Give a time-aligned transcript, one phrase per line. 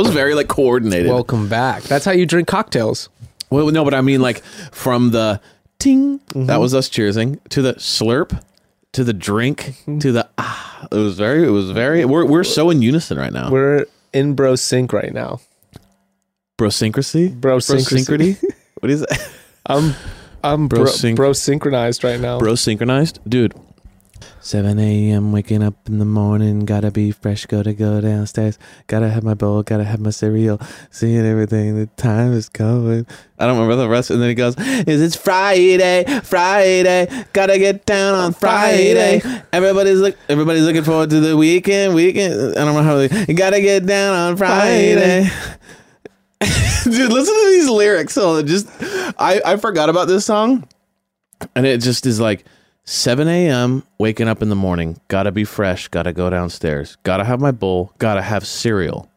[0.00, 1.08] was very like coordinated.
[1.08, 1.82] Welcome back.
[1.84, 3.08] That's how you drink cocktails.
[3.50, 4.42] well, no, but I mean like
[4.72, 5.40] from the
[5.78, 8.42] ting, that was us cheersing to the slurp,
[8.92, 10.88] to the drink, to the ah.
[10.90, 12.04] It was very, it was very.
[12.04, 13.50] We're we're so in unison right now.
[13.50, 15.40] We're in bro sync right now.
[16.58, 18.42] Brosyncrasy, Brosyncrasy.
[18.80, 19.10] What is it?
[19.66, 19.94] I'm
[20.42, 22.38] I'm bro, Bro-sync- bro synchronized right now.
[22.38, 23.54] Bro synchronized, dude.
[24.40, 25.32] 7 a.m.
[25.32, 29.62] waking up in the morning, gotta be fresh, gotta go downstairs, gotta have my bowl,
[29.62, 33.06] gotta have my cereal, seeing everything, the time is coming.
[33.38, 37.86] I don't remember the rest, and then he goes, Is it's Friday, Friday, gotta get
[37.86, 39.22] down on Friday.
[39.52, 42.56] Everybody's look, everybody's looking forward to the weekend, weekend.
[42.56, 45.28] I don't know how they, you gotta get down on Friday.
[46.84, 48.14] Dude, listen to these lyrics.
[48.14, 48.66] So just,
[49.18, 50.66] I, I forgot about this song
[51.54, 52.44] and it just is like
[52.84, 53.84] 7 a.m.
[53.98, 57.92] waking up in the morning, gotta be fresh, gotta go downstairs, gotta have my bowl,
[57.98, 59.08] gotta have cereal.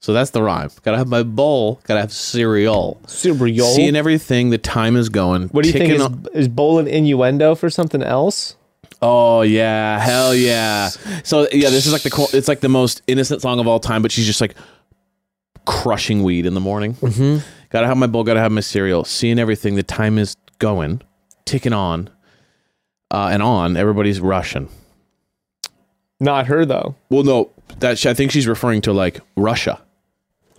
[0.00, 0.70] So that's the rhyme.
[0.82, 3.00] Gotta have my bowl, gotta have cereal.
[3.06, 3.66] Cereal.
[3.68, 5.48] Seeing everything, the time is going.
[5.48, 8.56] what do you think is, on- is bowl an innuendo for something else?
[9.02, 10.88] Oh yeah, hell yeah.
[11.24, 14.02] So yeah, this is like the it's like the most innocent song of all time,
[14.02, 14.54] but she's just like
[15.64, 16.94] crushing weed in the morning.
[16.94, 17.44] Mm-hmm.
[17.70, 19.04] Gotta have my bowl, gotta have my cereal.
[19.04, 21.02] Seeing everything, the time is going,
[21.44, 22.08] ticking on,
[23.10, 23.76] uh, and on.
[23.76, 24.68] Everybody's Russian.
[26.20, 26.94] Not her though.
[27.10, 27.50] Well, no,
[27.80, 29.80] that I think she's referring to like Russia.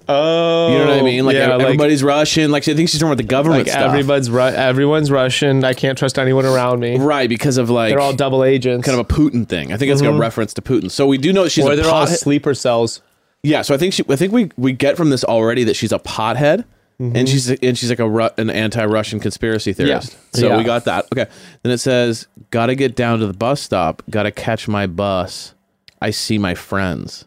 [0.09, 1.25] Oh, You know what I mean?
[1.25, 2.49] Like yeah, everybody's Russian.
[2.49, 5.65] Like I think she's talking about the government like, stuff, everybody's Ru- everyone's Russian.
[5.65, 6.97] I can't trust anyone around me.
[6.97, 7.27] right?
[7.27, 8.85] Because of like They're all double agents.
[8.85, 9.73] kind of a Putin thing.
[9.73, 10.89] I think it's like a reference to Putin.
[10.89, 13.01] So we do know she's or a they're all sleeper cells.
[13.43, 15.91] Yeah, so I think she, I think we we get from this already that she's
[15.91, 16.63] a pothead,
[16.99, 17.25] and mm-hmm.
[17.25, 20.13] she's and she's like a Ru- an anti-Russian conspiracy theorist.
[20.13, 20.39] Yeah.
[20.39, 20.57] So Yeah.
[20.57, 21.05] we got that.
[21.13, 21.27] Okay,
[21.61, 24.01] then it says, "Got to get down to the bus stop.
[24.09, 25.53] Got to catch my bus.
[26.01, 27.25] I see my friends."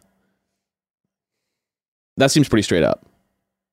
[2.17, 3.05] That seems pretty straight up.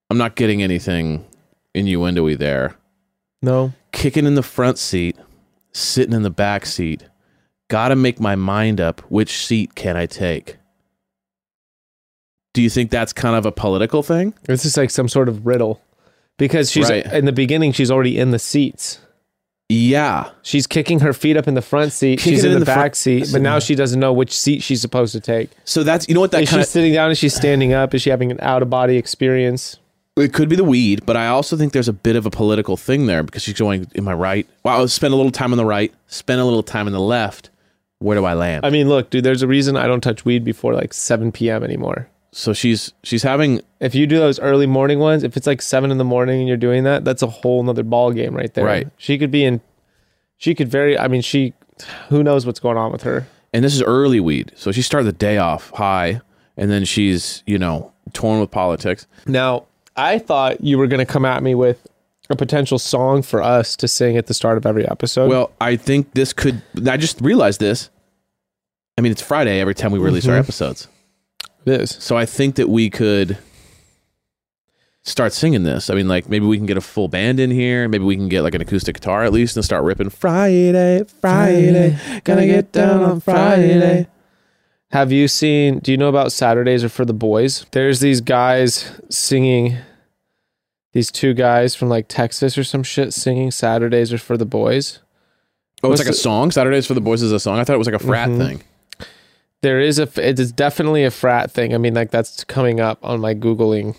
[0.09, 1.27] I'm not getting anything
[1.75, 2.77] innuendo-y there.
[3.43, 3.73] No.
[3.93, 5.17] Kicking in the front seat,
[5.73, 7.05] sitting in the back seat.
[7.69, 9.01] Got to make my mind up.
[9.11, 10.57] Which seat can I take?
[12.55, 14.33] Do you think that's kind of a political thing?
[14.45, 15.83] This is like some sort of riddle.
[16.39, 17.05] Because she's Right.
[17.13, 19.01] in the beginning, she's already in the seats.
[19.69, 20.31] Yeah.
[20.43, 22.21] She's kicking her feet up in the front seat.
[22.21, 24.63] Kicking she's in in the, the back seat, but now she doesn't know which seat
[24.63, 25.51] she's supposed to take.
[25.65, 27.11] So that's you know what that is kind she sitting down?
[27.11, 27.95] Is she standing up?
[27.95, 29.77] Is she having an out of body experience?
[30.17, 32.77] it could be the weed, but I also think there's a bit of a political
[32.77, 34.49] thing there because she's going, "Am I right?
[34.65, 36.99] Well, I'll spend a little time on the right, spend a little time on the
[37.01, 37.51] left.
[38.01, 40.45] Where do I land?" I mean, look, dude, there's a reason I don't touch weed
[40.45, 41.63] before like 7 p.m.
[41.63, 42.09] anymore.
[42.33, 45.91] So she's she's having If you do those early morning ones, if it's like seven
[45.91, 48.65] in the morning and you're doing that, that's a whole nother ball game right there.
[48.65, 48.89] Right.
[48.99, 49.61] She could be in.
[50.37, 50.99] She could very.
[50.99, 51.55] I mean, she.
[52.09, 53.27] Who knows what's going on with her?
[53.55, 56.21] and this is early weed, so she started the day off high,
[56.57, 59.07] and then she's you know torn with politics.
[59.27, 59.65] Now,
[59.97, 61.87] I thought you were going to come at me with
[62.31, 65.31] a potential song for us to sing at the start of every episode.
[65.31, 66.61] Well, I think this could.
[66.87, 67.89] I just realized this.
[68.99, 70.41] I mean, it's Friday every time we release our Mhm.
[70.41, 70.89] episodes.
[71.69, 71.97] It is.
[72.01, 73.39] So I think that we could
[75.03, 75.91] start singing this.
[75.91, 77.89] I mean, like maybe we can get a full band in here.
[77.89, 81.99] Maybe we can get like an acoustic guitar at least and start ripping Friday, Friday,
[82.25, 84.07] gonna get down on Friday.
[84.91, 85.81] Have you seen?
[85.81, 87.67] Do you know about Saturdays are for the boys?
[87.73, 89.77] There's these guys singing.
[90.95, 95.01] These two guys from like Texas or some shit singing Saturdays are for the boys.
[95.83, 96.51] Oh, What's it's like a song.
[96.51, 97.59] Saturdays for the Boys is a song.
[97.61, 98.39] I thought it was like a frat Mhm.
[98.39, 98.63] thing.
[99.63, 100.09] There is a.
[100.17, 101.75] It is definitely a frat thing.
[101.75, 103.97] I mean, like that's coming up on my googling,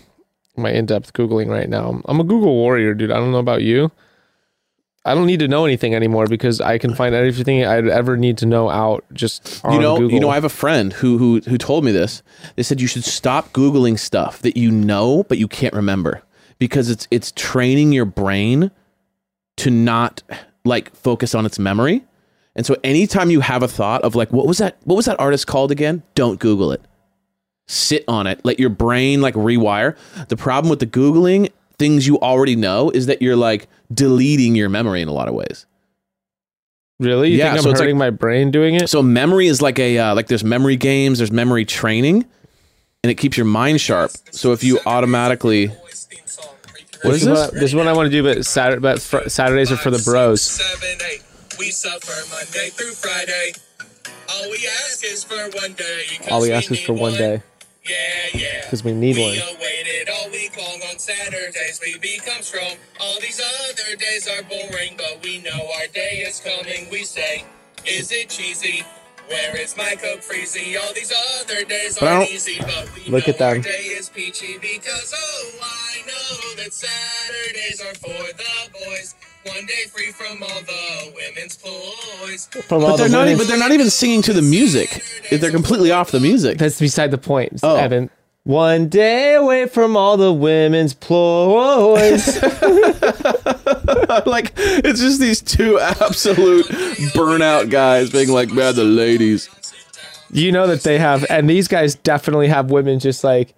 [0.56, 2.00] my in-depth googling right now.
[2.06, 3.10] I'm a Google warrior, dude.
[3.10, 3.90] I don't know about you.
[5.04, 8.36] I don't need to know anything anymore because I can find everything I'd ever need
[8.38, 10.12] to know out just on you know, Google.
[10.12, 12.22] you know, I have a friend who who who told me this.
[12.56, 16.22] They said you should stop googling stuff that you know but you can't remember.
[16.60, 18.70] because it's it's training your brain
[19.56, 20.22] to not
[20.64, 22.04] like focus on its memory.
[22.60, 25.18] And so anytime you have a thought of like what was that what was that
[25.18, 26.02] artist called again?
[26.14, 26.82] Don't google it.
[27.68, 28.44] Sit on it.
[28.44, 29.96] Let your brain like rewire.
[30.28, 34.68] The problem with the googling things you already know is that you're like deleting your
[34.68, 35.64] memory in a lot of ways.
[36.98, 37.30] Really?
[37.30, 38.90] You Yeah, think I'm so it's hurting my brain doing it?
[38.90, 42.26] So memory is like a uh, like there's memory games, there's memory training,
[43.02, 44.10] and it keeps your mind sharp.
[44.32, 47.50] So if you automatically what is this?
[47.52, 47.62] this?
[47.62, 50.42] Is what I want to do, but Saturday, but fr- Saturdays are for the bros.
[50.42, 51.22] Seven, eight.
[51.60, 53.52] We suffer Monday through Friday.
[54.30, 56.04] All we ask is for one day.
[56.30, 57.42] All we ask is for one day
[57.86, 57.96] Yeah,
[58.32, 58.60] yeah.
[58.62, 59.32] because we need one.
[59.32, 59.56] We one.
[59.56, 61.78] awaited all week long on Saturdays.
[61.84, 62.76] We become strong.
[62.98, 66.88] All these other days are boring, but we know our day is coming.
[66.90, 67.44] We say,
[67.86, 68.82] Is it cheesy?
[69.28, 70.80] Where is my Coke Freezy?
[70.82, 71.12] All these
[71.42, 73.48] other days But don't- easy, but we Look know at them.
[73.48, 79.14] our day is peachy because oh, I know that Saturdays are for the boys.
[79.46, 82.46] One day free from all the women's ploys.
[82.68, 83.22] From But they're the not.
[83.24, 85.02] women- But they're not even singing to the music.
[85.30, 86.58] If They're completely off the music.
[86.58, 87.76] That's beside the point, Oh.
[87.76, 88.10] Evan.
[88.44, 92.42] One day away from all the women's ploys.
[94.26, 96.66] like it's just these two absolute
[97.14, 99.48] burnout guys being like, "Man, the ladies."
[100.32, 103.52] you know that they have, and these guys definitely have women just like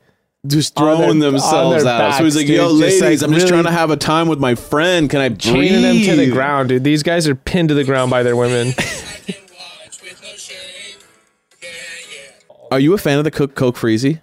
[0.47, 2.15] just On their- throwing themselves their out.
[2.19, 3.97] so he's backs, like, "Yo, dude, just, ladies, like, I'm just trying to have a
[3.97, 5.09] time with my friend.
[5.09, 6.83] Can I chaining them to the ground, dude.
[6.85, 8.69] These guys are pinned to the ground by their women.
[8.69, 10.99] I can watch with no shame.
[11.63, 12.57] Yeah, yeah.
[12.73, 14.21] Are you a fan of the Coke Coke Freezy?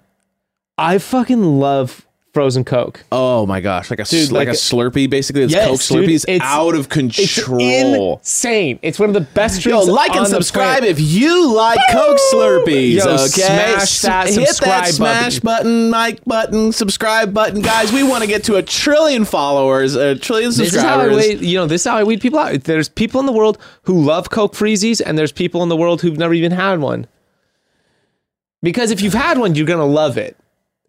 [0.77, 3.03] I fucking love frozen Coke.
[3.11, 5.43] Oh my gosh, like a Dude, like, like a Slurpee, basically.
[5.43, 8.17] It's Yes, Coke dude, It's, it's- out of It's control.
[8.19, 8.77] insane.
[8.81, 9.87] It's one of the best Yo, drinks.
[9.87, 12.95] like and subscribe if you like Coke Slurpees.
[12.97, 17.91] Yo, okay, smash that Hit subscribe that smash button, like button, subscribe button, guys.
[17.91, 21.27] We want to get to a trillion followers, a trillion This is how I subscribers.
[21.41, 22.63] weed, you know, this is how I weed people out.
[22.63, 26.01] There's people in the world who love Coke Freezies, and there's people in the world
[26.01, 27.07] who've never even had one.
[28.61, 30.35] Because if you've had one, you're gonna love it.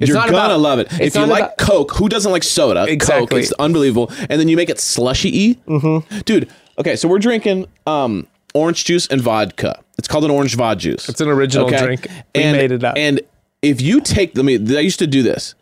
[0.00, 0.88] It's You're not gonna about- love it.
[1.00, 2.80] If you like about- Coke, who doesn't like soda?
[2.80, 3.40] Coke, Exactly.
[3.42, 4.10] it's unbelievable.
[4.28, 5.56] And then you make it slushy.
[5.68, 6.18] Mm-hmm.
[6.20, 6.48] Dude,
[6.78, 9.80] okay, so we're drinking um, orange juice and vodka.
[9.98, 11.08] It's called an orange vodka juice.
[11.08, 12.06] It's an original drink.
[12.34, 12.96] We and, made it up.
[12.96, 13.20] And
[13.62, 15.54] if you take, let me, I used to do this.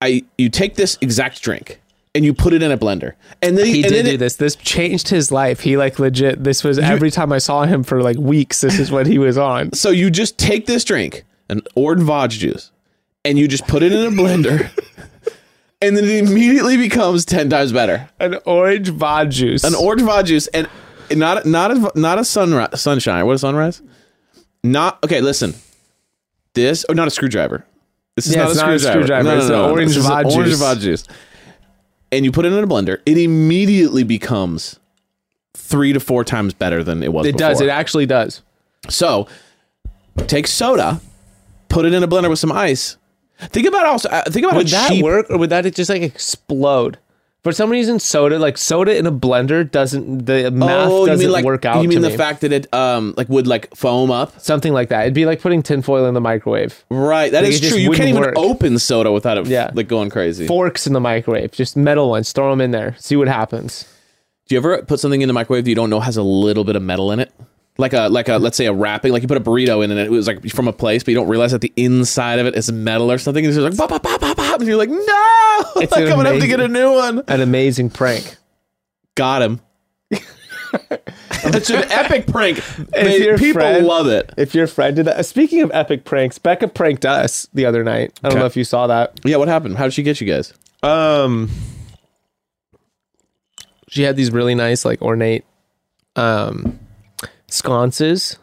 [0.00, 1.80] I You take this exact drink
[2.14, 3.14] and you put it in a blender.
[3.42, 4.36] And then he and did then do it- this.
[4.36, 5.60] This changed his life.
[5.60, 6.42] He like legit.
[6.44, 8.60] This was every time I saw him for like weeks.
[8.60, 9.70] This is what he was on.
[9.84, 12.70] So you just take this drink, an orange vodka juice,
[13.24, 14.70] and you just put it in a blender.
[15.82, 18.08] And then it immediately becomes ten times better.
[18.18, 19.64] An orange vodka juice.
[19.64, 20.66] an orange vodka juice and
[21.14, 23.26] not not a not a sunrise sunshine.
[23.26, 23.82] What a sunrise?
[24.62, 25.20] Not okay.
[25.20, 25.54] Listen,
[26.54, 27.66] this oh not a screwdriver.
[28.16, 29.06] This is Yeah, not, a not a screwdriver.
[29.06, 29.36] screwdriver.
[29.36, 30.34] It's an orange This is orange
[30.80, 30.82] juice.
[30.82, 31.04] juice.
[32.12, 33.00] And you put it in a blender.
[33.04, 34.78] It immediately becomes
[35.54, 37.26] three to four times better than it was.
[37.26, 37.60] it does.
[37.60, 38.40] It actually does.
[38.88, 39.26] So
[40.28, 41.00] take soda,
[41.68, 42.96] put it in a blender with some ice.
[43.38, 44.08] Think about also.
[44.08, 45.02] uh, Think about Would that cheap.
[45.04, 46.98] work, or would that just like explode?
[47.42, 51.26] For some reason, soda like soda in a blender doesn't the math Oh, you doesn't
[51.26, 51.82] mean like work out.
[51.82, 52.16] you mean the me.
[52.16, 54.40] fact that it um like would like foam up?
[54.40, 55.02] something like that?
[55.02, 56.84] It'd be like putting tinfoil in the microwave.
[56.88, 57.76] Right, that Like, is true.
[57.76, 58.34] You can't even work.
[58.38, 59.70] open soda without it Yeah.
[59.74, 60.46] like going crazy.
[60.46, 62.32] Forks in the microwave, just metal ones.
[62.32, 62.96] Throw them in there.
[62.98, 63.84] See what happens.
[64.48, 66.64] Do you ever put something in the microwave that you don't know has a little
[66.64, 67.30] bit of metal in it?
[67.76, 69.98] Like a like a let's say a wrapping, like you put a burrito in and
[69.98, 72.54] it was like from a place, but you don't realize that the inside of it
[72.54, 73.44] is metal or something.
[73.44, 76.10] And it's just like pop, pop, pop, pop, and you're like, no, It's like I'm
[76.16, 77.22] gonna have to get a new one.
[77.26, 78.36] An amazing prank.
[79.16, 79.60] Got him.
[81.46, 82.56] It's an epic prank.
[82.92, 84.32] Man, people friend- love it.
[84.38, 85.24] If your friend did that.
[85.26, 88.18] Speaking of epic pranks, Bekah pranked us the other night.
[88.24, 88.40] I don't Okay.
[88.40, 89.20] know if you saw that.
[89.24, 89.76] Yeah, what happened?
[89.76, 90.52] How did she get you guys?
[90.82, 91.50] Um,
[93.88, 95.44] she had these really nice, like ornate,
[96.16, 96.78] um,
[97.54, 98.38] sconces.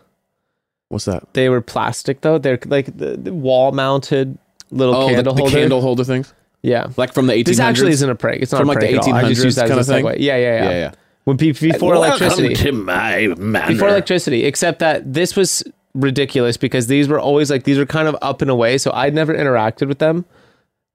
[0.90, 1.34] What's that?
[1.34, 2.38] They were plastic though.
[2.38, 4.38] They're like the, the wall mounted
[4.72, 5.56] little Oh, candle the holder.
[5.58, 6.88] candle holder things, Yeah.
[6.98, 7.46] like from the 1800s.
[7.46, 8.42] This actually isn't a prank.
[8.42, 9.16] It's not From, a like, the prank at all.
[9.16, 10.06] I just 1800s use that kinda as a thing?
[10.06, 10.16] segue.
[10.20, 10.64] Yeah, yeah, yeah.
[10.64, 10.92] Yeah, yeah.
[11.24, 13.68] When pe- before electricity, to my manor.
[13.74, 15.64] before electricity, except that this was
[15.94, 19.14] ridiculous because these were always like these were kind of up and away, so I'd
[19.14, 20.26] never interacted with them.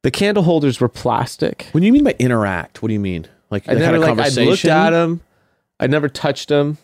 [0.03, 1.69] The candle holders were plastic.
[1.73, 2.83] What do you mean by interact?
[2.83, 3.27] What do you mean?
[3.51, 5.21] Like I they had never a like I looked at them.
[5.79, 6.79] I never touched them.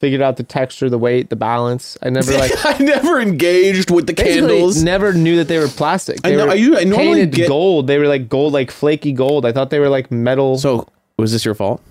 [0.00, 1.98] Figured out the texture, the weight, the balance.
[2.02, 4.82] I never like I never engaged with the candles.
[4.82, 6.18] Never knew that they were plastic.
[6.24, 7.86] I They know- were I u- I normally painted get- gold.
[7.86, 9.44] They were like gold, like flaky gold.
[9.44, 10.56] I thought they were like metal.
[10.58, 10.88] So
[11.18, 11.82] was this your fault?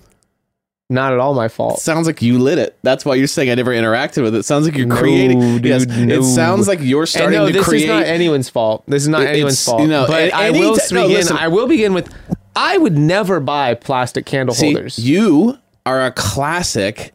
[0.92, 1.78] not at all my fault.
[1.78, 2.76] sounds like you lit it.
[2.82, 4.42] That's why you're saying I never interacted with it.
[4.42, 5.38] Sounds like you're No, creating.
[5.38, 6.18] dude, yes, no.
[6.18, 7.82] it sounds like you're And starting no, to this create.
[7.84, 8.82] is not anyone's fault.
[8.88, 9.82] This is not It- anyone's fault.
[9.82, 11.08] you know, but I will no, begin.
[11.12, 11.36] listen.
[11.36, 12.12] I will begin with.
[12.56, 14.98] I would never buy plastic candle See, holders.
[14.98, 17.12] you are a classic.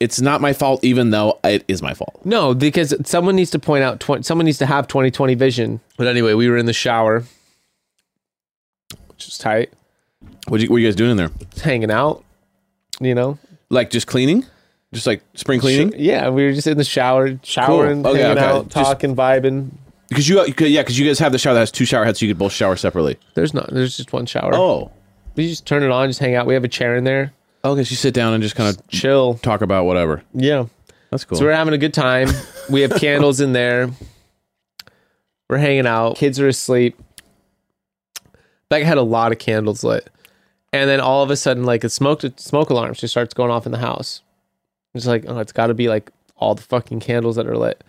[0.00, 2.20] It's not my fault, even though it is my fault.
[2.24, 3.98] No, because someone needs to point out.
[3.98, 5.80] Tw- someone needs to have 2020 vision.
[5.96, 7.24] But anyway, we were in the shower,
[9.08, 9.72] which is tight,
[10.46, 11.30] What you, what you guys doing in there?
[11.50, 12.24] just hanging out.
[13.00, 13.38] You know,
[13.70, 14.44] Like just cleaning,
[14.92, 15.92] just like spring cleaning.
[15.96, 18.46] Yeah, we were just in the shower, showering, Okay, hanging okay.
[18.46, 19.70] out, Just- talking, vibing.
[20.08, 22.04] Because you, you could- yeah, because you guys have the shower that has two shower
[22.04, 23.18] heads, so you could both shower separately.
[23.34, 23.68] There's not.
[23.72, 24.52] There's just one shower.
[24.54, 24.90] Oh,
[25.36, 26.46] we just turn it on, just hang out.
[26.46, 27.32] We have a chair in there,
[27.72, 27.84] okay.
[27.84, 29.34] So you sit down and just kind of chill.
[29.34, 30.22] talk about whatever.
[30.34, 30.66] Yeah.
[31.10, 31.38] That's cool.
[31.38, 32.28] So we're having a good time.
[32.68, 33.90] We have candles in there.
[35.48, 36.16] We're hanging out.
[36.16, 36.98] Kids are asleep.
[38.70, 40.10] Bekah had a lot of candles lit.
[40.72, 43.64] And then all of a sudden, like a smoke smoke alarm just starts going off
[43.64, 44.20] in the house.
[44.94, 47.82] It's like, oh, it's gotta be like all the fucking candles that are lit.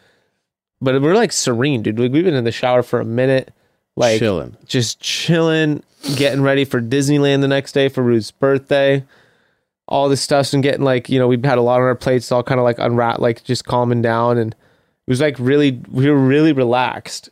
[0.82, 2.00] But we're like serene, dude.
[2.00, 3.54] Like, we've been in the shower for a minute,
[3.98, 4.56] like chilling.
[4.66, 5.84] just chilling,
[6.16, 9.04] getting ready for Disneyland the next day for Ruth's birthday.
[9.90, 12.32] All this stuff's and getting like, you know, we've had a lot on our plates,
[12.32, 14.38] all kind of like unwrap, like just calming down.
[14.38, 17.30] And it was like really, we were really relaxed.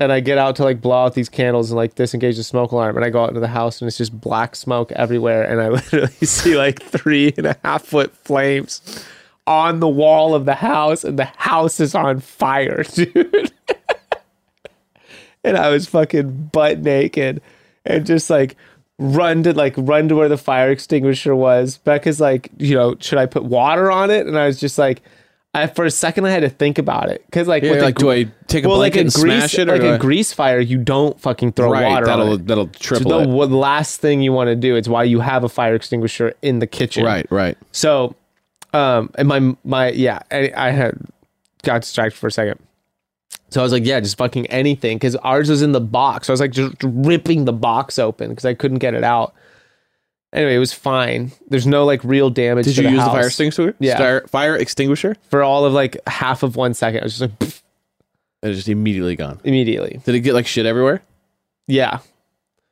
[0.00, 2.72] And I get out to like blow out these candles and like disengage the smoke
[2.72, 2.96] alarm.
[2.96, 5.44] And I go out into the house and it's just black smoke everywhere.
[5.44, 9.06] And I literally see like three and a half foot flames
[9.46, 11.04] on the wall of the house.
[11.04, 13.52] And the house is on fire, dude
[15.44, 17.42] and I was fucking butt naked
[17.84, 18.56] and just like
[19.02, 21.78] run to like run to where the fire extinguisher was.
[21.78, 24.26] Bekah's like, you know, should I put water on it?
[24.26, 25.02] And I was just like,
[25.54, 27.96] I for a second I had to think about it because like, Yeah, a like,
[27.96, 29.98] do I take a well, like a and grease, smash it, or like a I-
[29.98, 31.86] grease fire, you don't fucking throw right?
[31.86, 33.58] water That'll that'll So triple the it.
[33.58, 36.66] last thing you want to do is why you have a fire extinguisher in the
[36.66, 37.58] kitchen, Right, right.
[37.72, 38.14] so,
[38.72, 40.98] um, and my my yeah, I, I had
[41.64, 42.58] got distracted for a second.
[43.52, 46.26] So I was like, yeah, just fucking anything, because ours was in the box.
[46.26, 49.34] So I was like, just ripping the box open because I couldn't get it out.
[50.32, 51.30] Anyway, it was fine.
[51.48, 52.64] There's no like real damage.
[52.64, 53.74] Did to you the use the fire extinguisher?
[53.78, 53.96] Yeah.
[53.96, 55.16] Star- fire extinguisher.
[55.28, 57.00] for all of like half of one second?
[57.00, 57.60] I was just like pff,
[58.42, 59.40] And it's just immediately gone.
[59.44, 60.00] immediately.
[60.04, 61.02] Did it get like shit everywhere?
[61.66, 61.98] Yeah,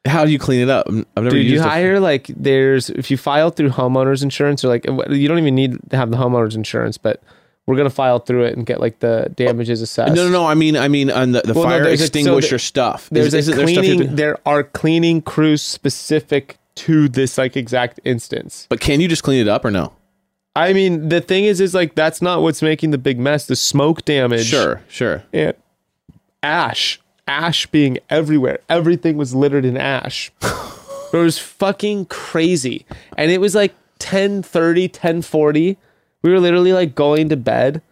[0.06, 0.86] How do you clean it up?
[0.88, 4.68] I've never dude, used you hire like there's if you file through homeowners insurance or
[4.68, 7.22] like you don't even need to have the homeowners insurance, but
[7.70, 10.14] we're gonna file through it and get like the damages assessed.
[10.14, 10.46] No, no, no.
[10.46, 13.08] I mean, I mean, on the, the Well, no, fire a- so extinguisher there- stuff.
[13.10, 18.00] there's Is- a there stuff cleaning there are cleaning crews specific to this like exact
[18.04, 19.92] instance but can you just clean it up or no?
[20.56, 23.54] i mean the thing is is like that's not what's making the big mess the
[23.56, 25.22] smoke damage Sure, sure.
[25.32, 25.54] and
[26.42, 30.30] ash ash being everywhere everything was littered in ash
[31.12, 32.86] it was fucking crazy
[33.16, 35.76] and it was like 10 1040
[36.22, 37.82] we were literally like going to bed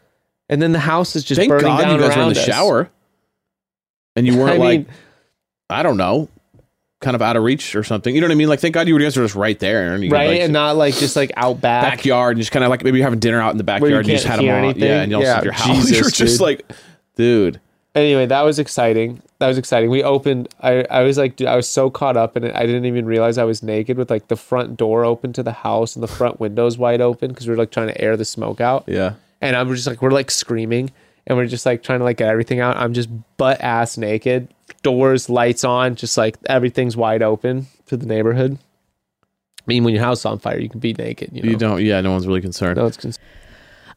[0.49, 2.41] and then the house is just Thank burning God down you guys were in the
[2.41, 2.47] us.
[2.47, 2.91] shower,
[4.17, 4.87] and you weren't I like, mean,
[5.69, 6.29] I don't know,
[7.01, 8.15] kind of out of reach or something.
[8.15, 8.49] You know what I mean?
[8.49, 10.95] Like, thank God you guys were just right there, and right like, and not like
[10.95, 13.51] just like out back backyard, and just kind of like maybe you're having dinner out
[13.53, 14.83] in the backyard, you and you just had them anything?
[14.85, 15.77] yeah, and you also Yeah, have your house.
[15.77, 16.41] Jesus, you're just dude.
[16.41, 16.73] like,
[17.17, 17.61] dude,
[17.99, 19.23] anyway, that was exciting.
[19.39, 19.91] That was exciting.
[19.91, 20.49] We opened.
[20.63, 22.55] I I was like, dude, I was so caught up in it.
[22.55, 25.53] I didn't even realize I was naked with like the front door open to the
[25.53, 28.25] house and the front windows wide open because we were like trying to air the
[28.25, 28.85] smoke out.
[28.87, 29.15] yeah.
[29.41, 30.91] And I was just like, we're like screaming
[31.27, 32.77] and we're just like trying to like get everything out.
[32.77, 34.49] I'm just butt ass naked,
[34.83, 38.59] doors, lights on, just like everything's wide open to the neighborhood.
[39.23, 41.31] I mean, when your house is on fire, you can be naked.
[41.33, 41.51] You, know?
[41.51, 42.01] You don't, yeah.
[42.01, 42.79] No one's really concerned.
[42.79, 43.19] No, it's cons-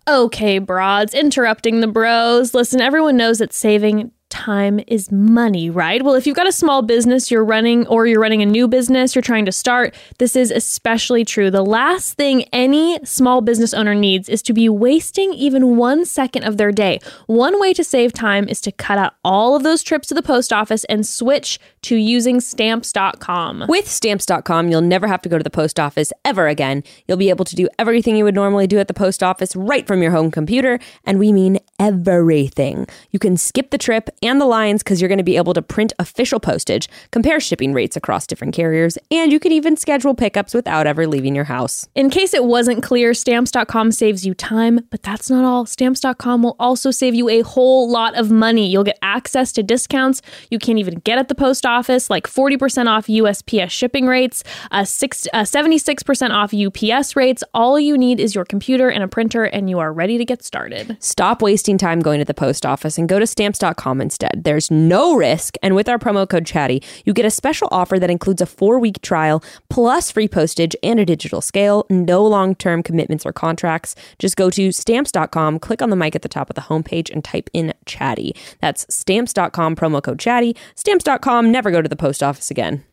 [0.08, 2.54] Okay, broads, interrupting the bros.
[2.54, 6.02] Listen, everyone knows that saving time is money, right?
[6.02, 9.14] Well, if you've got a small business you're running or you're running a new business
[9.14, 11.52] you're trying to start, this is especially true.
[11.52, 16.44] The last thing any small business owner needs is to be wasting even one second
[16.44, 17.00] of their day.
[17.28, 20.24] One way to save time is to cut out all of those trips to the
[20.24, 23.66] post office and switch to using stamps.com.
[23.68, 26.84] With stamps.com, you'll never have to go to the post office ever again.
[27.08, 29.86] You'll be able to do everything you would normally do at the post office right
[29.86, 32.88] from your home computer, and we mean everything.
[33.10, 35.62] You can skip the trip and the lines because you're going to be able to
[35.62, 40.54] print official postage, compare shipping rates across different carriers, and you can even schedule pickups
[40.54, 41.88] without ever leaving your house.
[41.96, 45.66] In case it wasn't clear, stamps.com saves you time, but that's not all.
[45.66, 48.70] Stamps.com will also save you a whole lot of money.
[48.70, 52.88] You'll get access to discounts you can't even get at the post office, like 40%
[52.88, 57.44] off USPS shipping rates, uh, six, uh, 76% off UPS rates.
[57.54, 60.44] All you need is your computer and a printer, and you are ready to get
[60.44, 60.98] started.
[61.00, 64.44] Stop wasting wasting time going to the post office and go to stamps.com instead.
[64.44, 65.56] There's no risk.
[65.64, 68.80] And with our promo code chatty, you get a special offer that includes a four
[68.80, 71.86] week trial plus free postage and a digital scale.
[71.90, 73.96] No long term commitments or contracts.
[74.20, 77.24] Just go to stamps.com, click on the mic at the top of the homepage, and
[77.24, 78.36] type in chatty.
[78.60, 80.56] That's stamps.com, promo code chatty.
[80.76, 82.84] Stamps.com, never go to the post office again.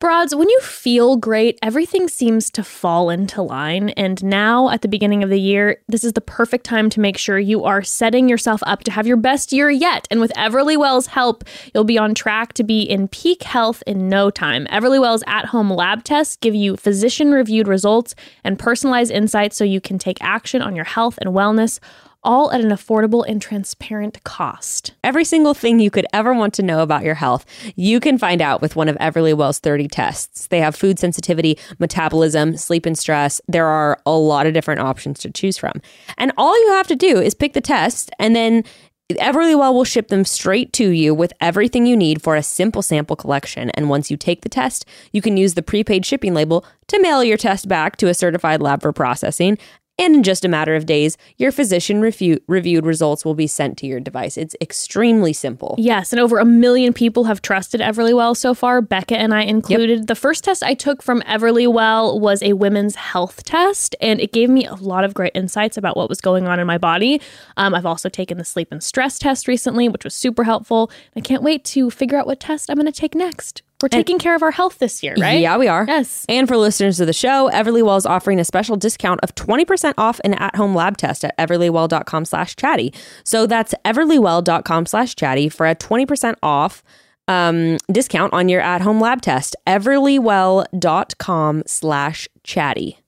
[0.00, 3.88] Broads, when you feel great, everything seems to fall into line.
[3.90, 7.18] And now, at the beginning of the year, this is the perfect time to make
[7.18, 10.06] sure you are setting yourself up to have your best year yet.
[10.08, 11.42] And with Everlywell's help,
[11.74, 14.66] you'll be on track to be in peak health in no time.
[14.66, 18.14] Everlywell's at home lab tests give you physician reviewed results
[18.44, 21.80] and personalized insights so you can take action on your health and wellness.
[22.24, 24.92] All at an affordable and transparent cost.
[25.04, 27.46] Every single thing you could ever want to know about your health,
[27.76, 30.48] you can find out with one of Everlywell's 30 tests.
[30.48, 33.40] They have food sensitivity, metabolism, sleep and stress.
[33.46, 35.80] There are a lot of different options to choose from.
[36.16, 38.64] And all you have to do is pick the test and then
[39.12, 43.16] Everlywell will ship them straight to you with everything you need for a simple sample
[43.16, 43.70] collection.
[43.70, 47.24] And once you take the test, you can use the prepaid shipping label to mail
[47.24, 49.56] your test back to a certified lab for processing.
[50.00, 53.76] And in just a matter of days, your physician review- reviewed results will be sent
[53.78, 54.36] to your device.
[54.36, 55.74] It's extremely simple.
[55.76, 60.06] Yes, and over a million people have trusted Everlywell so far, Bekah and I included.
[60.06, 64.48] The first test I took from Everlywell was a women's health test, and it gave
[64.48, 67.20] me a lot of great insights about what was going on in my body.
[67.56, 70.92] Um, I've also taken the sleep and stress test recently, which was super helpful.
[71.16, 73.62] I can't wait to figure out what test I'm going to take next.
[73.80, 75.40] We're taking care of our health this year, right?
[75.40, 75.84] Yeah, we are.
[75.86, 76.26] Yes.
[76.28, 80.20] And for listeners of the show, Everlywell is offering a special discount of 20% off
[80.24, 82.92] an at-home lab test at everlywell.com slash chatty.
[83.22, 86.82] So that's everlywell.com slash chatty for a 20% off
[87.28, 89.54] um, discount on your at-home lab test.
[89.66, 92.98] everlywell.com slash chatty.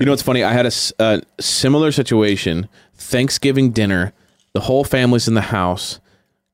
[0.00, 0.42] You know what's funny?
[0.42, 2.68] I had a similar situation.
[2.94, 4.14] Thanksgiving dinner,
[4.54, 6.00] the whole family's in the house.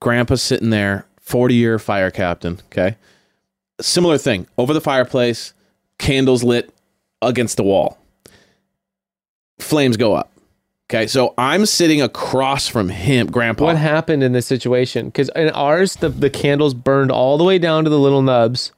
[0.01, 2.61] Grandpa's sitting there, 40 year fire captain.
[2.67, 2.97] Okay.
[3.83, 5.55] Similar thing over the fireplace,
[5.99, 6.73] candles lit
[7.21, 7.99] against the wall.
[9.59, 10.31] Flames go up.
[10.91, 11.07] Okay.
[11.07, 13.65] So I'm sitting across from him, Grandpa.
[13.65, 15.07] What happened in this situation?
[15.07, 18.73] Because in ours, the, the candles burned all the way down to the little nubs,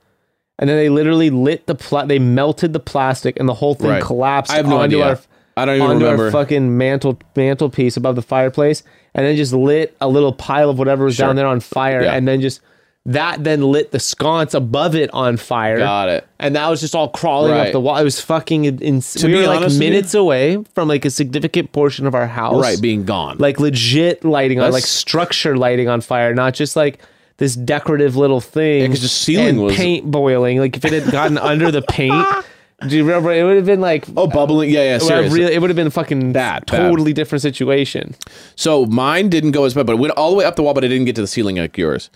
[0.59, 3.91] and then they literally lit the pla- they melted the plastic, and the whole thing
[3.91, 4.03] Right.
[4.03, 5.07] collapsed I have no onto idea.
[5.07, 5.21] our
[5.57, 6.25] I don't even onto remember.
[6.27, 8.83] our fucking mantle mantelpiece above the fireplace,
[9.15, 12.13] and then just lit a little pile of whatever was down there on fire, Yeah.
[12.15, 12.61] and then just
[13.07, 15.77] that then lit the sconce above it on fire.
[15.79, 16.27] Got it.
[16.39, 17.99] And that was just all crawling up the wall.
[17.99, 19.21] It was fucking insane.
[19.21, 22.63] To We be were like minutes away from like a significant portion of our house
[22.63, 22.81] Right.
[22.81, 23.37] Being gone.
[23.39, 26.99] like legit lighting on, like structure lighting on fire, not just like
[27.37, 28.81] this decorative little thing.
[28.83, 30.59] Yeah, 'cause the ceiling was- paint boiling.
[30.59, 32.25] Like if it had gotten under the paint,
[32.89, 33.33] do you remember?
[33.33, 34.71] It would have been like oh, bubbling.
[34.71, 34.81] Yeah.
[34.83, 34.97] Yeah.
[34.97, 35.41] it would have Seriously.
[35.41, 36.79] really, it would have been fucking Bad, bad.
[36.89, 38.15] totally different situation.
[38.57, 40.73] So mine didn't go as bad, but it went all the way up the wall,
[40.73, 42.09] but it didn't get to the ceiling like yours.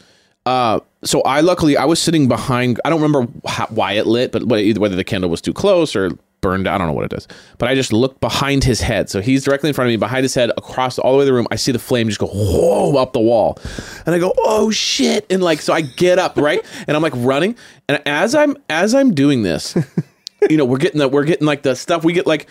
[0.48, 2.80] Uh, so I luckily I was sitting behind.
[2.82, 6.12] I don't remember how, why it lit, but whether the candle was too close or
[6.40, 6.66] burned.
[6.66, 7.28] I don't know what it is.
[7.58, 9.10] But I just looked behind his head.
[9.10, 11.34] So he's directly in front of me, behind his head, across all the way the
[11.34, 11.46] room.
[11.50, 13.58] I see the flame just go whoa up the wall,
[14.06, 17.12] and I go oh shit, and like so I get up right, and I'm like
[17.16, 17.54] running,
[17.86, 19.76] and as I'm as I'm doing this,
[20.48, 22.46] you know we're getting the we're getting like the stuff we get like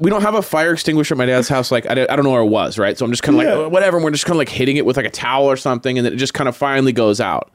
[0.00, 1.70] we don't have a fire extinguisher at my dad's house.
[1.72, 2.96] Like I, don't- I don't know where it was, right?
[2.98, 3.96] So I'm just kind of like "Oh, whatever.
[3.96, 6.04] And we're just kind of like hitting it with like a towel or something, and
[6.04, 7.50] then it just kind of finally goes out.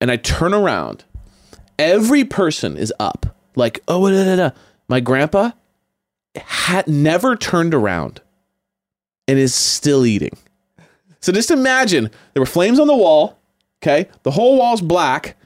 [0.00, 1.04] And I turn around,
[1.78, 4.56] every person is up, like oh da, da, da.
[4.88, 5.50] My grandpa
[6.36, 8.20] had never turned around,
[9.28, 10.36] and is still eating.
[11.20, 13.38] So just imagine there were flames on the wall.
[13.82, 15.36] Okay, the whole wall's black.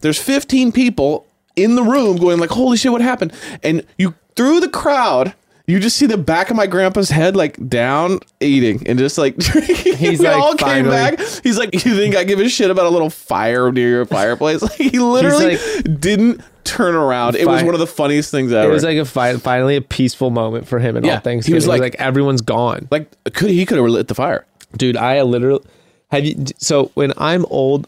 [0.00, 3.32] There's 15 people in the room going like, "Holy shit, what happened?"
[3.62, 5.34] And you through the crowd,
[5.70, 9.40] you just see the back of my grandpa's head like down eating and just like
[9.42, 10.90] He's we like, all came finally.
[10.90, 11.20] back.
[11.42, 14.62] He's like, "You think I give a shit about a little fire near your fireplace?"
[14.62, 17.36] Like he literally didn't turn around.
[17.36, 18.68] It was one of the funniest things ever.
[18.70, 21.46] It was like a fi- finally a peaceful moment for him and Yeah, all things.
[21.46, 22.88] he was like- like everyone's gone.
[22.90, 24.44] like could he could have lit the fire.
[24.76, 25.64] dude i literally
[26.10, 27.86] have you so when i'm old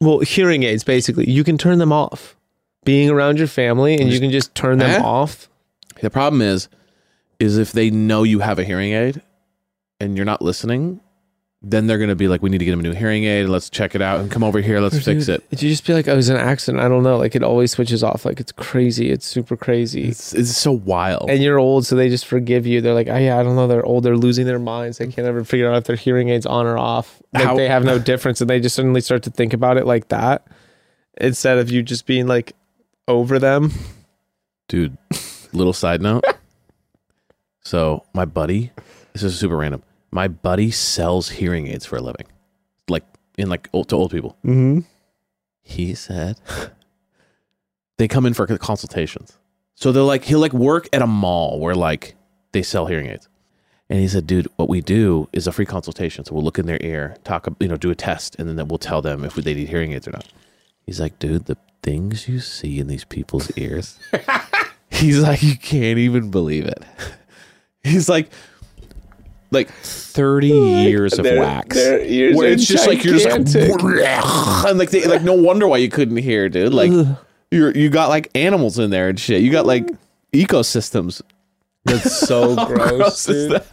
[0.00, 2.34] well hearing aids basically you can turn them off
[2.84, 5.04] being around your family and you can just turn them Eh?
[5.04, 5.48] off
[6.00, 6.68] The problem is,
[7.38, 9.22] is if they know you have a hearing aid
[10.00, 11.00] and you're not listening,
[11.60, 13.48] then they're gonna be like, "We need to get him a new hearing aid.
[13.48, 14.80] Let's check it out and come over here.
[14.80, 16.82] Let's fix Dude, it." Did you just be like, oh, "I was in an accident"?
[16.82, 17.16] I don't know.
[17.16, 18.24] Like it always switches off.
[18.24, 19.10] Like it's crazy.
[19.10, 20.04] It's super crazy.
[20.04, 21.28] It's, it's so wild.
[21.28, 22.80] and you're old, so they just forgive you.
[22.80, 24.04] They're like, "Oh yeah, I don't know." They're old.
[24.04, 24.98] They're losing their minds.
[24.98, 27.20] They can't ever figure out if their hearing aids on or off.
[27.34, 29.86] Like How- they have no difference, and they just suddenly start to think about it
[29.86, 30.46] like that
[31.20, 32.54] instead of you just being like
[33.08, 33.72] over them.
[34.68, 34.96] Dude,
[35.52, 36.24] little side note.
[37.68, 38.72] So my buddy,
[39.12, 39.82] this is super random.
[40.10, 42.26] My buddy sells hearing aids for a living,
[42.88, 43.04] like
[43.36, 44.38] in like old, to old people.
[44.42, 44.80] Mm-hmm.
[45.60, 46.40] He said
[47.98, 49.36] they come in for consultations.
[49.74, 52.16] So they're like he'll like work at a mall where like
[52.52, 53.28] they sell hearing aids.
[53.90, 56.24] And he said, dude, what we do is a free consultation.
[56.24, 58.78] So we'll look in their ear, talk, you know, do a test, and then we'll
[58.78, 60.26] tell them if they need hearing aids or not.
[60.86, 63.98] He's like, dude, the things you see in these people's ears.
[64.90, 66.82] He's like, you can't even believe it.
[67.88, 68.30] He's like,
[69.50, 71.74] like 30 years of Their- wax.
[71.74, 73.34] their where it's just like, you're just like,
[74.66, 76.72] and like, they, like, no wonder why you couldn't hear, dude.
[76.74, 76.92] Like,
[77.50, 79.42] you're, you got like animals in there and shit.
[79.42, 79.88] You got like
[80.32, 81.22] ecosystems.
[81.84, 83.62] That's so gross, gross dude.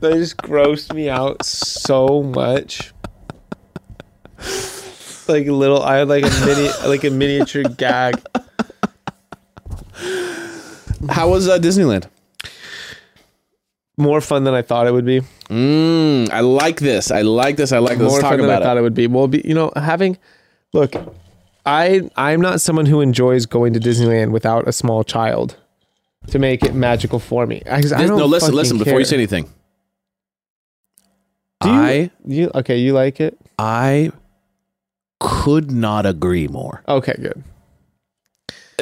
[0.00, 2.92] They just grossed me out so much.
[5.26, 8.20] Like a little, I had like a mini, like a miniature gag.
[11.08, 12.06] How was uh, Disneyland?
[13.96, 15.20] More fun than I thought it would be.
[15.48, 17.10] Mm, I like this.
[17.12, 17.70] I like this.
[17.70, 18.00] I like this.
[18.00, 18.80] More Let's talk fun than I about thought it.
[18.80, 19.06] it would be.
[19.06, 20.18] Well, be, you know, having
[20.72, 20.94] look,
[21.64, 25.56] I I'm not someone who enjoys going to Disneyland without a small child
[26.28, 27.62] to make it magical for me.
[27.66, 28.78] I, I Dis- don't no, listen, fucking listen.
[28.78, 29.04] Before you care.
[29.04, 29.48] say anything,
[31.60, 32.78] Do you, I you okay?
[32.78, 33.38] You like it?
[33.58, 34.10] I
[35.20, 36.82] could not agree more.
[36.88, 37.44] Okay, good.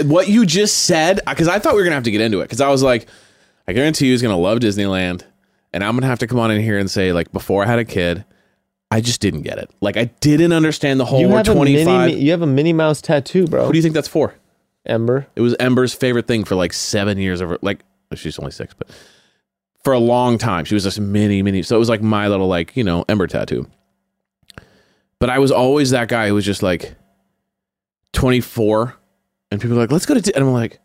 [0.04, 2.44] What you just said, because I thought we were gonna have to get into it,
[2.44, 3.08] because I was like,
[3.68, 5.24] I guarantee you, he's gonna love Disneyland,
[5.72, 7.78] and I'm gonna have to come on in here and say, like, before I had
[7.78, 8.24] a kid,
[8.90, 9.70] I just didn't get it.
[9.80, 12.72] Like, I didn't understand the whole you we're have a mini, you have a Minnie
[12.72, 13.66] Mouse tattoo, bro.
[13.66, 14.34] Who do you think that's for?
[14.86, 15.26] Ember.
[15.36, 18.50] It was Ember's favorite thing for like seven years of her, like oh, she's only
[18.50, 18.90] six, but
[19.84, 21.62] for a long time she was just mini, mini.
[21.62, 23.68] So it was like my little like you know Ember tattoo.
[25.18, 26.96] But I was always that guy who was just like
[28.12, 28.96] twenty four,
[29.52, 30.80] and people are like, "Let's go to," Di-" and I'm like,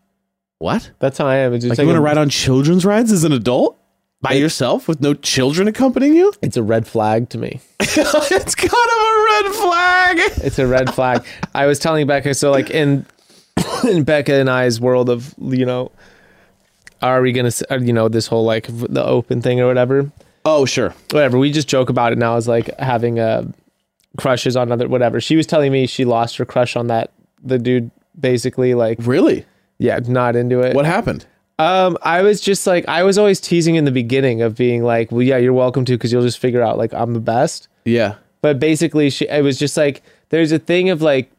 [0.60, 0.92] "What?
[1.00, 1.54] That's how I am.
[1.54, 3.78] It's just Like, like, you want to a- ride on children's rides as an adult
[4.22, 6.34] by It- yourself with no children accompanying you?
[6.42, 7.60] It's a red flag to me.
[7.80, 11.26] it's kind of a red flag." It's a red flag.
[11.56, 13.06] I was telling Bekah, so like in
[13.88, 15.92] in Bekah and I's world of you know,
[17.02, 19.68] are we gonna s- uh, you know this whole like v- the open thing or
[19.68, 20.12] whatever,
[20.46, 21.38] Oh sure, whatever.
[21.38, 23.44] We just joke about it now as like having uh,
[24.18, 25.20] crushes on other whatever.
[25.22, 27.12] She was telling me she lost her crush on that
[27.44, 29.46] the dude basically like really?
[29.78, 30.76] yeah not into it.
[30.76, 31.26] What happened?
[31.60, 35.12] Um, I was just like I was always teasing in the beginning of being like,
[35.12, 37.68] well, yeah, you're welcome to because you'll just figure out like I'm the best.
[37.86, 41.32] Yeah, but basically she it was just like there's a thing of like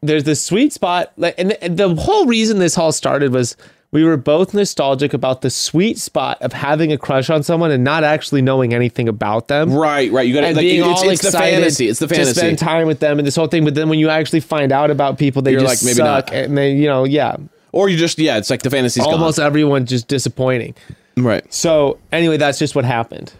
[0.00, 3.56] there's this sweet spot like and the, and the whole reason this all started was
[3.90, 7.82] we were both nostalgic about the sweet spot of having a crush on someone and
[7.82, 10.26] not actually knowing anything about them right, right.
[10.26, 11.88] You got to like being it's, all it's the fantasy.
[11.88, 14.08] It's the to spend time with them and this whole thing but then when you
[14.08, 16.34] actually find out about people they You're just like, maybe suck not.
[16.34, 17.36] and they you know yeah
[17.72, 20.74] Or you just yeah, it's like the fantasy's almost everyone just disappointing
[21.16, 21.52] right.
[21.52, 23.32] so anyway, that's just what happened.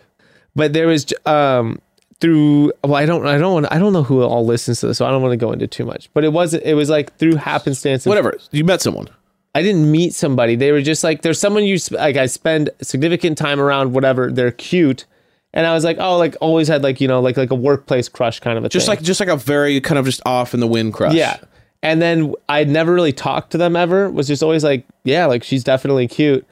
[0.57, 1.81] But there was um
[2.21, 4.99] through well, I don't I don't want I don't know who all listens to this,
[4.99, 6.11] so I don't want to go into too much.
[6.15, 8.07] But it wasn't it was like through happenstance.
[8.07, 8.37] Whatever.
[8.51, 9.09] You met someone.
[9.55, 10.55] I didn't meet somebody.
[10.57, 13.93] They were just like there's someone you sp- like I spend significant time around.
[13.93, 15.07] Whatever they're cute,
[15.53, 18.09] and I was like oh like always had like you know like like a workplace
[18.09, 18.93] crush kind of a Just thing.
[18.97, 21.15] like just like a very kind of just off in the wind crush.
[21.15, 21.39] Yeah.
[21.83, 24.11] And then I'd never really talked to them ever.
[24.11, 26.45] Was just always like, yeah, like she's definitely cute.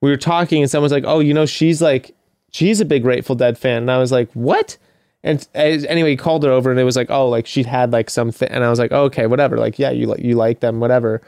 [0.00, 2.16] We were talking and someone's like, oh, you know, she's like,
[2.50, 3.82] she's a big Grateful Dead fan.
[3.82, 4.76] And I was like, what?
[5.22, 8.10] And anyway, he called her over and it was like, oh, like she had like
[8.10, 8.48] something.
[8.48, 9.56] And I was like, oh, okay, whatever.
[9.56, 11.22] Like, yeah, you like you like them, whatever.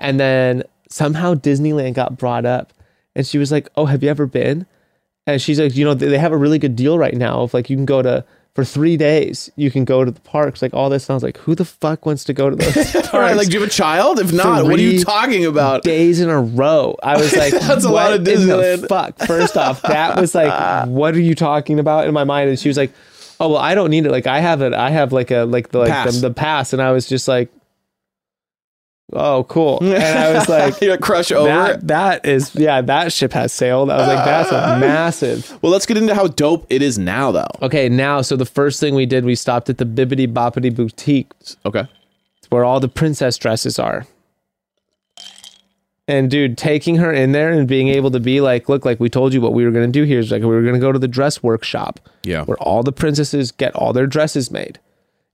[0.00, 2.72] And then somehow Disneyland got brought up,
[3.14, 4.66] and she was like, oh, have you ever been?
[5.26, 7.70] And she's like, you know, they have a really good deal right now of like
[7.70, 10.90] you can go to for three days, you can go to the parks, like all
[10.90, 11.08] this.
[11.08, 13.08] And I was like, who the fuck wants to go to those parks?
[13.14, 14.18] All right, like do you have a child?
[14.18, 15.84] If not, what are you talking about?
[15.84, 16.96] days in a row.
[17.00, 18.88] I was like, That's a lot of the Disneyland.
[18.88, 19.18] fuck.
[19.20, 22.50] First off, that was like, what are you talking about in my mind?
[22.50, 22.92] And she was like,
[23.38, 24.10] oh well, I don't need it.
[24.10, 24.74] Like I have it.
[24.74, 26.14] I have like a like the like Pass.
[26.16, 27.52] The, the pass, and I was just like,
[29.12, 29.78] oh cool.
[29.82, 30.80] And I was like.
[30.80, 31.48] you crush over.
[31.48, 33.90] That, that is yeah that ship has sailed.
[33.90, 35.58] I was like that's a massive.
[35.62, 37.46] well, let's get into how dope it is now, though.
[37.62, 41.32] Okay, now so the first thing we did we stopped at the Bibbidi Bobbidi Boutique
[41.64, 41.86] Okay.
[42.50, 44.06] where all the princess dresses are.
[46.08, 49.08] And dude, taking her in there and being able to be like, look, like we
[49.08, 50.98] told you what we were gonna do here is like we were gonna go to
[50.98, 52.44] the dress workshop Yeah.
[52.44, 54.80] where all the princesses get all their dresses made.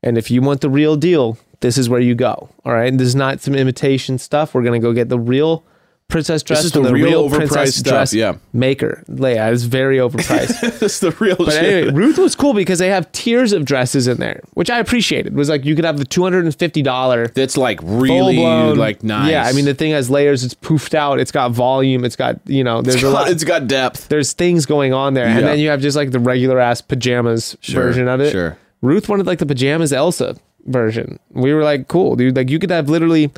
[0.02, 2.48] And if you want the real deal, this is where you go.
[2.64, 2.88] All right.
[2.88, 4.54] And this is not some imitation stuff.
[4.54, 5.64] We're gonna go get the real
[6.08, 8.36] princess dress This is the the real real, overpriced princess stuff, dress yeah.
[8.52, 9.02] maker.
[9.08, 10.60] Yeah, it's very overpriced.
[10.78, 11.64] That's the real But shit.
[11.64, 15.32] anyway, Ruth was cool because they have tiers of dresses in there, which I appreciated.
[15.32, 18.36] It was like you could have the two hundred and fifty dollar That's like really
[18.38, 19.32] like nice.
[19.32, 20.44] Yeah, I mean the thing has layers.
[20.44, 21.18] It's poofed out.
[21.18, 22.04] It's got volume.
[22.04, 22.82] It's got you know.
[22.82, 23.30] There's it's a got, lot.
[23.30, 24.06] it's got depth.
[24.08, 25.38] there's things going on there, Yeah.
[25.38, 28.30] and then you have just like the regular ass pajamas Sure, version of it.
[28.30, 28.56] sure.
[28.80, 31.18] Ruth wanted like the pajamas Elsa version.
[31.30, 32.36] We were like, cool, dude.
[32.36, 33.30] Like you could have literally.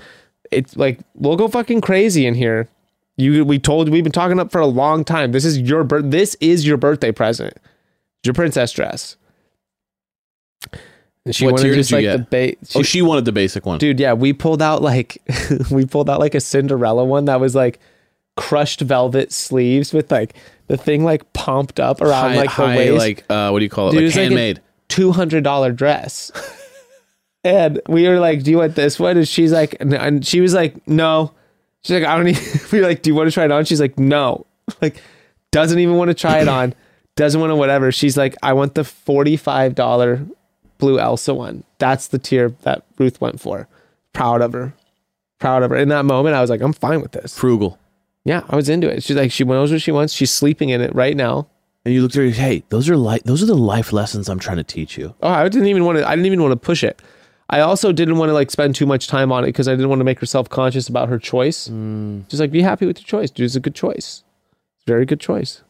[0.51, 2.69] It's like we'll go fucking crazy in here.
[3.17, 5.33] You we told we've been talking up for a long time.
[5.33, 6.11] This is your birth.
[6.11, 7.55] This is your birthday present.
[8.25, 9.17] Your princess dress.
[11.25, 12.31] And she What wanted just like get?
[12.31, 13.79] the ba- oh, she wanted the basic one.
[13.79, 15.21] dude yeah we pulled out like
[15.71, 17.79] we pulled out like a cinderella one that was like
[18.37, 20.35] crushed velvet sleeves with like
[20.69, 23.64] the thing like pumped up around high, like the high, waist like uh, what do
[23.64, 23.93] you call it?
[23.93, 24.61] Dude, like was like a- handmade.
[24.88, 26.33] $200 dress
[27.44, 28.98] and we were like do you want this?
[28.98, 31.33] One and she's like and she was like no.
[31.83, 32.38] She's like i don't need
[32.72, 33.64] we were like do you want to try it on?
[33.64, 34.46] She's like no.
[34.83, 35.03] Like
[35.51, 36.74] doesn't even want to try it on
[37.16, 37.90] doesn't want to whatever.
[37.90, 40.35] She's like i want the $45
[40.79, 41.64] blue elsa one.
[41.79, 43.66] That's the tier that ruth went for.
[44.12, 44.74] Proud of her.
[45.38, 45.77] Proud of her.
[45.77, 47.37] In that moment i was like i'm fine with this.
[47.37, 47.79] Frugal.
[48.24, 49.03] yeah i was into it.
[49.03, 50.12] She's like she knows what she wants.
[50.12, 51.48] She's sleeping in it right now.
[51.85, 52.29] And you looked at her.
[52.31, 55.14] Hey, those are like those are the life lessons I'm trying to teach you.
[55.22, 56.07] Oh, I didn't even want to.
[56.07, 57.01] I didn't even want to push it.
[57.51, 59.89] I also didn't want to like spend too much time on it because I didn't
[59.89, 61.69] want to make her self conscious about her choice.
[61.69, 62.29] Mm.
[62.29, 63.47] Just like be happy with your choice, dude.
[63.47, 64.23] It's a good choice.
[64.77, 65.63] It's a very good choice.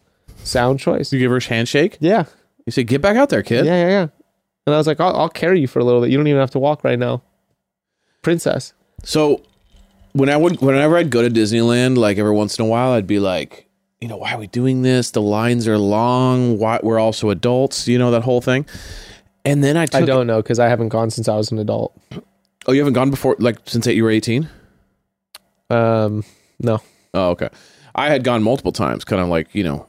[0.44, 1.12] Sound choice.
[1.12, 1.96] You give her a handshake.
[2.00, 2.24] Yeah,
[2.66, 4.06] You say, "Get back out there, kid." yeah, yeah, yeah.
[4.66, 6.10] And I was like, I'll, I'll carry you for a little bit.
[6.10, 7.22] You don't even have to walk right now,
[8.22, 8.72] princess.
[9.04, 9.42] So
[10.12, 13.06] when I would whenever I'd go to Disneyland, like every once in a while, I'd
[13.06, 13.68] be like,
[14.00, 15.10] you know, why are we doing this?
[15.12, 16.58] The lines are long.
[16.58, 18.66] Why we're also adults, you know, that whole thing.
[19.44, 21.58] And then I took I don't know because I haven't gone since I was an
[21.58, 21.98] adult.
[22.66, 24.48] Oh, you haven't gone before like since you were 18?
[25.70, 26.24] Um,
[26.60, 26.80] no.
[27.14, 27.48] Oh, okay.
[27.94, 29.86] I had gone multiple times, kind of like, you know,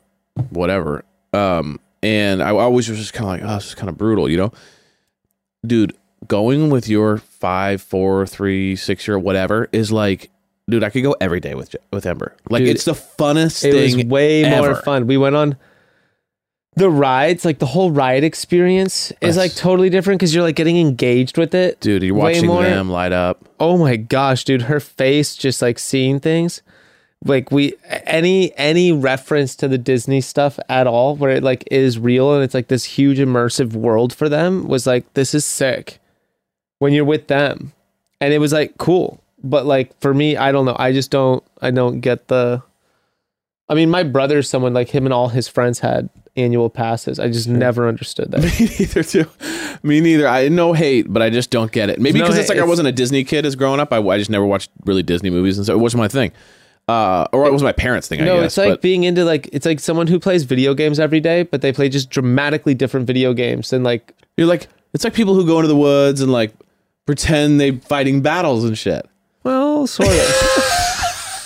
[0.49, 1.03] whatever.
[1.33, 4.29] Um, and I always was just kind of like, oh, this is kind of brutal,
[4.29, 4.51] you know?
[5.65, 5.95] Dude,
[6.27, 10.29] going with your five, four, three, six year, whatever, is like,
[10.69, 12.35] dude, I could go every day with with Ember.
[12.49, 13.97] Like, Dude, it's the funnest It thing.
[13.97, 15.07] was way more fun.
[15.07, 15.57] We went on
[16.75, 19.37] the rides, like the whole ride experience is Yes.
[19.37, 21.79] like totally different because you're like getting engaged with it.
[21.81, 22.63] Dude, you're way watching more.
[22.63, 23.43] them light up.
[23.59, 26.61] Oh my gosh, dude, her face just like seeing things.
[27.25, 27.73] Like we
[28.05, 32.43] any any reference to the Disney stuff at all where it like is real and
[32.43, 35.99] it's like this huge immersive world for them was like this is sick
[36.77, 37.73] when you're with them.
[38.21, 39.21] And it was like cool.
[39.43, 40.77] But like for me, I don't know.
[40.79, 42.61] I just don't I don't get the
[43.69, 47.19] I mean, my brother's someone like him and all his friends had annual passes.
[47.19, 48.41] I just never understood that.
[48.59, 49.25] Me neither, too.
[49.83, 50.27] Me neither.
[50.27, 51.99] I no hate, but I just don't get it.
[51.99, 52.57] Maybe No because it's hate.
[52.57, 53.93] like I wasn't a Disney kid as growing up.
[53.93, 56.31] I, I just never watched really Disney movies, and so it wasn't my thing.
[56.87, 58.19] Uh, or it was my parents' thing.
[58.21, 58.45] I no, guess.
[58.47, 61.43] it's like but- being into like it's like someone who plays video games every day,
[61.43, 65.35] but they play just dramatically different video games than like You're like it's like people
[65.35, 66.51] who go into the woods and like
[67.05, 69.07] pretend they fighting battles and shit.
[69.43, 70.15] well, sort of.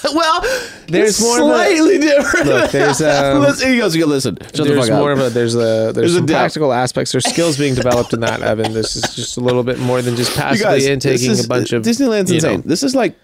[0.13, 0.41] Well,
[0.87, 2.45] There's it's more of a- slightly different.
[2.47, 4.37] Look, there's, um, listen, he goes, goes, listen.
[4.41, 5.19] Shut the there's more up.
[5.19, 6.37] of a there's a there's, There's a some depth.
[6.39, 7.11] practical aspects.
[7.11, 8.73] There's skills being developed in that, Evan.
[8.73, 11.71] This is just a little bit more than just passively guys, intaking is- a bunch
[11.73, 12.57] of Disneyland's insane.
[12.57, 12.63] know.
[12.65, 13.15] This is like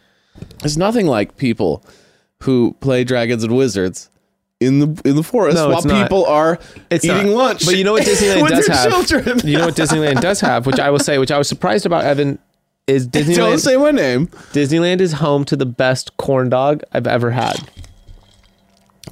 [0.63, 1.83] it's nothing like people
[2.43, 4.09] who play dragons and wizards
[4.61, 7.35] in the in the forest No, while people are It's eating not.
[7.35, 7.65] lunch.
[7.65, 8.89] But you know what Disneyland does have?
[9.07, 9.39] Children.
[9.43, 12.03] You know what Disneyland does have, which I will say, which I was surprised about,
[12.05, 12.39] Evan,
[12.89, 13.59] is Don't Disneyland.
[13.59, 14.27] say my name.
[14.53, 17.57] Disneyland is home to the best corn dog I've ever had.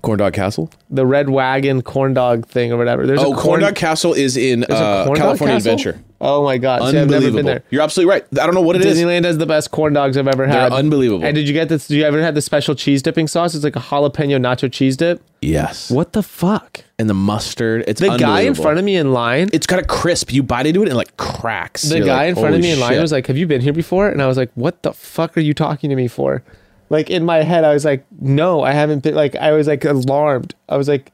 [0.02, 0.70] Corn Dog Castle.
[0.90, 3.06] The Red Wagon corn dog thing or whatever.
[3.06, 4.68] There's Oh, a Corn Dog Castle is in uh,
[5.16, 5.56] California castle?
[5.74, 6.00] Adventure.
[6.20, 6.80] Oh my god!
[6.82, 7.36] See, I've never Unbelievable.
[7.38, 7.64] been there.
[7.70, 8.24] You're absolutely right.
[8.42, 8.98] I don't know what it is.
[8.98, 10.74] Disneyland has the best corn dogs I've ever They're had.
[10.74, 11.24] unbelievable.
[11.24, 11.88] And did you get this?
[11.88, 13.54] Did you ever have the special cheese dipping sauce?
[13.54, 15.22] It's like a jalapeno nacho cheese dip.
[15.44, 15.92] Yes.
[15.92, 16.84] What the fuck?
[16.98, 17.84] And the mustard.
[17.88, 19.50] It's The guy in front of me in line.
[19.54, 20.34] It's got a crisp.
[20.34, 21.84] You bite into it and it like cracks.
[21.84, 23.46] the You're guy like, in front of me in line shit." was like, "Have you
[23.46, 26.08] been here before?" And I was like, "What the fuck are you talking to me
[26.08, 26.42] for?"
[26.90, 29.84] Like in my head, I was like, "No, I haven't been." Like I was like
[29.86, 30.56] alarmed.
[30.70, 31.12] I was like,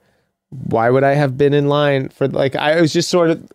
[0.50, 3.52] "Why would I have been in line for?" Like I was just sort of.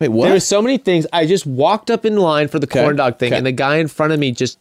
[0.00, 0.24] Wait, what?
[0.24, 1.06] There were so many things.
[1.12, 3.36] I just walked up in line for the corn dog thing, okay.
[3.38, 4.58] and the guy in front of me just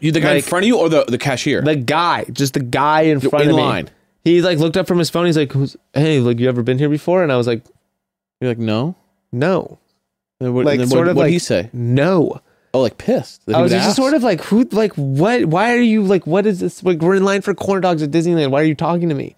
[0.00, 1.62] you the guy in like- front of you or the, the cashier?
[1.62, 3.62] the guy, just the guy in front in of me.
[3.62, 3.90] line.
[4.22, 5.26] He like looked up from his phone.
[5.26, 7.62] He's like, "Who's- "Hey, like you ever been here before?" And I was like,
[8.40, 8.94] You're like, no.
[9.32, 9.78] "No."
[10.40, 11.70] And what, Like then sort what, of what like did he say?
[11.72, 12.40] No.
[12.76, 13.44] Oh, like pissed.
[13.46, 13.96] that he I was just ask?
[13.96, 15.46] sort of like, who, like, what?
[15.46, 16.82] Why are you like, what is this?
[16.82, 18.50] Like, we're in line for corn dogs at Disneyland.
[18.50, 19.34] Why are you talking to me?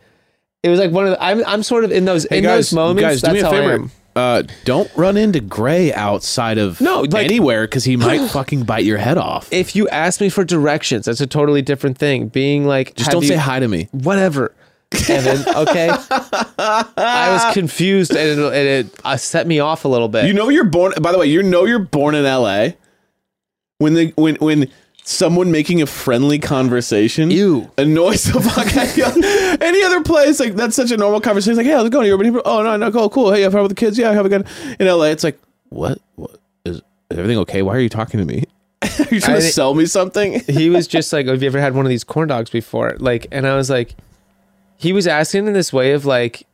[0.62, 1.22] It was like one of the.
[1.22, 3.02] I'm, I'm sort of in those Hey in guys, those moments.
[3.02, 3.72] guys, do that's me a how I favor.
[3.74, 3.90] am.
[4.16, 8.84] uh, don't run into Gray outside of No, like- anywhere because he might fucking bite
[8.84, 9.52] your head off.
[9.52, 12.26] If you ask me for directions, that's a totally different thing.
[12.28, 13.88] Being like, Just have don't you- say hi to me.
[13.92, 14.52] whatever.
[15.10, 18.54] And okay, I was confused, and it, and
[18.88, 20.24] it uh, set me off a little bit.
[20.26, 20.92] You know you're born.
[21.00, 22.76] By the way, you know you're born in L.A.
[23.78, 24.70] When the when when
[25.08, 27.70] someone making a friendly conversation Ew.
[27.78, 29.58] annoys the fuck out of you.
[29.66, 31.56] Any other place like that's such a normal conversation.
[31.56, 32.06] Like, hey, how's it going?
[32.06, 32.42] You ever been here?
[32.44, 33.32] Oh no, no, cool, cool.
[33.32, 33.98] Hey, I've had with the kids.
[33.98, 34.46] Yeah, I have a good.
[34.78, 35.38] In L.A., it's like,
[35.70, 35.98] what?
[36.16, 36.82] What is, is
[37.18, 37.62] everything okay?
[37.62, 38.44] Why are you talking to me?
[38.82, 40.40] are you trying I to sell me something?
[40.46, 43.26] he was just like, "Have you ever had one of these corn dogs before?" Like,
[43.32, 43.94] and I was like,
[44.76, 46.46] he was asking in this way of like,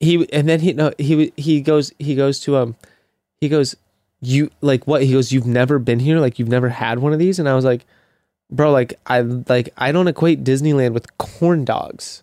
[0.00, 2.76] he and then he no he he goes he goes to um
[3.40, 3.76] he goes
[4.26, 7.18] you like what he goes you've never been here like you've never had one of
[7.18, 7.84] these and I was like,
[8.50, 12.22] bro like I like I don't equate Disneyland with corn dogs.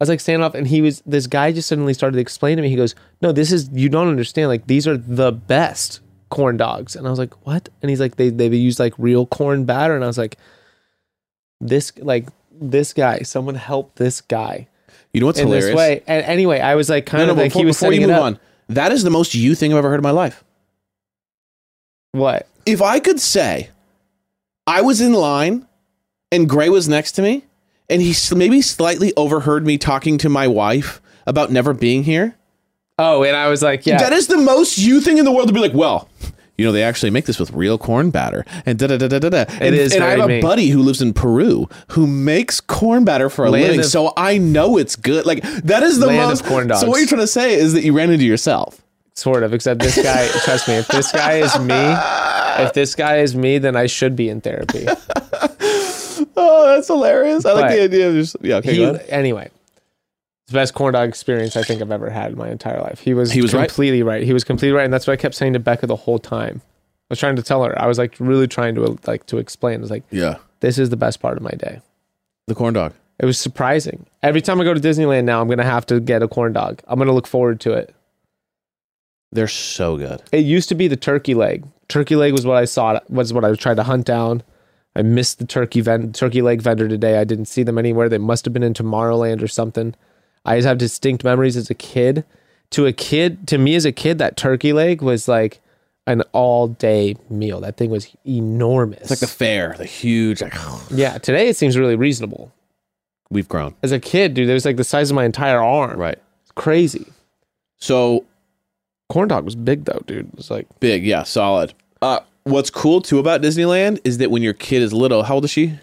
[0.00, 2.62] I was like standing off, and he was this guy just suddenly started explaining to
[2.62, 2.68] me.
[2.70, 4.48] He goes, "No, this is you don't understand.
[4.48, 5.98] Like these are the best
[6.30, 9.26] corn dogs." And I was like, "What?" And he's like, "They they use like real
[9.26, 10.36] corn batter." And I was like,
[11.60, 14.68] "This like this guy, someone help this guy
[15.12, 15.70] You know what's in hilarious?
[15.70, 17.76] this way." And anyway, I was like, kind No, no, of like before, he was
[17.76, 20.10] before you move on, that is the most you thing I've ever heard in my
[20.12, 20.44] life.
[22.18, 22.46] What?
[22.66, 23.70] if I could say
[24.66, 25.66] I was in line
[26.30, 27.44] and Gray was next to me
[27.88, 32.34] and he maybe slightly overheard me talking to my wife about never being here,
[32.98, 33.98] Oh, and I was like, yeah.
[33.98, 36.08] that is the most you thing in the world to be like, well,
[36.58, 39.18] you know, they actually make this with real corn batter and da da da da
[39.20, 39.44] da da.
[39.60, 40.40] And, is and I have a me.
[40.42, 44.12] buddy who lives in Peru who makes corn batter for a Land living, of- so
[44.16, 45.24] I know it's good.
[45.24, 46.44] Like that is the Land of most.
[46.46, 48.82] corn So what you're trying to say is that you ran into yourself.
[49.18, 49.52] Sort of.
[49.52, 53.58] Except this guy, trust me, if this guy is me, if this guy is me,
[53.58, 54.86] then I should be in therapy.
[56.40, 57.44] Oh, that's hilarious!
[57.44, 58.56] I like the idea of just yeah.
[58.56, 59.06] Okay, he, go ahead.
[59.08, 59.50] anyway,
[60.46, 63.00] the best corn dog experience I think I've ever had in my entire life.
[63.00, 64.22] He was He was completely right.
[64.22, 66.60] He was completely right, and that's what I kept saying to Bekah the whole time.
[66.64, 67.80] I was trying to tell her.
[67.80, 69.78] I was like really trying to like to explain.
[69.78, 71.80] I was like, yeah, this is the best part of my day.
[72.46, 72.94] the corn dog.
[73.20, 74.06] It was surprising.
[74.22, 76.80] Every time I go to Disneyland now, I'm gonna have to get a corn dog.
[76.88, 77.94] I'm gonna look forward to it.
[79.32, 80.22] They're so good.
[80.32, 81.66] It used to be the turkey leg.
[81.88, 82.98] Turkey leg was what I saw.
[83.08, 84.42] Was what I tried to hunt down.
[84.96, 87.18] I missed the turkey ven- turkey leg vendor today.
[87.18, 88.08] I didn't see them anywhere.
[88.08, 89.94] They must have been in Tomorrowland or something.
[90.44, 92.24] I just have distinct memories as a kid.
[92.70, 95.60] To a kid, to me as a kid, that turkey leg was like
[96.06, 97.60] an all day meal.
[97.60, 99.02] That thing was enormous.
[99.02, 100.40] It's like the fair, the huge.
[100.40, 100.54] Like,
[100.90, 101.18] yeah.
[101.18, 102.52] Today it seems really reasonable.
[103.30, 103.74] we've grown.
[103.82, 105.98] As a kid, dude, it was like the size of my entire arm.
[105.98, 106.18] Right.
[106.42, 107.06] It's crazy.
[107.78, 108.24] So
[109.08, 110.26] Corn dog was big though, dude.
[110.28, 111.72] It was like big, yeah, solid.
[112.02, 115.44] Uh, what's cool too about Disneyland is that when your kid is little, how old
[115.44, 115.78] is she?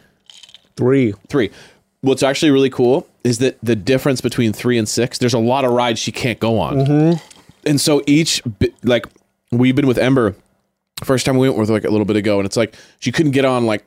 [0.75, 1.13] three.
[1.29, 1.51] Three.
[2.01, 5.65] What's actually really cool is that the difference between three and six, there's a lot
[5.65, 7.19] of rides she can't go on.
[7.65, 9.07] And so each, bi- like,
[9.51, 10.35] we've been with Ember,
[11.03, 13.31] first time we went with like a little bit ago, and it's like she couldn't
[13.31, 13.83] get on like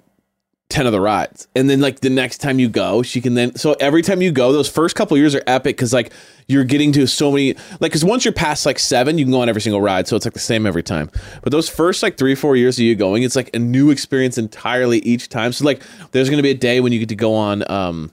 [0.70, 1.48] 10 of the rides.
[1.56, 4.30] And then, like, the next time you go, she can then, so every time you
[4.30, 6.12] go, those first couple years are epic because, like,
[6.46, 9.40] you're getting to so many, like, because once you're past like seven, you can go
[9.40, 10.06] on every single ride.
[10.08, 11.10] So it's like the same every time.
[11.42, 14.36] But those first like three, four years of you going, it's like a new experience
[14.38, 15.52] entirely each time.
[15.52, 18.10] So, like, there's going to be a day when you get to go on, um,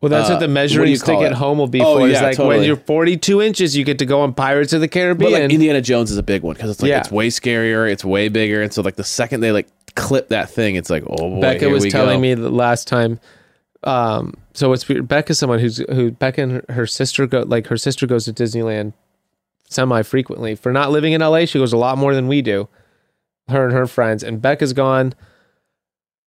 [0.00, 1.98] Well, that's Uh, what the what do measuring you stick at home will be Oh,
[1.98, 2.06] for.
[2.08, 4.88] Is yeah, like when you're 42 inches, you get to go on Pirates of the
[4.88, 7.00] caribbean But like Indiana Jones is a big one because it's like Yeah.
[7.00, 10.50] it's way scarier, it's way bigger, and so like the second they like clip that
[10.50, 11.40] thing, it's like oh boy.
[11.40, 12.22] Bekah was telling go.
[12.22, 13.20] me the last time.
[13.82, 15.08] Um, so it's weird.
[15.08, 18.32] Bekah's someone who's who Bekah and her, her sister go like her sister goes to
[18.32, 18.92] Disneyland
[19.68, 20.54] semi frequently.
[20.54, 22.68] For not living in LA, she goes a lot more than we do.
[23.48, 25.14] Her and her friends, and Bekah's gone.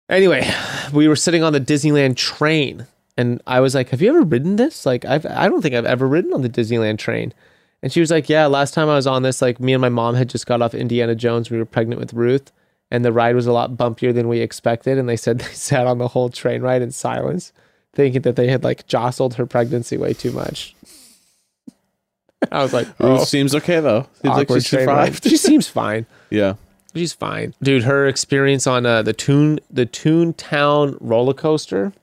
[0.09, 0.49] Anyway,
[0.93, 4.55] we were sitting on the Disneyland train, and I was like, "Have you ever ridden
[4.55, 4.85] this?
[4.85, 7.33] Like, I've I don't think I've ever ridden on the Disneyland train."
[7.81, 9.89] And she was like, "Yeah, last time I was on this, like me and my
[9.89, 11.49] mom had just got off Indiana Jones.
[11.49, 12.51] We were pregnant with Ruth,
[12.91, 14.97] and the ride was a lot bumpier than we expected.
[14.97, 17.51] And they said they sat on the whole train ride in silence,
[17.93, 20.75] thinking that they had like jostled her pregnancy way too much."
[22.51, 24.07] I was like, "Oh, seems okay though.
[24.21, 25.23] Seems like she train ride." survived.
[25.29, 26.05] She seems fine.
[26.29, 26.55] yeah.
[26.95, 27.83] She's fine, dude.
[27.83, 31.93] Her experience on uh, the Toon the Toontown roller coaster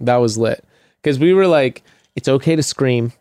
[0.00, 0.64] that was lit
[1.00, 1.84] because we were like,
[2.16, 3.12] it's okay to scream.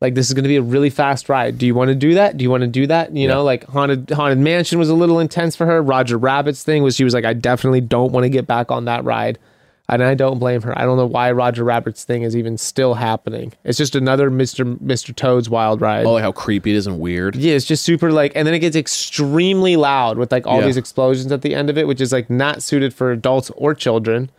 [0.00, 1.58] Like this is going to be a really fast ride.
[1.58, 2.36] Do you want to do that?
[2.36, 3.16] Do you want to do that?
[3.16, 5.82] You know, like haunted haunted mansion was a little intense for her.
[5.82, 8.84] Roger Rabbit's thing was she was like, I definitely don't want to get back on
[8.84, 9.40] that ride,
[9.88, 10.78] and I don't blame her.
[10.78, 13.52] I don't know why Roger Rabbit's thing is even still happening.
[13.64, 16.06] It's just another Mister Mister Toad's Wild Ride.
[16.06, 17.34] Oh, like how creepy it is and weird.
[17.34, 20.66] Yeah, it's just super like, and then it gets extremely loud with like all Yeah.
[20.66, 23.74] these explosions at the end of it, which is like not suited for adults or
[23.74, 24.30] children.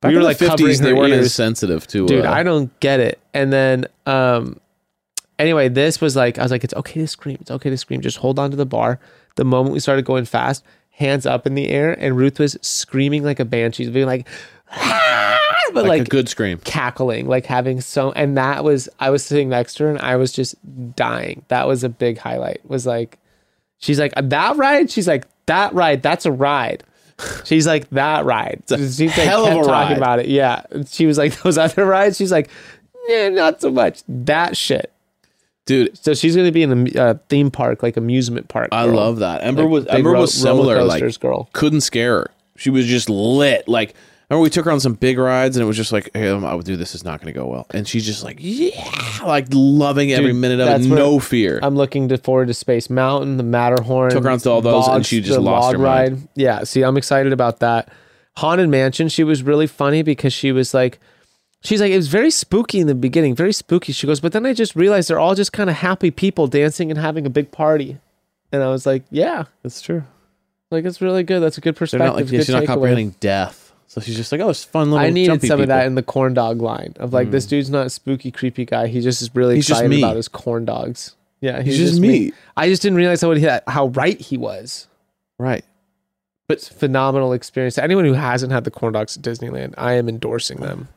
[0.00, 2.06] Back we were like the covering fifties, they weren't as sensitive to.
[2.06, 3.18] Dude, uh, I don't get it.
[3.34, 4.60] And then, um,
[5.40, 7.38] Anyway, this was like I was like, it's okay to scream.
[7.40, 8.00] It's okay to scream.
[8.00, 9.00] Just hold on to the bar.
[9.36, 13.24] The moment we started going fast, hands up in the air, and Ruth was screaming
[13.24, 14.28] like a banshee, being like,
[14.70, 15.38] "Ah!"
[15.72, 16.58] but Like, like, a good scream.
[16.64, 18.12] cackling, like having so.
[18.12, 20.56] And that was I was sitting next to her, and I was just
[20.94, 21.44] dying.
[21.48, 22.60] That was a big highlight.
[22.68, 23.18] Was like,
[23.78, 24.90] she's like that ride.
[24.90, 26.02] She's like that ride.
[26.02, 26.84] That's a ride.
[27.44, 28.62] She's like that ride.
[28.68, 29.96] She's like, hell of kept a talking ride.
[29.96, 30.28] about it.
[30.28, 30.62] Yeah.
[30.86, 32.16] She was like those other rides.
[32.16, 32.48] She's like,
[33.08, 34.02] yeah, not so much.
[34.08, 34.90] That shit.
[35.66, 38.68] Dude, So she's going to be in a uh, theme park, like amusement park.
[38.72, 39.44] I love that.
[39.44, 40.82] Ember Like, was Ember ro- was similar.
[40.82, 41.48] Like girl.
[41.52, 42.30] couldn't scare her.
[42.56, 43.68] She was just lit.
[43.68, 43.94] Like
[44.30, 46.54] remember we took her on some big rides and it was just like, hey, I
[46.54, 47.66] would do this is not going to go well.
[47.70, 51.58] And she's just like, yeah, like loving every Dude, minute of it, no fear.
[51.62, 54.10] I'm looking to forward to Space Mountain, the Matterhorn.
[54.10, 56.28] Took her on to all those, and she just lost her mind.
[56.36, 57.92] Yeah, see, I'm excited about that.
[58.36, 61.00] Haunted Mansion, she was really funny because she was like,
[61.62, 63.92] she's like, it was very spooky in the beginning, very spooky.
[63.92, 66.90] She goes, but then I just realized they're all just kind of happy people dancing
[66.90, 67.98] and having a big party.
[68.52, 70.04] And I was like, yeah, That's true.
[70.70, 71.40] like it's really good.
[71.40, 72.06] That's a good perspective.
[72.06, 73.72] not like good she's not comprehending death.
[73.86, 75.04] So she's just like, oh, it's fun little.
[75.04, 77.50] I needed some of that in the corn dog line of like, this hmm.
[77.50, 78.86] dude's not a spooky, creepy guy.
[78.86, 79.98] He just is really He's excited me.
[79.98, 81.16] about his corn dogs.
[81.40, 82.32] Yeah, He's just me.
[82.56, 84.86] I just didn't realize how, how right he was.
[85.38, 85.64] Right.
[86.46, 87.78] But it's phenomenal experience.
[87.78, 90.88] Anyone who hasn't had the corn dogs at Disneyland, I am endorsing them.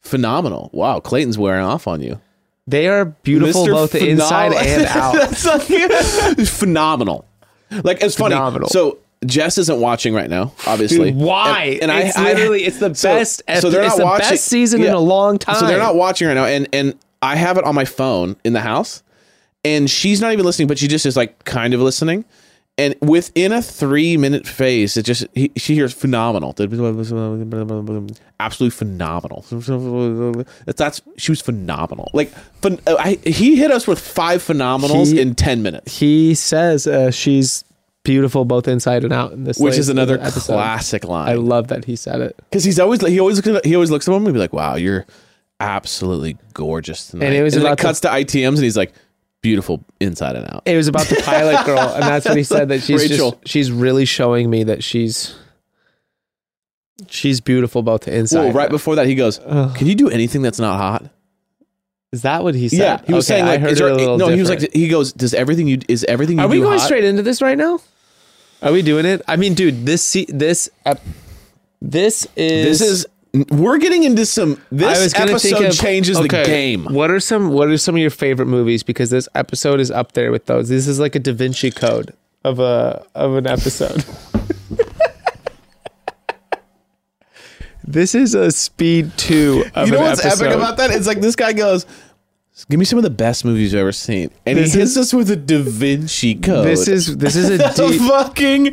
[0.00, 0.70] Phenomenal.
[0.72, 2.20] Wow, Clayton's wearing off on you.
[2.66, 3.72] They are beautiful Mr.
[3.72, 5.14] both inside and out.
[5.14, 7.24] That's phenomenal.
[7.70, 8.34] Like it's funny.
[8.34, 8.68] Phenomenal.
[8.68, 11.10] So Jess isn't watching right now, obviously.
[11.10, 11.78] Dude, why?
[11.82, 13.42] And, and it's I, literally it's the so- best.
[13.60, 15.56] So they're it's not the watching best season in a long time.
[15.56, 18.52] So they're not watching right now, and and I have it on my phone in
[18.52, 19.02] the house,
[19.64, 22.24] and she's not even listening, but she just is like kind of listening.
[22.78, 26.54] And within a three minute phase, it just he, she hears phenomenal,
[28.40, 29.44] absolutely phenomenal.
[30.64, 32.08] That's, she was phenomenal.
[32.14, 36.86] Like phen- I, he hit us with five phenomenals He- in ten minutes, He says
[36.86, 37.64] uh, she's
[38.04, 40.52] beautiful both inside and out in this, which is another episode.
[40.52, 41.28] classic line.
[41.28, 42.36] I love that he said it.
[42.48, 44.52] Because he's always he always looks at, he always looks at him and be like,
[44.52, 45.04] "Wow, you're
[45.60, 48.92] absolutely gorgeous tonight." And it was then about it cuts to ITMs and he's like,
[49.42, 52.68] "Beautiful inside and out." It was about the pilot girl, and that's what he said
[52.70, 53.32] that she's Rachel.
[53.32, 55.34] just she's really showing me that she's
[57.08, 58.38] she's beautiful both the inside.
[58.44, 58.70] Well, right out.
[58.70, 59.38] before that, he goes.
[59.38, 61.10] "Can you do anything that's not hot?"
[62.10, 62.78] Is that what he said?
[62.78, 64.72] Yeah, he was Okay, saying like, I heard there- a little no, he was like,
[64.72, 67.42] he goes, "Does everything you is everything you Are we going hot?" straight into this
[67.42, 67.80] right now?
[68.62, 69.22] Are we doing it?
[69.28, 71.02] I mean, dude, this se- this ep-
[71.82, 73.06] this is This is
[73.50, 74.60] we're getting into some.
[74.70, 76.84] This episode changes the game.
[76.84, 78.82] What are some What are some of your favorite movies?
[78.82, 80.68] Because this episode is up there with those.
[80.68, 82.14] This is like a Da Vinci Code
[82.44, 84.04] of a of an episode.
[87.84, 89.64] this is a Speed Two.
[89.74, 90.46] Of You know what's episode.
[90.46, 90.90] epic about that?
[90.90, 91.86] It's like this guy goes,
[92.68, 94.98] "Give me some of the best movies you've ever seen," and This he hits is-
[94.98, 96.66] us with a Da Vinci Code.
[96.66, 98.00] This is this is a the deep.
[98.00, 98.64] fucking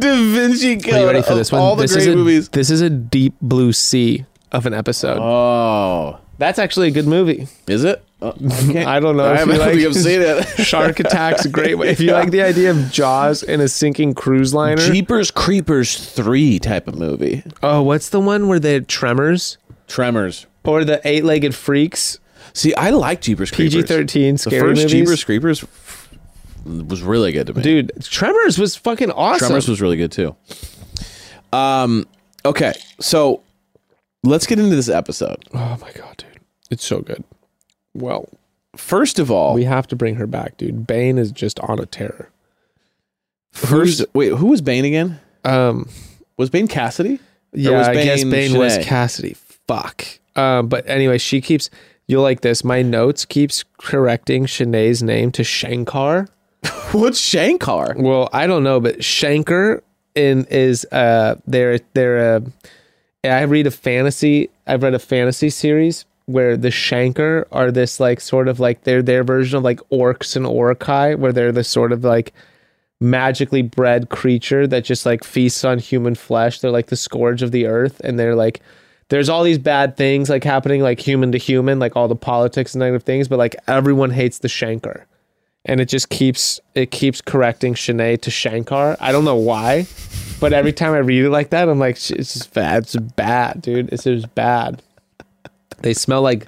[0.00, 0.94] Da Vinci Code.
[0.94, 1.60] Are you ready for this one?
[1.60, 2.48] All the this great is a, movies.
[2.50, 5.18] This is a deep blue sea of an episode.
[5.20, 7.48] Oh, That's actually a good movie.
[7.66, 8.02] is it?
[8.22, 8.32] Uh,
[8.68, 8.82] okay.
[8.84, 10.44] I don't know I haven't like- I've seen it.
[10.64, 11.88] Shark Attack's a great way.
[11.90, 14.80] If you like the idea of Jaws in a sinking cruise liner.
[14.80, 17.42] Jeepers Creepers three type of movie.
[17.62, 20.46] Oh, what's the one where they're tremors Tremors.
[20.64, 22.18] or the eight-legged freaks?
[22.56, 23.74] See, I like Jeepers Creepers.
[23.74, 24.92] PG thirteen scary The first movies.
[24.92, 25.64] Jeepers Creepers
[26.64, 27.62] was really good to me.
[27.62, 29.48] Dude, Tremors was fucking awesome.
[29.48, 30.34] Tremors was really good too.
[31.52, 32.06] Um.
[32.44, 33.42] Okay, so
[34.24, 35.44] let's get into this episode.
[35.52, 36.40] oh my god, dude,
[36.70, 37.24] it's so good.
[37.94, 38.28] Well,
[38.76, 40.86] First of all, we have to bring her back, dude.
[40.86, 42.30] Bane is just on a terror.
[43.52, 45.18] first wait, who was Bane again?
[45.44, 45.88] Um,
[46.36, 47.18] Was Bane Cassidy?
[47.52, 49.34] yeah, was I guess Bane Bane was Cassidy.
[49.66, 50.04] Fuck.
[50.36, 51.70] Um, but anyway, she keeps.
[52.08, 52.62] You'll like this.
[52.62, 56.28] My notes keeps correcting Shanae's name to Shankar.
[56.92, 57.94] What's Shankar?
[57.96, 59.82] Well, I don't know, but Shankar
[60.14, 62.40] in is uh they're they're uh
[63.22, 68.20] I read a fantasy I've read a fantasy series where the Shankar are this like
[68.20, 71.92] sort of like they're their version of like orcs and Uruk-hai where they're the sort
[71.92, 72.32] of like
[73.00, 76.60] magically bred creature that just like feasts on human flesh.
[76.60, 78.60] They're like the scourge of the earth and they're like
[79.08, 82.74] there's all these bad things like happening like human to human, like all the politics
[82.74, 85.06] and negative things, but like everyone hates the Shankar
[85.66, 88.96] and it just keeps it keeps correcting Shanae to Shankar.
[89.00, 89.86] I don't know why,
[90.40, 92.84] but every time I read it like that, I'm like, it's just bad.
[92.84, 93.92] It's bad, dude.
[93.92, 94.82] It's just bad.
[95.80, 96.46] They smell like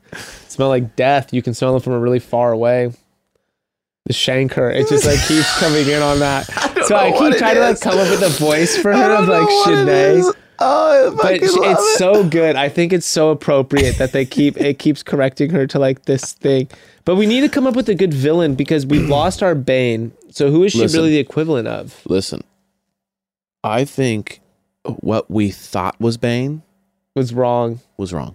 [0.48, 1.34] smell like death.
[1.34, 2.92] You can smell them from a really far away.
[4.06, 4.70] The Shankar.
[4.70, 6.46] It just like keeps coming in on that.
[6.86, 9.28] so I keep trying to like come up with a voice for I her of
[9.28, 10.32] like Shanae.
[10.60, 10.64] Is.
[10.66, 11.54] Oh, I but love it's
[11.94, 11.98] it.
[11.98, 12.56] so good.
[12.56, 16.32] I think it's so appropriate that they keep it keeps correcting her to like this
[16.34, 16.68] thing.
[17.04, 20.12] But we need to come up with a good villain because we've lost our Bane.
[20.30, 20.98] So who is she Listen.
[21.00, 22.00] really the equivalent of?
[22.06, 22.42] Listen,
[23.64, 24.40] I think
[24.84, 26.62] what we thought was Bane
[27.14, 27.80] Was wrong.
[27.96, 28.34] was wrong.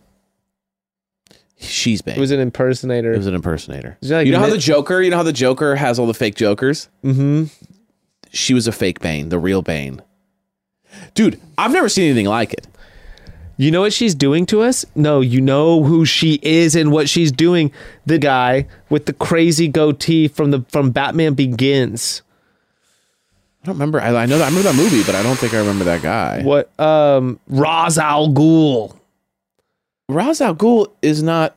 [1.60, 2.18] She's Bane.
[2.18, 3.14] It was an impersonator.
[3.14, 3.98] It was an impersonator.
[4.02, 5.02] Is it like you know how the Joker?
[5.02, 6.90] You know how the Joker has all the fake Jokers?
[7.04, 7.46] mm-hmm.
[8.32, 10.02] She was a fake Bane, the real Bane.
[11.14, 12.68] Dude, I've never seen anything like it.
[13.58, 14.84] You know what she's doing to us?
[14.96, 17.72] No, you know who she is and what she's doing.
[18.06, 22.24] The guy with the crazy goatee from the from Batman Begins.
[23.62, 24.02] I don't remember.
[24.02, 26.02] I, I know that I remember that movie, but I don't think I remember that
[26.02, 26.42] guy.
[26.42, 28.98] What um Ra's al Ghul.
[30.10, 31.56] Ra's al Ghul is not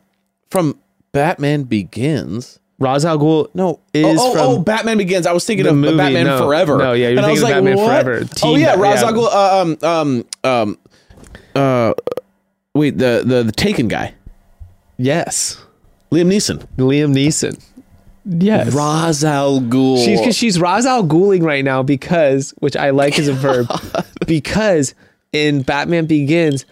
[0.50, 0.78] from
[1.12, 2.60] Batman Begins.
[2.78, 5.26] Ra's al Ghul No, is oh, oh, from oh, Batman Begins.
[5.26, 6.38] I was thinking of movie, Batman no.
[6.38, 6.76] Forever.
[6.76, 8.04] No, yeah, you're And thinking of like, Batman what?
[8.04, 8.26] Forever.
[8.42, 9.06] Oh yeah, Bat- Ra's yeah.
[9.08, 9.28] al Ghul.
[9.32, 10.78] Uh, um, um, um,
[11.54, 11.94] uh,
[12.74, 14.14] wait, the the the Taken guy,
[14.98, 15.62] Yes.
[16.12, 16.66] Liam Neeson.
[16.76, 17.62] Liam Neeson.
[18.24, 18.74] Yes.
[18.74, 20.04] Ra's al Ghul.
[20.04, 23.68] She's because she's Ra's al Ghuling right now because, which I like as a verb,
[24.26, 24.94] because
[25.32, 26.64] in Batman Begins,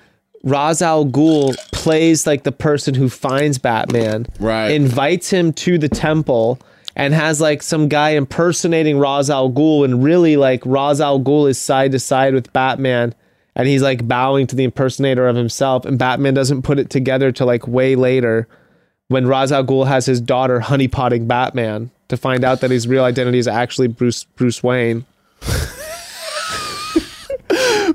[0.45, 4.71] Ra's al Ghul plays like the person who finds Batman, Right.
[4.71, 6.61] Invites him to the temple
[6.95, 11.49] and has like some guy impersonating Ra's al Ghul, and really like Ra's al Ghul
[11.49, 13.15] is side to side with Batman.
[13.57, 17.33] And he's like bowing to the impersonator of himself, and Batman doesn't put it together
[17.33, 18.47] till like way later
[19.09, 23.05] when Ra's al Ghul has his daughter honeypotting Batman to find out that his real
[23.05, 25.05] identity is actually Bruce Bruce Wayne.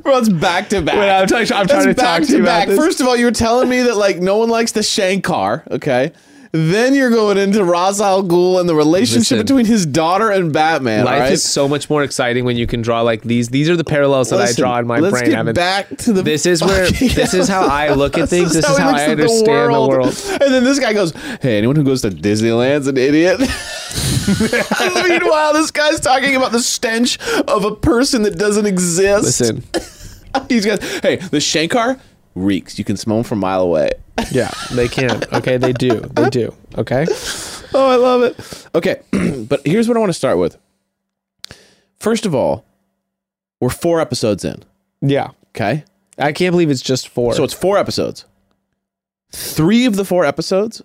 [0.02, 0.96] Bro, it's back to back.
[0.98, 2.78] Wait, I'm trying- I'm trying to talk back to you about this.
[2.78, 5.64] First of all, you were telling me that like no one likes the Shankar.
[5.72, 6.12] Okay.
[6.52, 9.38] Then you're going into Ra's al Ghul and the relationship Listen.
[9.46, 11.06] between his daughter and Batman.
[11.06, 11.32] Life right?
[11.32, 13.50] is so much more exciting when you can draw like these.
[13.50, 15.30] These are the parallels that Listen, I draw in my let's brain.
[15.30, 15.54] Get Evan.
[15.54, 16.24] back to the.
[16.24, 18.54] This is where- this is how I look at things.
[18.54, 20.24] This is how I understand the world.
[20.42, 23.40] And then this guy goes, "Hey, anyone who goes to Disneyland's an idiot."
[25.10, 29.24] Meanwhile, this guy's talking about the stench of a person that doesn't exist.
[29.24, 29.64] Listen,
[30.48, 32.00] He's got, hey, the Shankar
[32.36, 32.78] reeks.
[32.80, 33.92] You can smell them from a mile away.
[34.32, 35.22] yeah, they can.
[35.34, 36.00] Okay, they do.
[36.02, 36.54] They do.
[36.78, 37.06] Okay.
[37.74, 38.68] Oh, I love it.
[38.76, 39.02] Okay,
[39.48, 40.58] but here's what I want to start with.
[42.00, 42.66] First of all,
[43.60, 44.64] we're four episodes in.
[45.02, 45.84] Yeah, Okay,
[46.18, 47.34] I can't believe it's just four.
[47.34, 48.26] so it's four episodes.
[49.32, 50.82] Three of the four episodes,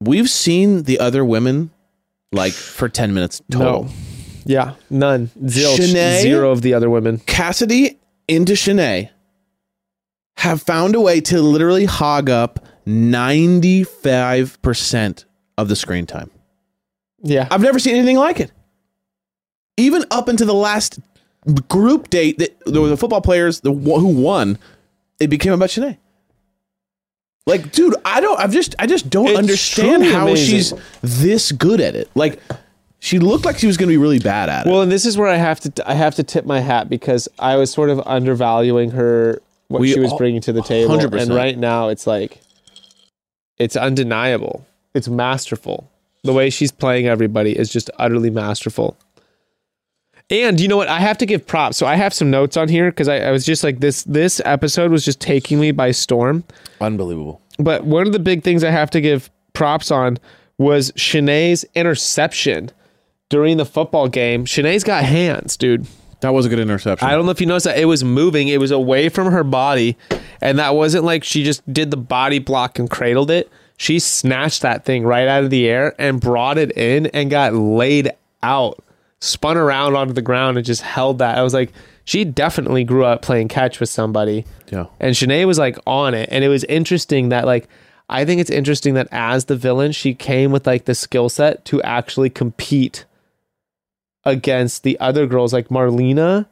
[0.00, 1.70] we've seen the other women
[2.32, 3.84] like for ten minutes total.
[3.84, 3.90] no.
[4.44, 5.28] Yeah, none.
[5.44, 5.76] Zilch.
[5.78, 6.20] Shanae?
[6.22, 7.18] Zero of the other women.
[7.18, 9.10] Cassidy into Shanae
[10.36, 15.24] have found a way to literally hog up 95%
[15.58, 16.30] of the screen time.
[17.22, 17.46] Yeah.
[17.50, 18.50] I've never seen anything like it.
[19.76, 20.98] Even up into the last
[21.68, 24.58] group date that there were the football players the who won,
[25.20, 25.98] it became about Shanae.
[27.46, 28.38] Like, dude, I don't.
[28.38, 30.58] I've just, I just don't It's understand how amazing.
[30.58, 32.08] she's this good at it.
[32.14, 32.38] Like,
[33.00, 34.70] she looked like she was going to be really bad at it.
[34.70, 37.28] Well, and this is where I have to I have to tip my hat because
[37.40, 39.42] I was sort of undervaluing her
[39.72, 41.20] what We she was all- bringing to the table, 100%.
[41.22, 42.40] and right now it's like
[43.58, 44.66] it's undeniable.
[44.94, 45.90] It's masterful.
[46.24, 48.96] The way she's playing everybody is just utterly masterful.
[50.30, 50.88] And you know what?
[50.88, 51.76] I have to give props.
[51.76, 54.04] So I have some notes on here because I, I was just like this.
[54.04, 56.44] This episode was just taking me by storm.
[56.80, 57.40] Unbelievable.
[57.58, 60.18] But one of the big things I have to give props on
[60.58, 62.70] was Shanae's interception
[63.28, 64.44] during the football game.
[64.46, 65.86] Shanae's got hands, dude.
[66.22, 67.08] That was a good interception.
[67.08, 68.48] I don't know if you noticed that it was moving.
[68.48, 69.98] It was away from her body,
[70.40, 73.50] and that wasn't like she just did the body block and cradled it.
[73.76, 77.54] She snatched that thing right out of the air and brought it in and got
[77.54, 78.12] laid
[78.42, 78.82] out,
[79.20, 81.36] spun around onto the ground and just held that.
[81.36, 81.72] I was like,
[82.04, 84.46] she definitely grew up playing catch with somebody.
[84.70, 84.86] Yeah.
[85.00, 86.28] And Shanae was like on it.
[86.30, 87.68] And it was interesting that like
[88.08, 91.64] I think it's interesting that as the villain, she came with like the skill set
[91.66, 93.06] to actually compete
[94.24, 96.46] against the other girls like Marlena.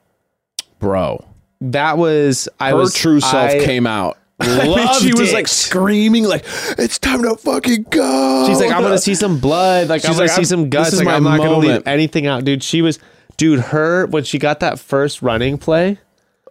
[0.78, 1.24] Bro.
[1.60, 4.16] That was I Her was true self I came out.
[4.40, 5.34] loved she was it.
[5.34, 6.44] like screaming, like,
[6.78, 8.46] it's time to fucking go.
[8.48, 9.88] She's like, I'm gonna see some blood.
[9.88, 10.96] Like I'm She's gonna like, see I'm- some this guts.
[10.96, 12.62] Like my I'm not gonna leave anything out, dude.
[12.62, 12.98] She was,
[13.36, 13.60] dude.
[13.60, 15.98] Her when she got that first running play,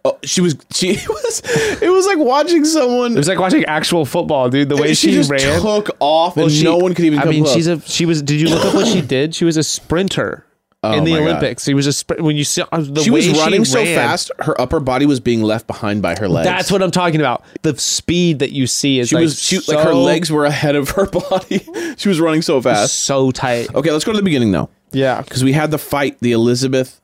[0.04, 1.42] Oh, she was, she was,
[1.82, 3.12] it was like watching someone.
[3.12, 4.68] it was like watching actual football, dude.
[4.70, 5.60] The way she, she, just ran.
[5.60, 7.54] took off and she- no one could even I mean, close.
[7.56, 8.22] she's a she was.
[8.22, 9.34] Did you look up what she did?
[9.34, 10.46] She was a sprinter
[10.82, 11.28] Oh in the my God.
[11.28, 11.64] Olympics.
[11.64, 12.22] She was a sprint.
[12.22, 14.80] When you saw uh, the she way was running she so ran, fast, her upper
[14.80, 16.46] body was being left behind by her legs.
[16.46, 17.44] That's what I'm talking about.
[17.60, 19.42] The speed that you see is she like was.
[19.42, 21.66] She, like her legs were ahead of her body.
[21.98, 23.00] she was running so fast.
[23.04, 23.74] so tight.
[23.74, 26.98] Okay, let's go to the beginning though, Yeah, because we had the fight, the Elizabeth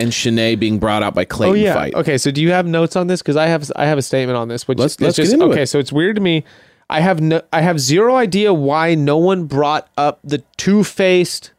[0.00, 1.74] and Shanae being brought out by Clayton oh yeah.
[1.74, 1.94] fight.
[1.94, 3.22] Okay, so do you have notes on this?
[3.22, 4.66] Because I have I have a statement on this.
[4.66, 5.62] Which Let's- let's get just into okay.
[5.62, 5.66] it.
[5.68, 6.42] So it's weird to me.
[6.90, 11.52] I have no I have zero idea why no one brought up the two faced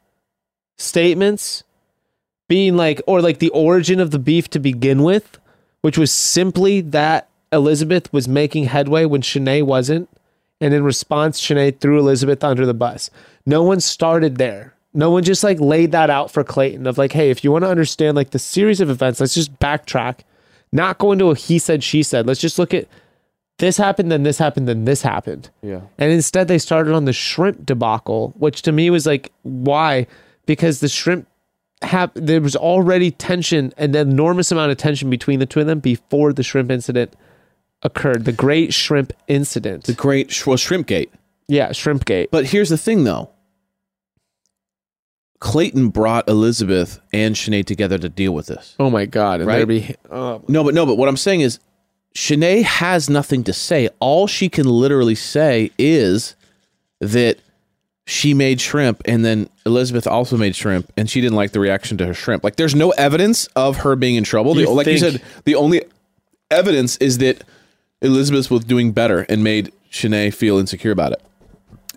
[0.77, 1.63] statements
[2.47, 5.39] being like or like the origin of the beef to begin with,
[5.81, 10.09] which was simply that Elizabeth was making headway when Shanae wasn't.
[10.59, 13.09] And in response, Shanae threw Elizabeth under the bus.
[13.45, 14.73] No one started there.
[14.93, 17.63] No one just like laid that out for Clayton of like, hey, if you want
[17.63, 20.19] to understand like the series of events, let's just backtrack.
[20.71, 22.27] Not go into a he said, she said.
[22.27, 22.87] Let's just look at
[23.57, 25.49] this happened, then this happened, then this happened.
[25.61, 25.81] Yeah.
[25.97, 30.07] And instead they started on the shrimp debacle, which to me was like, why?
[30.45, 31.27] Because the shrimp
[31.81, 35.67] hap- there was already tension and an enormous amount of tension between the two of
[35.67, 37.15] them before the shrimp incident
[37.81, 38.25] occurred.
[38.25, 39.83] The great shrimp incident.
[39.85, 41.11] The great sh- well, Shrimp Gate.
[41.47, 42.29] yeah, shrimp gate.
[42.31, 43.29] But here's the thing, though.
[45.39, 48.75] Clayton brought Elizabeth and Shanae together to deal with this.
[48.79, 49.41] Oh my god!
[49.41, 49.67] And Right?
[49.67, 51.59] be oh, No, but no, but what I'm saying is
[52.15, 53.89] Shanae has nothing to say.
[53.99, 56.35] All she can literally say is
[57.01, 57.39] that
[58.05, 61.97] she made shrimp and then Elizabeth also made shrimp and she didn't like the reaction
[61.97, 62.43] to her shrimp.
[62.43, 64.53] Like there's no evidence of her being in trouble.
[64.53, 65.83] The- like you said, the only
[66.51, 67.43] evidence is that
[68.01, 71.21] Elizabeth was doing better and made Shanae feel insecure about it.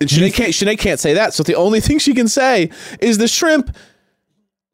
[0.01, 1.35] And Shanae can't Shanae can't say that.
[1.35, 3.75] So the only thing she can say is the shrimp.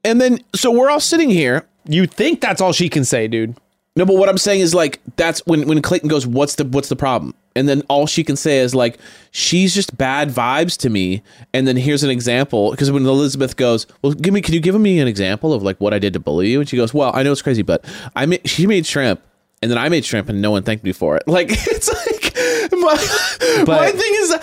[0.04, 3.56] And then so we're all sitting here you think that's all she can say, dude?
[3.94, 6.88] No, but what I'm saying is like that's when when Clayton goes, "What's the what's
[6.88, 8.98] the problem?" And then all she can say is like,
[9.30, 11.22] "She's just bad vibes to me."
[11.52, 14.78] And then here's an example because when Elizabeth goes, "Well, give me, can you give
[14.80, 17.10] me an example of like what I did to bully you?" And she goes, "Well,
[17.14, 17.84] I know it's crazy, but
[18.16, 19.20] I made she made shrimp."
[19.60, 21.22] And then I made shrimp, and no one thanked me for it.
[21.28, 22.34] Like it's like
[22.72, 24.34] my, my thing is,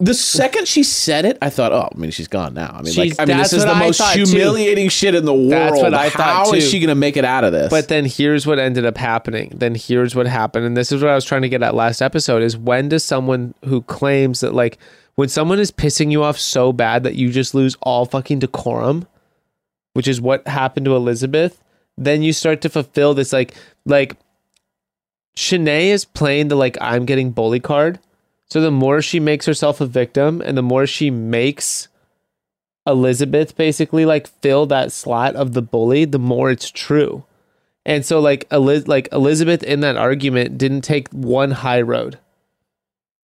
[0.00, 2.70] the second she said it, I thought, oh, I mean, she's gone now.
[2.72, 4.24] I mean, She's- like, I mean, this that's is the I most thought, too.
[4.26, 5.50] humiliating shit in the world.
[5.50, 6.70] That's what I thought, How is too.
[6.70, 7.68] she gonna make it out of this?
[7.68, 9.52] But then here's what ended up happening.
[9.56, 10.66] Then here's what happened.
[10.66, 13.02] And this is what I was trying to get at last episode is when does
[13.02, 14.78] someone who claims that like
[15.16, 19.04] when someone is pissing you off so bad that you just lose all fucking decorum,
[19.94, 21.60] which is what happened to Elizabeth,
[21.96, 23.52] then you start to fulfill this like
[23.84, 24.14] like
[25.36, 27.98] Shanae is playing the like I'm getting bully card.
[28.50, 31.88] So the more she makes herself a victim and the more she makes
[32.86, 37.24] Elizabeth basically like fill that slot of the bully, the more it's true.
[37.84, 42.18] And so like Eliz- like Elizabeth in that argument didn't take one high road.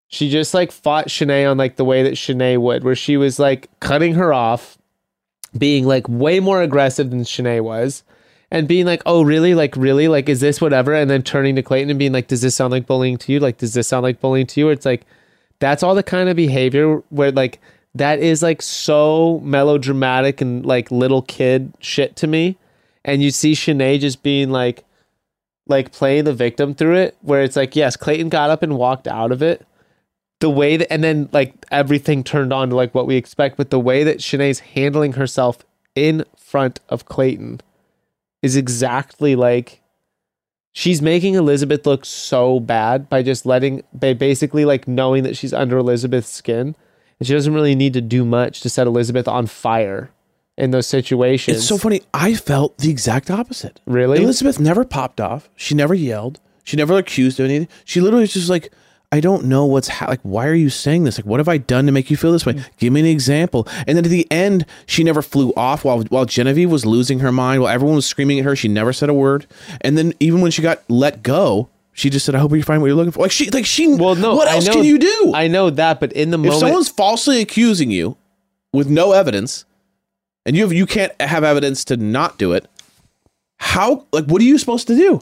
[0.07, 3.39] She just like fought Shanae on like the way that Shanae would, where she was
[3.39, 4.77] like cutting her off,
[5.57, 8.03] being like way more aggressive than Shanae was,
[8.55, 9.53] and being like, "Oh, really?
[9.53, 10.07] Like, really?
[10.07, 12.71] Like, is this whatever?" And then turning to Clayton and being like, "Does this sound
[12.71, 13.39] like bullying to you?
[13.39, 15.05] Like, does this sound like bullying to you?" It's like,
[15.59, 17.59] that's all the kind of behavior where like
[17.93, 22.57] that is like so melodramatic and like little kid shit to me.
[23.03, 24.85] And you see Shanae just being like,
[25.67, 29.07] like playing the victim through it, where it's like, yes, Clayton got up and walked
[29.07, 29.65] out of it.
[30.39, 33.69] The way that, and then like everything turned on to like what we expect, but
[33.69, 35.59] the way that Shanae's handling herself
[35.93, 37.61] in front of Clayton
[38.45, 39.81] is exactly like
[40.71, 45.53] she's making Elizabeth look so bad by just letting by basically like knowing that she's
[45.53, 46.75] under Elizabeth's skin
[47.19, 50.11] and she doesn't really need to do much to set Elizabeth on fire
[50.57, 51.57] in those situations.
[51.57, 52.01] It's so funny.
[52.13, 53.81] I felt the exact opposite.
[53.85, 54.21] Really?
[54.21, 55.49] Elizabeth never popped off.
[55.55, 56.39] She never yelled.
[56.63, 57.67] She never accused of anything.
[57.83, 58.71] She literally was just like,
[59.11, 60.21] I don't know what's ha- like.
[60.23, 61.17] Why are you saying this?
[61.17, 62.53] Like, what have I done to make you feel this way?
[62.53, 62.65] Mm.
[62.77, 63.67] Give me an example.
[63.87, 67.31] And then at the end, she never flew off while while Genevieve was losing her
[67.31, 67.61] mind.
[67.61, 69.45] While everyone was screaming at her, she never said a word.
[69.81, 72.81] And then even when she got let go, she just said, "I hope you find
[72.81, 73.87] what you're looking for." Like she, like she.
[73.95, 74.35] well, no.
[74.35, 75.31] What else know- can you do?
[75.33, 78.17] I know that, but in the if moment, someone's falsely accusing you
[78.73, 79.65] with no evidence
[80.45, 82.67] and you have, you can't have evidence to not do it
[83.57, 85.21] how like what are you supposed to do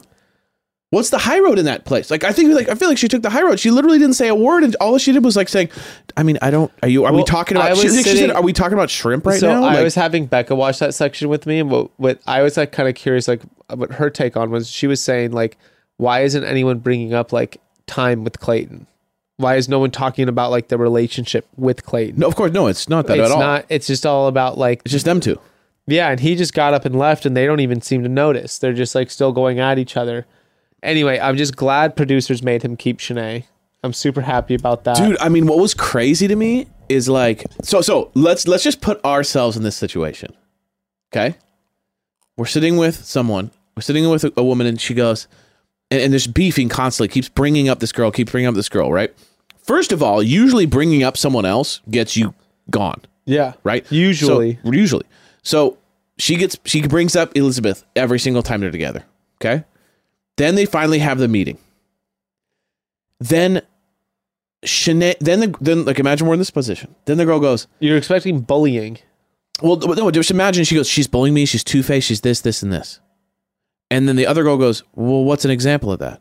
[0.94, 3.08] what's the high road in that place like i think like i feel like she
[3.08, 5.36] took the high road she literally didn't say a word and all she did was
[5.36, 5.68] like saying
[6.16, 8.42] i mean i don't are you are we talking about she, was she said are
[8.42, 11.46] we talking about shrimp right so now I was having Bekah watch that section with
[11.46, 13.42] me, and what, what I was like kind of curious, like
[13.72, 14.68] what her take on was.
[14.68, 15.56] She was saying like,
[15.96, 18.86] why isn't anyone bringing up like time with Clayton?
[19.36, 22.20] Why is no one talking about like the relationship with Clayton?
[22.20, 23.66] no of course no it's not that it's at all not.
[23.68, 25.38] It's just all about like it's just them two
[25.86, 28.58] Yeah, and he just got up and left, and they don't even seem to notice.
[28.58, 30.26] They're just like still going at each other.
[30.84, 33.44] Anyway, I'm just glad producers made him keep Shanae.
[33.82, 34.96] I'm super happy about that.
[34.96, 38.80] dude i mean what was crazy to me is like so so let's let's just
[38.80, 40.34] put ourselves in this situation
[41.12, 41.36] okay
[42.38, 45.28] we're sitting with someone we're sitting with a, a woman and she goes
[45.90, 48.90] and, and there's beefing constantly keeps bringing up this girl keeps bringing up this girl
[48.90, 49.14] right
[49.62, 52.32] first of all usually bringing up someone else gets you
[52.70, 54.58] gone yeah, right Usually.
[54.64, 55.04] So- usually
[55.42, 55.76] so
[56.16, 59.04] she gets she brings up Elizabeth every single time they're together.
[59.42, 59.64] Okay.
[60.36, 61.58] Then they finally have the meeting.
[63.20, 63.62] Then
[64.64, 66.94] Shanae, then the, then like imagine we're in this position.
[67.04, 68.98] Then the girl goes, You're expecting bullying.
[69.62, 72.62] well, no, just imagine she goes, she's bullying me, she's two faced, she's this, this,
[72.62, 73.00] and this.
[73.90, 76.20] And then the other girl goes, well, what's an example of that?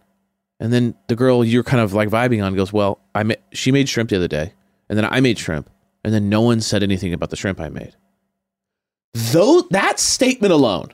[0.60, 3.72] And then the girl you're kind of like vibing on goes, well, I ma- she
[3.72, 4.54] made shrimp the other day,
[4.90, 5.70] and then I made shrimp,
[6.04, 7.96] and then no one said anything about the shrimp I made.
[9.14, 10.90] Though that statement alone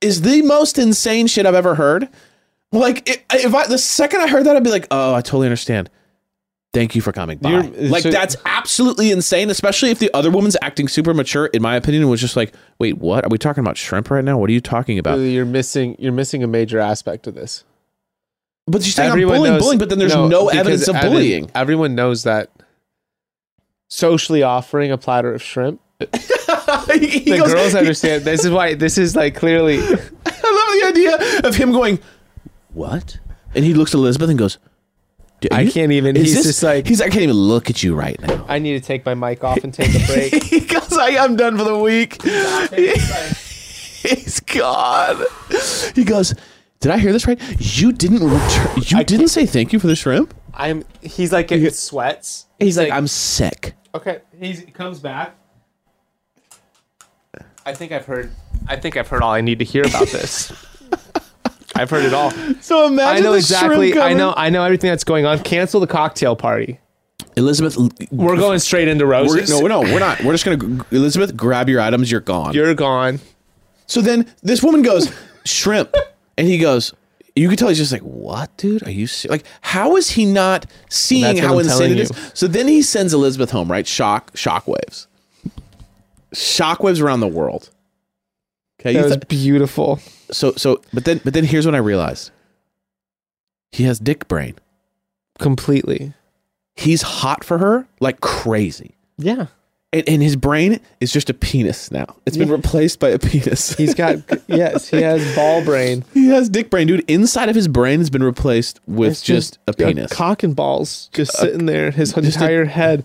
[0.00, 2.08] is the most insane shit I've ever heard.
[2.74, 5.46] Like, it, if I the second I heard that, I'd be like, oh, I totally
[5.46, 5.88] understand.
[6.72, 7.50] Thank you for coming by.
[7.50, 11.46] You're- like so- that's absolutely insane, especially if the other woman's acting super mature.
[11.46, 13.24] In my opinion, was just like, wait, what?
[13.24, 14.38] Are we talking about shrimp right now?
[14.38, 15.18] What are you talking about?
[15.18, 15.94] You're missing.
[16.00, 17.62] You're missing a major aspect of this.
[18.66, 21.50] But she's saying I'm bullying, bullying, but then there's no, because evidence of bullying.
[21.54, 22.50] Everyone knows that
[23.88, 25.80] socially offering a platter of shrimp.
[26.86, 28.24] The goes- girls understand.
[28.24, 28.74] This is why.
[28.74, 29.78] This is like clearly.
[29.78, 31.98] I love the idea of him going,
[32.74, 33.18] what?
[33.54, 34.58] And he looks at Elizabeth and goes,
[35.40, 36.16] "Do I can't even.
[36.16, 36.86] He's this-" just like.
[36.86, 38.44] he's I can't even look at you right now.
[38.48, 40.50] I need to take my mic off and take a break.
[40.50, 42.20] Because I, I'm done for the week.
[44.04, 45.24] He's gone.
[45.94, 46.34] He goes,
[46.80, 47.40] did I hear this right?
[47.58, 48.68] You didn't return.
[48.76, 50.34] You didn't say thank you for the shrimp.
[50.52, 50.84] I'm.
[51.00, 52.46] He's like getting sweats.
[52.58, 53.74] He's like, I'm sick.
[53.94, 55.34] Okay, he comes back.
[57.64, 58.32] I think I've heard.
[58.68, 60.52] I think I've heard all I need to hear about this.
[61.74, 62.30] I've heard it all.
[62.60, 63.98] So imagine I imagine know the exactly.
[63.98, 64.32] I know.
[64.36, 65.40] I know everything that's going on.
[65.40, 66.78] Cancel the cocktail party.
[67.36, 67.76] Elizabeth,
[68.10, 69.50] We're going straight into we're, roses.
[69.50, 70.22] no, no, we're not.
[70.22, 72.10] We're just gonna Elizabeth, grab your items.
[72.10, 72.54] You're gone.
[72.54, 73.20] You're gone.
[73.86, 75.12] So then this woman goes,
[75.44, 75.94] shrimp.
[76.38, 76.94] And he goes,
[77.36, 78.86] you can tell he's just like, what, dude?
[78.86, 79.28] Are you se-?
[79.28, 82.10] like, how is he not seeing how I'm insane it is?
[82.10, 82.16] you.
[82.34, 83.86] So then he sends Elizabeth home, right?
[83.86, 85.06] Shock, shockwaves.
[86.32, 87.70] Shockwaves around the world.
[88.80, 88.92] Okay.
[88.92, 90.00] That you was th- beautiful.
[90.30, 92.30] So, so, but then, but then here's what I realized.
[93.72, 94.54] He has dick brain.
[95.38, 96.12] Completely.
[96.76, 98.94] He's hot for her like crazy.
[99.18, 99.46] Yeah.
[99.92, 102.16] And, and his brain is just a penis now.
[102.26, 103.74] It's been replaced by a penis.
[103.76, 104.18] He's got.
[104.48, 106.04] yes, he has ball brain.
[106.12, 107.08] He has dick brain, dude.
[107.08, 110.12] Inside of his brain has been replaced with It's just, a penis.
[110.12, 111.92] cock and balls just sitting there.
[111.92, 113.04] His just a- entire head.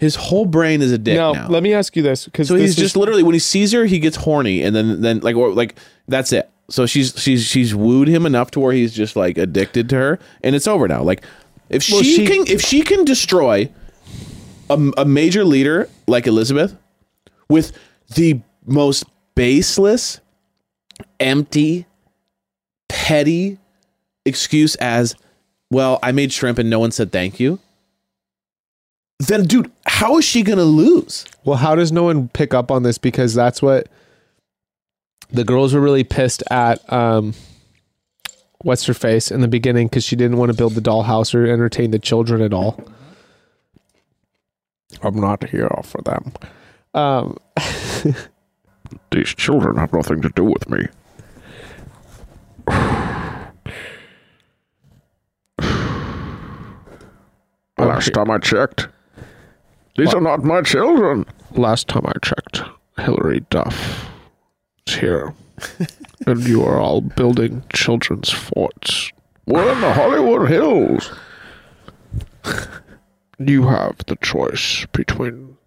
[0.00, 1.48] His whole brain is a dick No, now.
[1.48, 3.98] let me ask you this because so he's just literally when he sees her, he
[4.00, 5.76] gets horny, and then then like or like
[6.08, 6.50] that's it.
[6.70, 10.18] So she's she's she's wooed him enough to where he's just like addicted to her,
[10.42, 11.02] and it's over now.
[11.02, 11.22] Like
[11.68, 13.68] if Well, she, she- can if she can destroy
[14.70, 16.76] a, a major leader like Elizabeth
[17.48, 17.72] with
[18.14, 20.20] the most baseless,
[21.18, 21.86] empty,
[22.88, 23.58] petty
[24.24, 25.14] excuse as
[25.70, 27.58] well, I made shrimp and no one said thank you.
[29.20, 31.26] Then, dude, how is she gonna lose?
[31.44, 32.96] Well, how does no one pick up on this?
[32.96, 33.88] Because that's what
[35.30, 36.90] the girls were really pissed at.
[36.92, 37.34] Um,
[38.62, 41.46] what's her face in the beginning because she didn't want to build the dollhouse or
[41.46, 42.82] entertain the children at all.
[45.02, 46.32] I'm not here for them.
[46.94, 47.36] Um,
[49.12, 50.86] These children have nothing to do with me.
[57.78, 58.88] Last time I checked,
[60.00, 61.26] these are not my children.
[61.52, 62.62] last time I checked,
[62.96, 64.08] Hilary Duff
[64.86, 65.34] is here,
[66.26, 69.12] and you are all building children's forts.
[69.44, 71.12] We're in the Hollywood Hills.
[73.38, 75.58] You have the choice between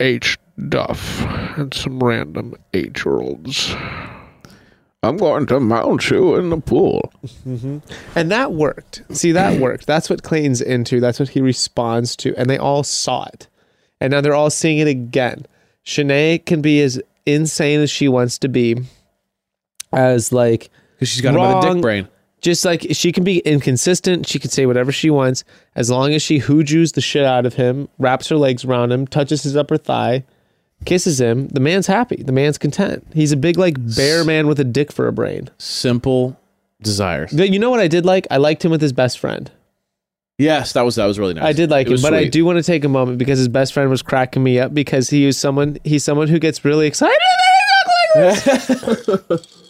[0.00, 0.38] H.
[0.70, 1.20] Duff
[1.58, 3.74] and some random eight-year-olds.
[5.02, 7.12] I'm going to mount you in the pool.
[7.46, 7.78] Mm-hmm.
[8.14, 9.02] And that worked.
[9.10, 9.86] See, that worked.
[9.86, 10.98] That's what Clayton's into.
[10.98, 12.34] That's what he responds to.
[12.36, 13.48] And they all saw it.
[14.00, 15.46] And now they're all seeing it again.
[15.84, 18.76] Shanae can be as insane as she wants to be,
[19.92, 22.08] as like Because she's got a dick brain.
[22.40, 24.26] just like she can be inconsistent.
[24.26, 25.44] She can say whatever she wants
[25.74, 29.06] as long as she hoojoos the shit out of him, wraps her legs around him,
[29.06, 30.24] touches his upper thigh,
[30.84, 31.48] kisses him.
[31.48, 32.22] The man's happy.
[32.22, 33.06] The man's content.
[33.14, 35.48] He's a big like bear man with a dick for a brain.
[35.58, 36.38] Simple
[36.82, 37.32] desires.
[37.32, 38.26] You know what I did like?
[38.30, 39.50] I liked him with his best friend.
[40.38, 41.44] Yes, that was that was really nice.
[41.44, 43.38] I did like It him, was but I do want to take a moment because
[43.38, 46.64] his best friend was cracking me up because he is someone he's someone who gets
[46.64, 47.16] really excited.
[47.18, 49.62] that he talks like this.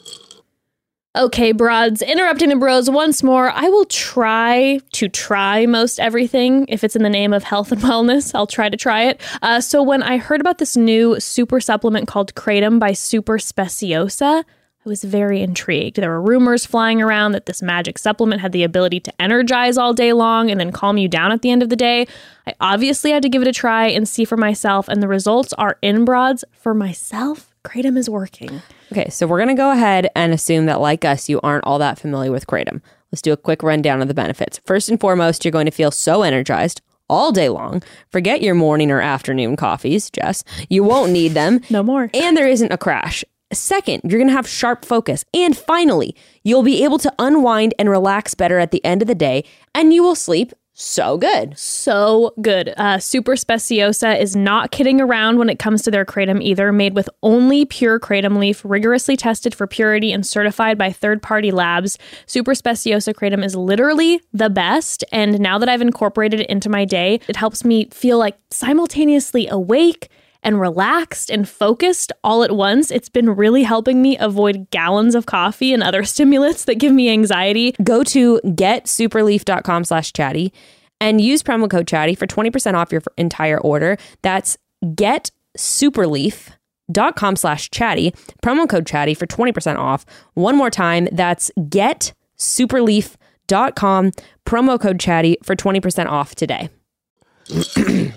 [1.17, 3.51] Okay, broads, interrupting the bros once more.
[3.51, 6.67] I will try to try most everything.
[6.69, 9.19] If it's in the name of health and wellness, I'll try to try it.
[9.41, 14.45] Uh, so, when I heard about this new super supplement called Kratom by Super Speciosa,
[14.87, 15.97] I was very intrigued.
[15.97, 19.93] There were rumors flying around that this magic supplement had the ability to energize all
[19.93, 22.07] day long and then calm you down at the end of the day.
[22.47, 25.53] I obviously had to give it a try and see for myself, and the results
[25.55, 27.53] are in broads for myself.
[27.65, 28.63] Kratom is working.
[28.93, 31.81] Okay, so we're going to go ahead and assume that, like us, you aren't all
[31.81, 32.81] that familiar with Kratom.
[33.11, 34.61] Let's do a quick rundown of the benefits.
[34.65, 37.83] First and foremost, you're going to feel so energized all day long.
[38.13, 40.45] Forget your morning or afternoon coffees, Jess.
[40.69, 41.61] You won't need them.
[41.71, 42.09] No more.
[42.15, 43.25] And there isn't a crash.
[43.53, 45.25] Second, you're going to have sharp focus.
[45.33, 49.15] And finally, you'll be able to unwind and relax better at the end of the
[49.15, 49.45] day,
[49.75, 51.59] and you will sleep so good.
[51.59, 52.75] So good.
[52.77, 56.71] Uh, Super Speciosa is not kidding around when it comes to their kratom either.
[56.71, 61.51] Made with only pure kratom leaf, rigorously tested for purity and certified by third party
[61.51, 61.97] labs.
[62.27, 65.03] Super Speciosa kratom is literally the best.
[65.13, 69.49] And now that I've incorporated it into my day, it helps me feel like simultaneously
[69.49, 70.11] awake
[70.43, 72.91] and relaxed and focused all at once.
[72.91, 77.11] It's been really helping me avoid gallons of coffee and other stimulants that give me
[77.11, 77.75] anxiety.
[77.83, 80.53] Go to getsuperleaf.com slash chatty
[81.01, 83.97] and use promo code chatty for 20% off your entire order.
[84.23, 88.13] That's getsuperleaf.com slash chatty,
[88.43, 90.05] promo code chatty for 20% off.
[90.35, 94.13] One more time, that's getsuperleaf.com,
[94.47, 96.71] promo code chatty for 20% off today.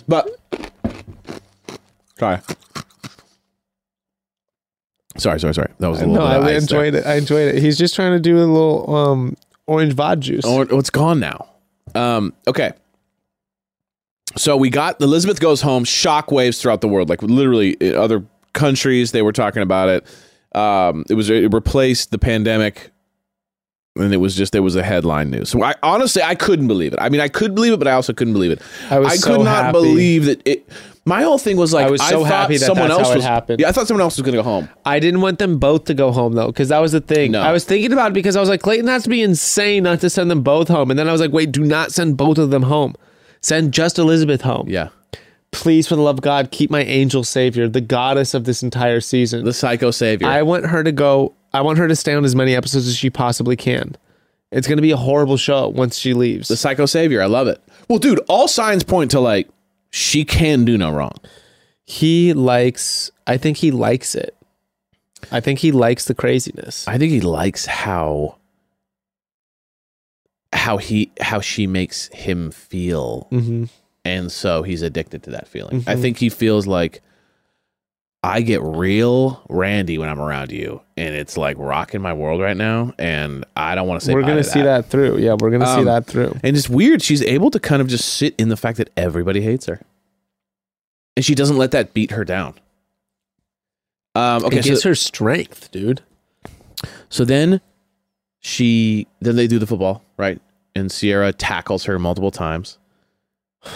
[0.08, 0.30] But
[2.20, 2.40] sorry,
[5.18, 5.72] sorry, sorry, sorry.
[5.80, 6.80] That was a little No, bit of I ice there.
[6.86, 7.06] enjoyed it.
[7.06, 7.62] I enjoyed it.
[7.62, 9.36] He's just trying to do a little um,
[9.68, 10.44] orange vod juice.
[10.46, 11.48] Oh, it's gone now.
[11.96, 12.72] Um, okay.
[14.38, 15.84] So we got Elizabeth goes home.
[15.86, 20.06] Shockwaves throughout the world, like literally other countries, they were talking about it.
[20.58, 22.92] Um, it was it replaced the pandemic,
[23.96, 25.50] and it was just it was a headline news.
[25.50, 27.00] So I honestly I couldn't believe it.
[27.02, 28.62] I mean, I could believe it, but I also couldn't believe it.
[28.92, 29.72] I was I so could not happy.
[29.74, 30.70] believe that it.
[31.10, 33.14] My whole thing was like I was so thought happy that someone that's else how
[33.14, 33.60] it was happened.
[33.60, 34.70] Yeah, I thought someone else was going to go home.
[34.86, 37.32] I didn't want them both to go home though, because that was the thing.
[37.32, 37.42] No.
[37.42, 40.00] I was thinking about it because I was like, Clayton has to be insane not
[40.02, 40.90] to send them both home.
[40.92, 42.96] And then I was like, wait, do not send both of them home.
[43.42, 44.70] Send just Elizabeth home.
[44.70, 44.90] Yeah,
[45.52, 49.02] Please, for the love of God, keep my angel savior, the goddess of this entire
[49.02, 49.46] season.
[49.46, 50.28] the psycho savior.
[50.28, 51.34] I want her to go.
[51.54, 53.96] I want her to stay on as many episodes as she possibly can.
[54.52, 56.48] It's going to be a horrible show once she leaves.
[56.50, 57.22] the psycho savior.
[57.22, 57.62] I love it.
[57.88, 59.48] Well, dude, all signs point to like
[59.92, 61.18] she can do no wrong.
[61.86, 63.10] he likes.
[63.26, 64.36] I think he likes it.
[65.32, 66.88] I think he likes the craziness.
[66.88, 68.38] I think he likes how
[70.54, 73.66] how he how she makes him feel, hmm
[74.06, 75.84] and so he's addicted to that feeling.
[75.86, 76.02] I Mhm.
[76.02, 77.02] think he feels like
[78.22, 82.58] I get real randy when I'm around you, and it's like rocking my world right
[82.58, 84.84] now, and I don't want to say We're going to to see that.
[84.84, 85.20] that through.
[85.20, 86.38] Yeah, we're going to see Um, that through.
[86.44, 87.02] And it's weird.
[87.02, 89.82] She's able to kind of just sit in the fact that everybody hates her,
[91.16, 92.56] and she doesn't let that beat her down.
[94.16, 96.02] Um, okay, it so gives her strength, dude.
[97.08, 97.62] So then
[98.42, 100.42] she then they do the football, right?
[100.76, 102.78] And Sierra tackles her multiple times.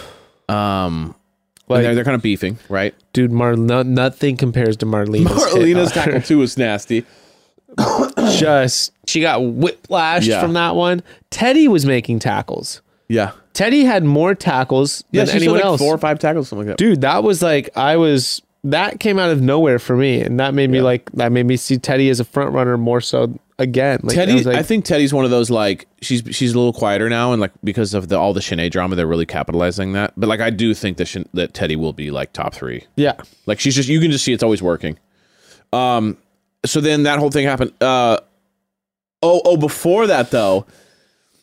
[0.50, 1.16] Um
[1.70, 2.94] Like, and they're they're kind of beefing, right?
[3.14, 5.32] dude, Mar- no, nothing compares to Marlena's.
[5.54, 7.06] Marlena's tackle too was nasty.
[8.38, 10.42] Just she got whiplashed Yeah.
[10.42, 11.02] from that one.
[11.32, 12.82] Teddi was making tackles.
[13.08, 13.32] Yeah.
[13.54, 15.80] Teddi had more tackles Yeah, than anyone like else.
[15.82, 16.84] four or five tackles, something like that.
[16.84, 20.54] Dude, that was like I was that came out of nowhere for me, and that
[20.54, 20.84] made me Yeah.
[20.84, 24.00] like that made me see Teddi as a front runner more so again.
[24.04, 26.74] Like, Teddi, was like, I think Teddi's one of those like she's she's a little
[26.74, 30.14] quieter now, and like because of the all the Shanae drama, they're really capitalizing that.
[30.18, 32.86] But like I do think that Shan- that Teddi will be like top three.
[32.96, 34.98] yeah, Like she's just you can just see it's always working.
[35.72, 36.18] Um
[36.66, 37.72] so then that whole thing happened.
[37.82, 38.20] Uh
[39.22, 40.66] oh oh before that though,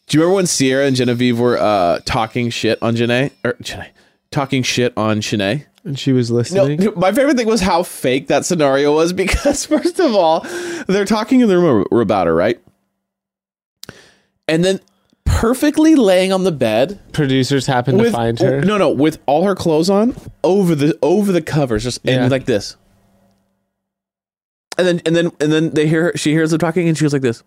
[0.07, 3.91] do you remember when Sierra and Genevieve were uh talking shit on Janae or Janae
[4.31, 5.67] talking shit on Shanae?
[5.85, 6.79] And she was listening.
[6.81, 10.41] No, my favorite thing was how fake that scenario was because first of all,
[10.87, 12.61] they're talking in the room about her, right?
[14.49, 14.81] And then
[15.25, 18.61] perfectly laying on the bed Producers happened to with find her.
[18.63, 22.23] no no with all her clothes on over the over the covers just Yeah.
[22.23, 22.75] and like this
[24.77, 27.05] and then and then and then they hear her, she hears them talking and she
[27.05, 27.45] goes like this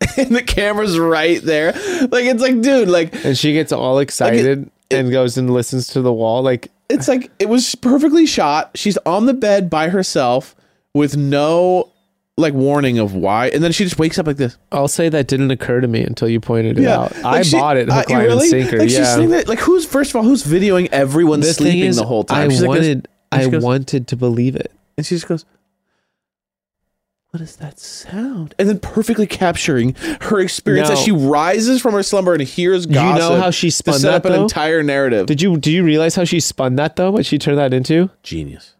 [0.18, 4.70] and the camera's right there like it's like dude like and she gets all excited
[4.90, 6.42] and goes and listens to the wall.
[6.42, 10.54] Like it's like it was perfectly shot she's on the bed by herself
[10.94, 11.90] with no
[12.38, 15.26] like warning of why and then she just wakes up like this I'll say that
[15.26, 17.14] didn't occur to me until you pointed it out.
[17.24, 18.40] I she- bought it hook, uh, line, really?
[18.42, 18.78] and sinker.
[18.78, 19.42] Like yeah.
[19.46, 22.52] like who's first of all who's videoing everyone the sleeping is, the whole time I
[22.52, 24.72] She's wanted, and I goes- wanted to believe it.
[24.96, 25.44] And she just goes,
[27.30, 28.54] What is that sound?
[28.58, 33.18] And then perfectly capturing her experience as she rises from her slumber and hears gossip.
[33.18, 34.42] know how she spun to spun set up an though?
[34.42, 35.26] entire narrative.
[35.26, 37.10] Did you do you realize how she spun that though?
[37.10, 38.08] What she turned that into?
[38.22, 38.74] Genius.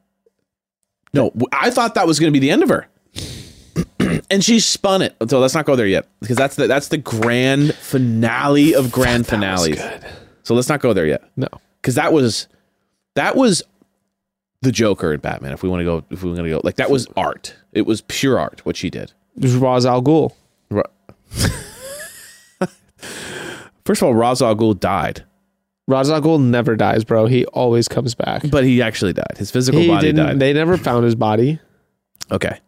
[1.13, 2.87] No, w- I thought that was going to be the end of her.
[4.31, 5.15] and she spun it.
[5.29, 9.27] So let's not go there yet because that's the that's the grand finale of grand
[9.27, 9.79] finales.
[10.43, 11.23] So let's not go there yet.
[11.37, 11.49] No.
[11.83, 12.49] Cuz that was
[13.15, 13.63] that was
[14.63, 15.53] the Joker in Batman.
[15.53, 17.55] If we want to go, if we want to go, like that was art.
[17.73, 19.13] It was pure art what she did.
[19.37, 20.33] There's Ra's al Ghul.
[20.71, 20.83] Ra-
[23.85, 25.25] First of all, Ra's al Ghul died,
[25.87, 27.27] Ra's al Ghul never dies, bro.
[27.27, 28.43] He always comes back.
[28.51, 29.37] but he actually died.
[29.39, 30.27] His physical He body didn't.
[30.27, 30.39] died.
[30.39, 31.59] They never found his body.
[32.31, 32.59] okay.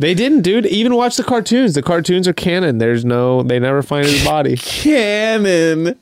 [0.00, 0.66] They didn't, dude.
[0.66, 1.74] Even watch the cartoons.
[1.74, 2.78] The cartoons are canon.
[2.78, 3.44] There's no.
[3.44, 4.56] They never find his body.
[4.60, 5.96] Canon.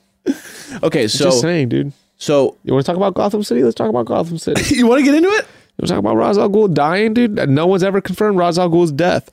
[0.83, 1.93] Okay, so Just saying, dude.
[2.23, 3.65] So You want to talk about Gotham City?
[3.65, 4.75] Let's talk about Gotham City.
[4.77, 5.45] you want to get into it?
[5.45, 7.49] You want to talk about Ra's al Ghul dying, dude?
[7.49, 9.33] No one's ever confirmed Ra's al Ghul's death.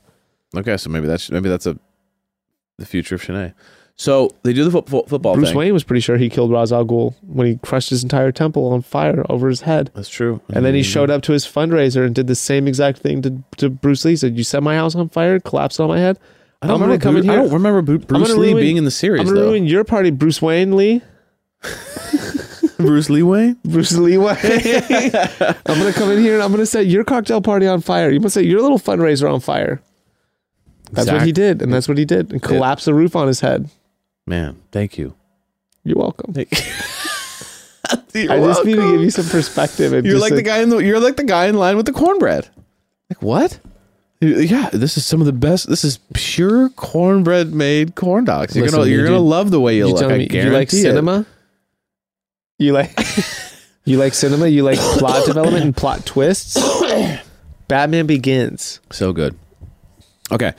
[0.56, 1.78] Okay, so maybe that's maybe that's a
[2.78, 3.54] the future of Shanae.
[3.94, 5.58] So they do the fo- fo- football Bruce thing.
[5.58, 8.66] Wayne was pretty sure he killed Ra's al Ghul when he crushed his entire temple
[8.72, 9.92] on fire over his head.
[9.94, 10.40] That's true.
[10.48, 10.90] And then he mm-hmm.
[10.90, 14.16] showed up to his fundraiser and did the same exact thing to, to Bruce Lee.
[14.16, 16.18] Said, "You set my house on fire, collapsed on my head.
[16.60, 17.02] I don't I'm gonna remember.
[17.04, 19.40] come in Bru- I don't remember Bruce Lee ruin- being in the series I'm gonna
[19.40, 19.46] though.
[19.50, 21.02] ruin your party, Bruce Wayne Lee,
[22.84, 23.56] Bruce Lee Wayne.
[23.64, 24.36] Bruce Lee Wayne.
[24.40, 28.10] I'm gonna come in here and I'm gonna set your cocktail party on fire.
[28.10, 29.80] You must set your little fundraiser on fire.
[30.92, 33.40] That's what he did, and that's what he did, and collapsed the roof on his
[33.40, 33.70] head.
[34.26, 35.14] Man, thank you.
[35.84, 36.34] You're welcome.
[38.14, 39.92] You're I just need to give you some perspective.
[39.92, 40.78] You're just like the guy in the.
[40.78, 42.48] You're like the guy in line with the cornbread.
[43.08, 43.58] Like what?
[44.20, 45.68] Yeah, this is some of the best.
[45.68, 48.54] This is pure cornbread made corn dogs.
[48.54, 50.04] You're Listen, gonna you're gonna love the way you, You look.
[50.04, 50.76] I me, guarantee you like it.
[50.82, 51.26] cinema?
[52.60, 52.96] You like
[53.84, 54.46] you like cinema?
[54.46, 56.56] You like plot development and plot twists?
[57.68, 58.80] Batman Begins.
[58.92, 59.36] So good.
[60.32, 60.52] Okay,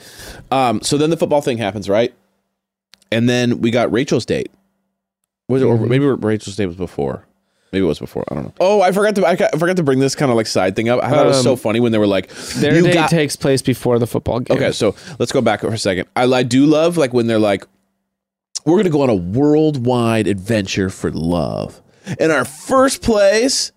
[0.50, 2.12] um, so then the football thing happens, right?
[3.10, 4.50] And then we got Rachel's date.
[5.48, 5.88] Was it, or Mhm.
[5.88, 7.26] maybe Rachel's date was before.
[7.72, 8.24] Maybe it was before.
[8.30, 8.54] I don't know.
[8.60, 9.26] Oh, I forgot to.
[9.26, 11.02] I, forgot to bring this kind of like side thing up.
[11.02, 13.10] I thought it was so Um, funny when they were like, Their "You date got-
[13.10, 14.56] takes place before the football game.
[14.58, 16.06] Okay, so let's go back for a second.
[16.16, 17.66] I, I do love like when they're like,
[18.64, 21.81] we're gonna go on a worldwide adventure for love.
[22.18, 23.72] In our first place,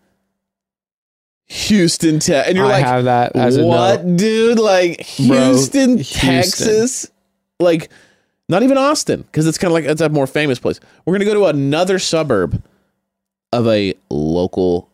[1.47, 4.59] Houston, Texas, and you're I like, have that as what, dude?
[4.59, 6.19] Like Houston, Houston.
[6.19, 7.11] Texas,
[7.59, 7.89] like
[8.49, 10.80] not even Austin, because it's kind of like it's a more famous place.
[11.05, 12.61] We're gonna go to another suburb
[13.53, 14.89] of a local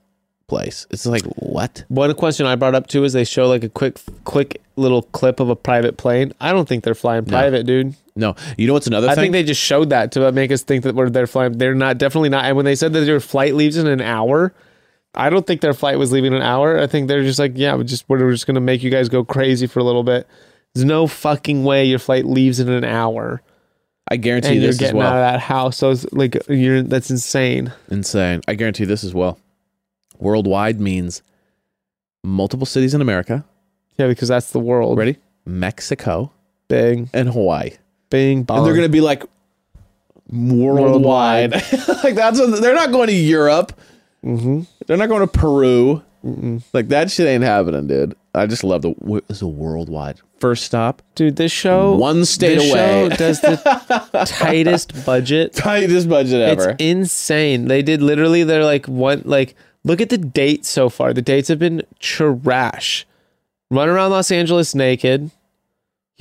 [0.47, 0.85] place.
[0.91, 1.85] It's like what?
[1.87, 5.39] One question I brought up too is they show like a quick, quick little clip
[5.39, 6.33] of a private plane.
[6.41, 7.95] I don't think they're flying private, dude.
[8.15, 9.11] No, you know what's another thing?
[9.11, 9.23] I thing?
[9.23, 11.57] think they just showed that to make us think that we're they're flying.
[11.57, 12.45] They're not definitely not.
[12.45, 14.53] And when they said that their flight leaves in an hour,
[15.15, 16.79] I don't think their flight was leaving in an hour.
[16.79, 19.23] I think they're just like, yeah, we just we're just gonna make you guys go
[19.23, 20.27] crazy for a little bit.
[20.73, 23.41] There's no fucking way your flight leaves in an hour
[24.11, 25.07] I guarantee and you you're this as getting well.
[25.07, 25.77] out of that house.
[25.77, 27.71] So it's like you're that's insane.
[27.89, 28.41] Insane.
[28.45, 29.39] I guarantee this as well.
[30.19, 31.21] Worldwide means
[32.23, 33.45] multiple cities in America.
[33.97, 34.97] Yeah, because that's the world.
[34.97, 35.17] Ready?
[35.45, 36.31] Mexico
[36.67, 37.71] Bing, and Hawaii.
[38.11, 38.57] Bing, bong.
[38.59, 39.23] And they're going to be like
[40.31, 41.51] worldwide.
[42.03, 43.73] like that's what they're not going to Europe.
[44.23, 44.61] Mm-hmm.
[44.85, 46.03] They're not going to Peru.
[46.71, 48.15] Like that shit ain't happening, dude.
[48.35, 50.19] I just love the it's a worldwide.
[50.39, 53.09] First stop, Dude, this show one state this away.
[53.09, 56.69] show does the tightest budget Tightest budget ever.
[56.71, 57.65] It's insane.
[57.67, 58.43] They did literally.
[58.43, 59.23] They're like one.
[59.25, 61.13] Like look at the dates so far.
[61.13, 63.07] The dates have been trash.
[63.71, 65.31] Run around Los Angeles naked.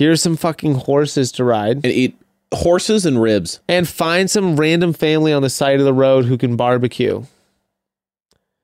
[0.01, 2.17] Here's some fucking horses to ride, and eat
[2.51, 3.59] horses and ribs.
[3.67, 7.23] and find some random family on the side of the road who can barbecue.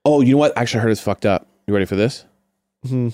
[0.03, 0.57] Oh, you know what?
[0.57, 1.45] Actually, I heard it's fucked up.
[1.67, 2.25] You ready for this?
[2.85, 3.09] Mm-hmm.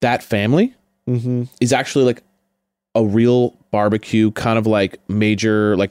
[0.00, 0.74] That family
[1.08, 1.44] Mm-hmm.
[1.60, 2.22] is actually like
[2.94, 5.90] a real barbecue, kind of like major, like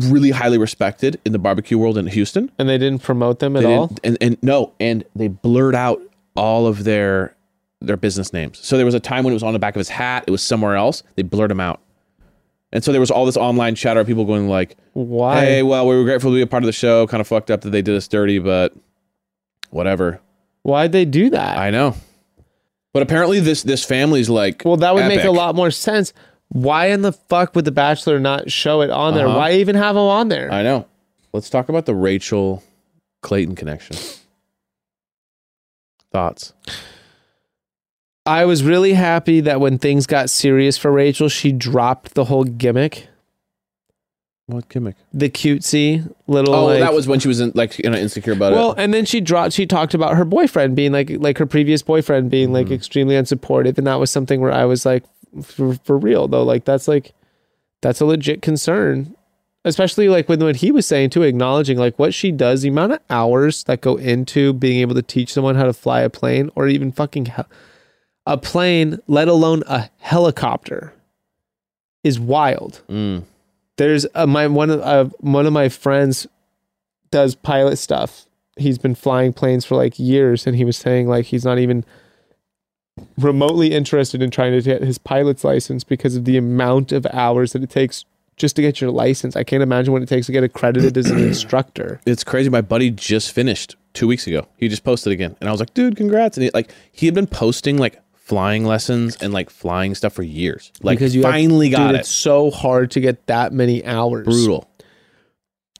[0.00, 2.50] really highly respected in the barbecue world in Houston.
[2.58, 3.96] And they didn't promote them at all.
[4.02, 6.00] and and no, and they blurred out
[6.34, 7.35] all of their
[7.80, 8.58] their business names.
[8.64, 10.30] So there was a time when it was on the back of his hat, it
[10.30, 11.02] was somewhere else.
[11.14, 11.80] They blurred him out.
[12.72, 15.40] And so there was all this online chatter of people going like, Why?
[15.40, 17.06] "Hey, well, we were grateful to be a part of the show.
[17.06, 18.74] Kind of fucked up that they did us dirty, but
[19.70, 20.20] whatever."
[20.62, 21.58] Why'd they do that?
[21.58, 21.94] I know.
[22.92, 26.12] But apparently this this family's like well, that would make a lot more sense.
[26.48, 29.26] Why in the fuck would The Bachelor not show it on there?
[29.26, 29.38] Uh-huh.
[29.38, 30.50] Why even have them on there?
[30.52, 30.86] I know.
[31.32, 32.62] Let's talk about the Rachel
[33.22, 33.96] Clayton connection.
[36.12, 36.52] Thoughts?
[38.26, 42.44] I was really happy that when things got serious for Rachel, she dropped the whole
[42.44, 43.08] gimmick,
[44.46, 44.96] What gimmick?
[45.12, 46.54] the cutesy little.
[46.54, 48.64] Oh, like- that was when she was in, like you know insecure about well, it.
[48.66, 49.52] Well, and then she dropped.
[49.52, 52.74] She talked about her boyfriend being like, like her previous boyfriend being like Mm-hmm.
[52.74, 55.04] extremely unsupportive, and that was something where I was like,
[55.42, 57.12] for, for real though, like that's like,
[57.82, 59.14] that's a legit concern,
[59.64, 62.92] especially like when what he was saying too, acknowledging like what she does, the amount
[62.92, 66.50] of hours that go into being able to teach someone how to fly a plane
[66.56, 67.46] or even fucking hel-
[68.26, 70.92] a plane, let alone a helicopter,
[72.02, 72.82] is wild.
[72.88, 73.24] Mm.
[73.76, 76.26] There's a, my one of uh, one of my friends
[77.10, 81.26] does pilot stuff he's been flying planes for like years, and he was saying like
[81.26, 81.84] he's not even
[83.18, 87.52] remotely interested in trying to get his pilot's license because of the amount of hours
[87.52, 88.06] that it takes
[88.36, 89.36] just to get your license.
[89.36, 92.00] I can't imagine what it takes to get accredited as an instructor.
[92.06, 92.48] It's crazy.
[92.48, 94.46] My buddy just finished two weeks ago.
[94.56, 97.14] He just posted again, and I was like, "Dude, congrats!" And he, like he had
[97.14, 100.72] been posting like flying lessons and like flying stuff for years.
[100.82, 102.00] Like because you have- finally got dude, it.
[102.00, 104.24] It's so hard to get that many hours.
[104.26, 104.68] Brutal.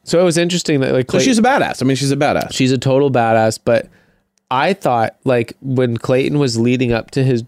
[0.05, 1.81] So it was interesting that like So she's a badass.
[1.81, 2.53] I mean, she's a badass.
[2.53, 3.89] she's a total badass, but
[4.49, 7.43] I thought like when Clayton was leading up to his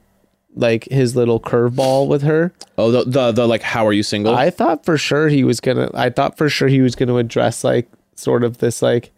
[0.56, 4.36] like his little curveball with her, Oh, the, the the like, how are you single?
[4.36, 5.90] I thought for sure he was gonna.
[5.94, 9.12] I thought for sure he was gonna address like sort of this like,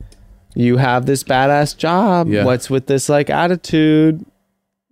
[0.54, 2.28] you have this badass job.
[2.28, 2.46] Yeah.
[2.46, 4.24] What's with this like attitude?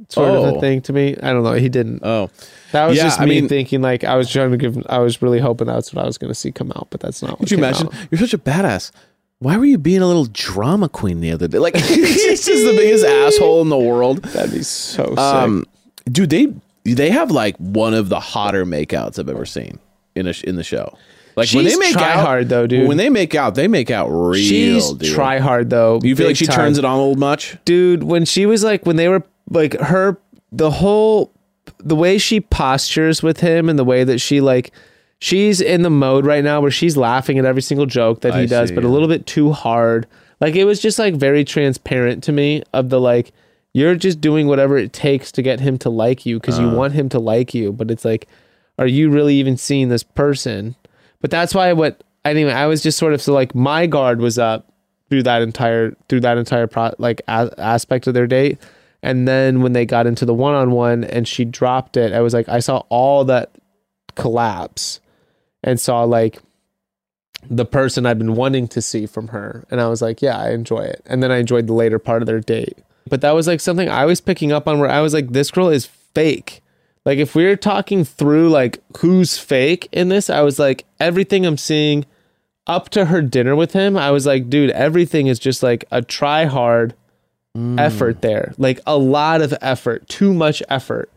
[0.07, 0.55] Sort of Oh.
[0.57, 1.15] a thing to me.
[1.21, 1.53] I don't know.
[1.53, 2.01] He didn't.
[2.03, 2.29] oh,
[2.71, 4.77] That was Yeah, just I me mean- thinking like I was trying to give.
[4.87, 7.31] I was really hoping that's what I was gonna see come out, but that's not.
[7.31, 7.87] What could you imagine?
[7.87, 7.93] out.
[8.09, 8.91] You're such a badass.
[9.39, 11.59] Why were you being a little drama queen the other day?
[11.59, 14.21] Like, he's just the biggest asshole in the world.
[14.23, 15.17] That'd be so sick.
[15.19, 15.65] Um,
[16.11, 16.47] dude, they
[16.85, 19.79] they have like one of the hotter makeouts I've ever seen
[20.15, 20.97] in a in the show.
[21.35, 22.87] Like when they make try out, hard, though, dude.
[22.89, 24.33] When they make out, they make out real.
[24.43, 25.13] She's dude.
[25.13, 25.99] try hard though.
[26.03, 26.55] You feel like she time.
[26.55, 27.57] turns it on a little much?
[27.65, 30.17] dude when she was like when they were like her
[30.51, 31.31] the whole
[31.79, 34.71] the way she postures with him and the way that she like
[35.19, 38.41] she's in the mode right now where she's laughing at every single joke that he
[38.41, 40.07] I does see, but a little bit too hard.
[40.39, 43.31] Like it was just like very transparent to me of the like
[43.73, 46.63] you're just doing whatever it takes to get him to like you because Uh.
[46.63, 48.27] you want him to like you but it's like
[48.79, 50.75] are you really even seeing this person?
[51.21, 54.37] But that's why what anyway i was just sort of so like my guard was
[54.37, 54.71] up
[55.09, 58.57] through that entire through that entire pro like a- aspect of their date
[59.01, 62.47] and then when they got into the one-on-one and she dropped it i was like
[62.49, 63.51] i saw all that
[64.15, 64.99] collapse
[65.63, 66.39] and saw like
[67.49, 69.65] the person i've been wanting to see from her.
[69.69, 71.01] And i was like yeah i enjoy it.
[71.05, 72.77] And then i enjoyed the later part of their date.
[73.07, 75.51] But that was like something i was picking up on where i was like this
[75.51, 76.61] girl is fake.
[77.05, 81.45] Like if we are talking through like who's fake in this i was like everything
[81.45, 82.05] i'm seeing
[82.67, 86.03] up to her dinner with him i was like dude everything is just like a
[86.03, 86.93] try hard
[87.77, 91.09] effort there like a lot of effort too much effort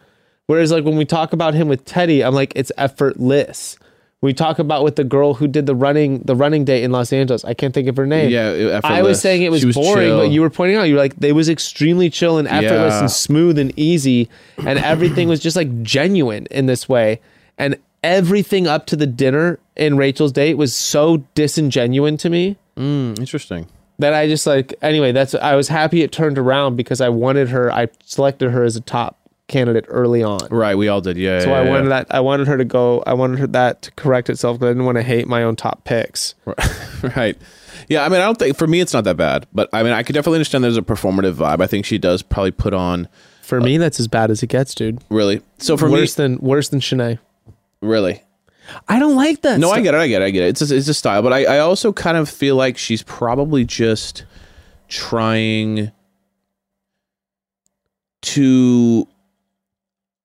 [0.47, 3.77] whereas like when we talk about him with Teddi i'm like it's effortless
[4.23, 7.13] we talk about with the girl who did the running the running day in los
[7.13, 9.77] angeles i can't think of her name Yeah, it- I was saying it was, was
[9.77, 10.19] boring, chill.
[10.21, 13.01] but you were pointing out you were like it was extremely chill and effortless Yeah.
[13.01, 14.29] and smooth and easy,
[14.59, 17.21] and everything was just like genuine in this way.
[17.59, 23.19] And everything up to the dinner in Rachel's date was so disingenuine to me Mm,
[23.19, 23.67] interesting.
[23.99, 25.13] That I just like anyway.
[25.13, 27.73] That's I was happy it turned around because I wanted her.
[27.73, 29.19] I selected her as a top
[29.49, 30.41] candidate early on.
[30.51, 31.17] Right, we all did.
[31.17, 31.41] Yeah.
[31.41, 31.71] So yeah, I yeah.
[31.71, 32.07] wanted that.
[32.11, 33.03] I wanted her to go.
[33.07, 35.57] I wanted her that to correct itself because I didn't want to hate my own
[35.57, 36.35] top picks.
[37.17, 37.37] right.
[37.89, 39.93] Yeah, I mean, I don't think for me it's not that bad, but I mean,
[39.93, 41.61] I could definitely understand there's a performative vibe.
[41.61, 43.09] I think she does probably put on
[43.43, 45.03] For me, that's as bad as it gets, dude.
[45.11, 45.43] really.
[45.59, 47.19] So for worse me, than worse than Shanae.
[47.81, 48.23] really.
[48.89, 49.61] I don't like that.
[49.61, 49.99] No, I get it.
[49.99, 50.25] I get it.
[50.27, 50.49] I get it.
[50.49, 53.65] It's a, it's a style, but I, I also kind of feel like she's probably
[53.65, 54.25] just
[54.89, 55.91] trying
[58.23, 59.09] to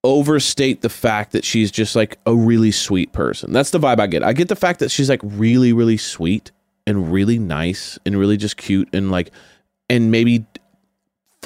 [0.04, 3.52] overstate the fact that she's just like a really sweet person.
[3.52, 4.24] That's the vibe I get.
[4.24, 6.52] I get the fact that she's like really, really sweet
[6.86, 9.32] and really nice and really just cute and like,
[9.90, 10.46] and maybe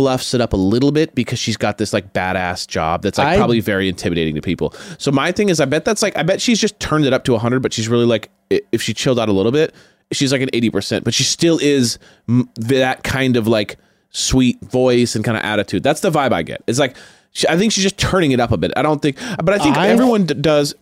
[0.01, 3.27] fluffs it up a little bit because she's got this like badass job that's like
[3.27, 4.73] I- probably very intimidating to people.
[4.97, 7.23] So my thing is, I bet that's like, I bet she's just turned it up
[7.25, 9.75] to 100, but she's really like, if she chilled out a little bit,
[10.11, 11.99] she's like an 80%, but she still is
[12.55, 13.77] that kind of like
[14.09, 15.83] sweet voice and kind of attitude.
[15.83, 16.61] That's the vibe I get.
[16.67, 16.97] It's like,
[17.31, 18.73] she, I think she's just turning it up a bit.
[18.75, 20.73] I don't think, but I think I- everyone d- does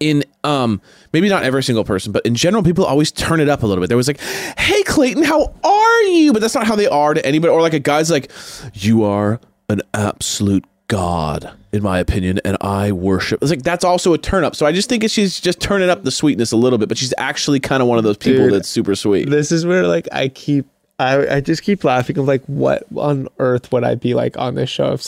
[0.00, 0.80] in um
[1.12, 3.82] maybe not every single person but in general people always turn it up a little
[3.82, 3.88] bit.
[3.88, 4.20] There was like
[4.58, 6.32] hey clayton how are you?
[6.32, 7.52] But that's not how they are to anybody.
[7.52, 8.30] Or like a guy's like
[8.74, 13.42] you are an absolute god in my opinion and i worship.
[13.42, 14.56] It's like that's also a turn up.
[14.56, 17.12] So i just think she's just turning up the sweetness a little bit but she's
[17.18, 19.28] actually kind of one of those people Dude, that's super sweet.
[19.28, 20.66] This is where like I keep.
[21.00, 24.56] I, I just keep laughing of like what on earth would I be like on
[24.56, 24.98] this show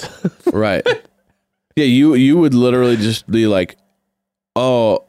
[0.53, 0.87] right.
[1.75, 3.77] Yeah you you would literally just be like
[4.55, 5.05] oh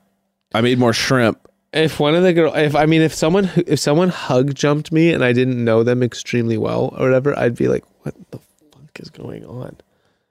[0.54, 1.40] i made more shrimp.
[1.74, 5.14] If one of the girl if I mean if someone if someone hug jumped me
[5.14, 9.00] and I didn't know them extremely well or whatever I'd be like what the fuck
[9.00, 9.78] is going on?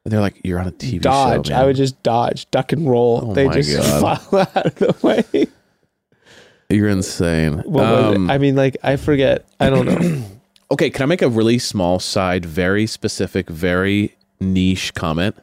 [0.05, 2.89] And they're like you're on a tv dodge show I would just dodge duck and
[2.89, 3.31] roll.
[3.31, 4.21] Oh they just God.
[4.21, 5.47] fall out of the way.
[6.69, 7.63] You're insane.
[7.75, 8.31] Um?
[8.31, 9.47] I mean like I forget.
[9.59, 10.25] I don't know.
[10.73, 15.35] Okay, can I make a really small side, very specific, very niche comment?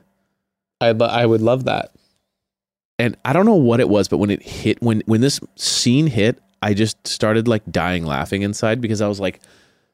[0.79, 1.91] I lo- I would love that
[2.99, 6.07] And I don't know what it was, but when it hit, when when this scene
[6.07, 9.39] hit, I just started like dying laughing inside because I was like,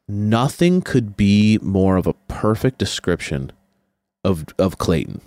[0.07, 3.51] nothing could be more of a perfect description
[4.23, 5.21] of of Clayton.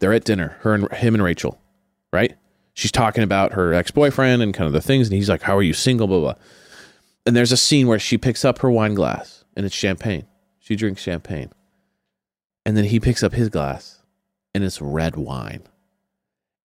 [0.00, 1.60] They're at dinner, her and him and Rachel,
[2.12, 2.34] right?
[2.74, 5.62] She's talking about her ex-boyfriend and kind of the things, and he's like, How are
[5.62, 6.08] you single?
[6.08, 6.34] Blah blah.
[7.26, 10.26] And there's a scene where she picks up her wine glass and it's champagne.
[10.58, 11.52] She drinks champagne.
[12.66, 14.02] And then he picks up his glass
[14.54, 15.62] and it's red wine.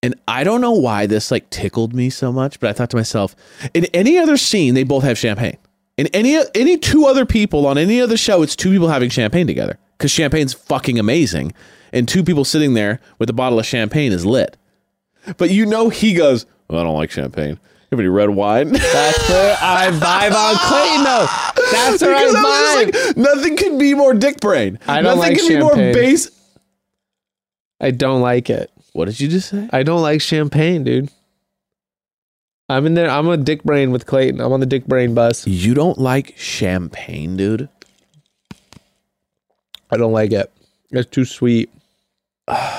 [0.01, 2.95] And I don't know why this like tickled me so much, but I thought to
[2.97, 3.35] myself,
[3.73, 5.57] in any other scene, they both have champagne.
[5.97, 9.45] In any any two other people on any other show, it's two people having champagne
[9.47, 11.51] together because champagne's fucking amazing,
[11.91, 14.55] and two people sitting there with a bottle of champagne is lit.
[15.37, 17.59] But you know, he goes, well, I don't like champagne.
[17.91, 18.69] Any red wine?
[18.71, 21.71] That's where I vibe on Clayton though.
[21.73, 22.91] That's where Because I I vibe.
[22.93, 24.79] just like, nothing can be more dick brain.
[24.87, 25.93] I don't nothing like can be more champagne.
[25.93, 26.31] base.
[27.81, 28.71] I don't like it.
[28.93, 29.69] What did you just say?
[29.71, 31.09] I don't like champagne, dude.
[32.67, 33.09] I'm in there.
[33.09, 34.39] I'm a dick brain with Clayton.
[34.39, 35.47] I'm on the dick brain bus.
[35.47, 37.67] You don't like champagne, dude?
[39.89, 40.51] I don't like it.
[40.91, 41.69] It's too sweet.
[42.47, 42.77] I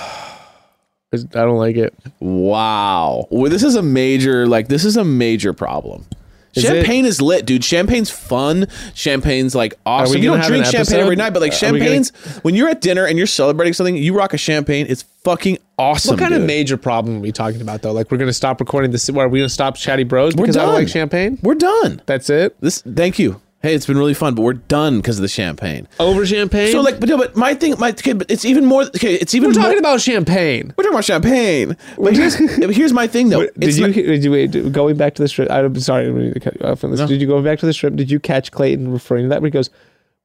[1.32, 1.92] don't like it.
[2.20, 3.26] Wow.
[3.30, 6.06] Well, this is a major like this is a major problem.
[6.54, 7.62] Is Champagne is lit, dude.
[7.62, 8.66] Champagne's fun.
[8.94, 10.16] Champagne's like awesome.
[10.20, 12.10] You don't drink champagne every night, but like we gonna- champagne's
[12.42, 14.86] when you're at dinner and you're celebrating something, you rock a champagne.
[14.88, 16.12] It's fucking awesome.
[16.14, 16.40] what kind dude.
[16.42, 17.92] of major problem are we talking about though?
[17.92, 19.08] Like we're gonna stop recording this?
[19.08, 20.82] Are we gonna stop Chatty Bros We're because I don't done.
[20.82, 21.38] like champagne?
[21.42, 22.02] We're done.
[22.06, 22.60] That's it.
[22.60, 22.82] This.
[22.82, 23.40] Thank you.
[23.62, 25.86] Hey, it's been really fun, but we're done because of the champagne.
[25.98, 26.72] Over champagne.
[26.72, 28.84] So like, but no, but my thing, my okay, but it's even more.
[28.84, 30.72] Okay, it's even we're more, talking about champagne.
[30.78, 31.76] We're talking about champagne.
[31.98, 32.34] But here's
[32.74, 33.46] here's my thing though.
[33.58, 35.50] Did you, not- did you wait, going back to the strip?
[35.50, 37.00] I'm sorry, I'm going to cut you off on this.
[37.00, 37.06] No.
[37.06, 37.96] Did you go back to the strip?
[37.96, 39.42] Did you catch Clayton referring to that?
[39.42, 39.68] Where he goes,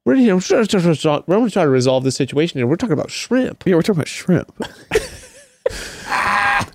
[0.06, 2.66] "We're you know, we're trying to we're gonna to resolve this situation here.
[2.66, 4.50] We're talking about shrimp." Yeah, we're talking about shrimp.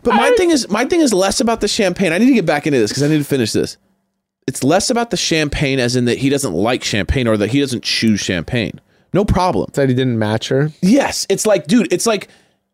[0.03, 2.11] but my thing is my thing is less about the champagne.
[2.13, 3.77] I need to get back into this because I need to finish this.
[4.47, 7.59] It's less about the champagne as in that he doesn't like champagne or that he
[7.59, 8.80] doesn't choose champagne.
[9.13, 9.69] No problem.
[9.73, 10.72] That he didn't match her.
[10.81, 12.27] Yes, it's like, dude, it's like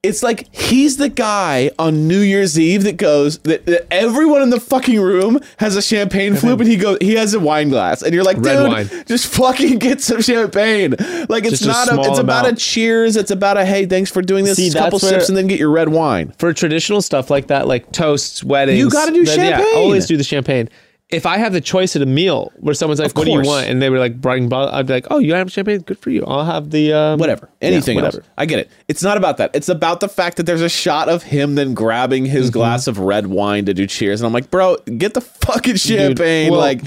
[0.03, 4.51] it's like he's the guy on New Year's Eve that goes that, that everyone in
[4.51, 8.03] the fucking room has a champagne flute, and he goes he has a wine glass,
[8.03, 8.89] and you're like, Red dude, wine.
[9.07, 10.91] just fucking get some champagne.
[11.27, 14.11] Like it's Just not a, small it's about a cheers, it's about a hey, thanks
[14.11, 16.31] for doing this, See, couple where- sips, and then get your red wine.
[16.37, 19.75] For traditional stuff like that, like toasts, weddings, You gotta do then, Yeah, champagne.
[19.77, 20.69] always do the champagne.
[21.09, 23.67] If I have the choice at a meal where someone's like, "What do you want?"
[23.67, 25.79] and they were like, "Bring," bottle," I'd be like, "Oh, you have champagne?
[25.79, 26.25] Good for you.
[26.25, 28.27] I'll have the um, Whatever, yeah, anything whatever." else.
[28.37, 28.69] I get it.
[28.89, 29.51] It's not about that.
[29.53, 32.53] It's about the fact that there's a shot of him then grabbing his Mm-hmm.
[32.59, 36.51] glass of red wine to do cheers, and I'm like, bro, get the fucking champagne.
[36.51, 36.81] well- like,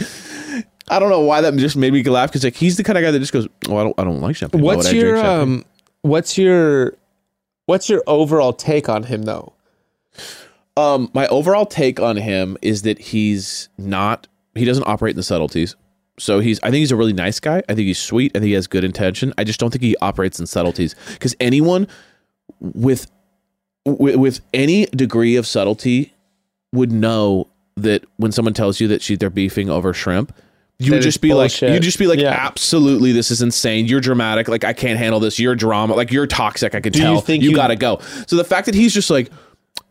[0.88, 3.04] I don't know why that just made me laugh because like he's the kind of
[3.04, 4.60] guy that just goes, oh, I don't, I don't like champagne.
[4.60, 5.64] What's would I drink your champagne?" um?
[6.02, 6.94] What's your
[7.64, 9.54] what's your overall take on him though?
[10.76, 14.26] Um, my overall take on him is that he's not.
[14.54, 15.76] He doesn't operate in the subtleties.
[16.18, 16.58] So he's.
[16.62, 17.62] I think he's a really nice guy.
[17.68, 18.32] I think he's sweet.
[18.34, 19.32] I think he has good intention.
[19.38, 21.86] I just don't think he operates in subtleties because anyone
[22.60, 23.10] with,
[23.84, 26.12] with with any degree of subtlety
[26.72, 30.34] would know that when someone tells you that she they're beefing over shrimp.
[30.82, 31.74] You would just be like, bullshit.
[31.74, 32.30] you just be like, Yeah.
[32.30, 33.84] absolutely, this is insane.
[33.84, 34.48] You're dramatic.
[34.48, 35.38] Like, I can't handle this.
[35.38, 35.94] You're drama.
[35.94, 36.74] Like, you're toxic.
[36.74, 37.20] I could Do you tell.
[37.20, 37.98] think you you- gotta go.
[38.26, 39.30] So the fact that he's just like,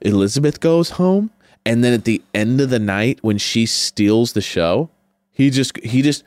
[0.01, 1.29] Elizabeth goes home,
[1.65, 4.89] and then at the end of the night when she steals the show,
[5.31, 6.23] he just he just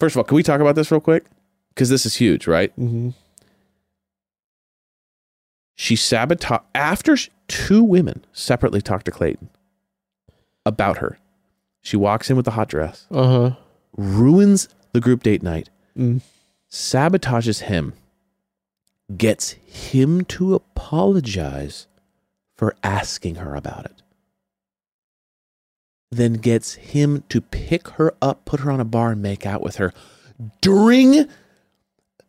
[0.00, 1.24] first of all, can we talk about this real quick?
[1.70, 2.70] Because this is huge, right?
[2.78, 3.10] Mm-hmm.
[5.74, 7.16] She sabotage after
[7.48, 9.48] two women separately talk to Clayton
[10.66, 11.18] about her.
[11.80, 13.56] She walks in with the hot dress, Uh huh.
[13.96, 16.20] ruins the group date night, Mm.
[16.70, 17.94] sabotages him,
[19.16, 21.86] gets him to apologize
[22.62, 24.02] for asking her about it,
[26.12, 29.62] then gets him to pick her up, put her on a bar, and make out
[29.62, 29.92] with her
[30.60, 31.26] during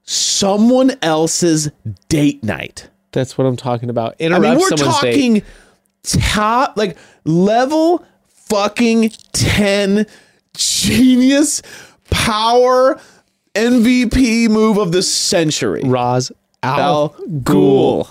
[0.01, 1.69] someone else's
[2.09, 2.89] date night.
[3.11, 4.15] That's what I'm talking about.
[4.17, 5.11] Interrupt I mean, we're someone's date.
[5.11, 5.43] talking
[6.01, 8.03] top, like level
[8.49, 10.07] fucking 10
[10.57, 11.61] genius
[12.09, 12.99] power
[13.53, 15.83] MVP move of the century.
[15.85, 16.31] Ra's
[16.63, 17.09] Al Al
[17.43, 18.09] Ghul.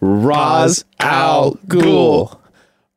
[0.00, 2.38] Ra's Al Ghul.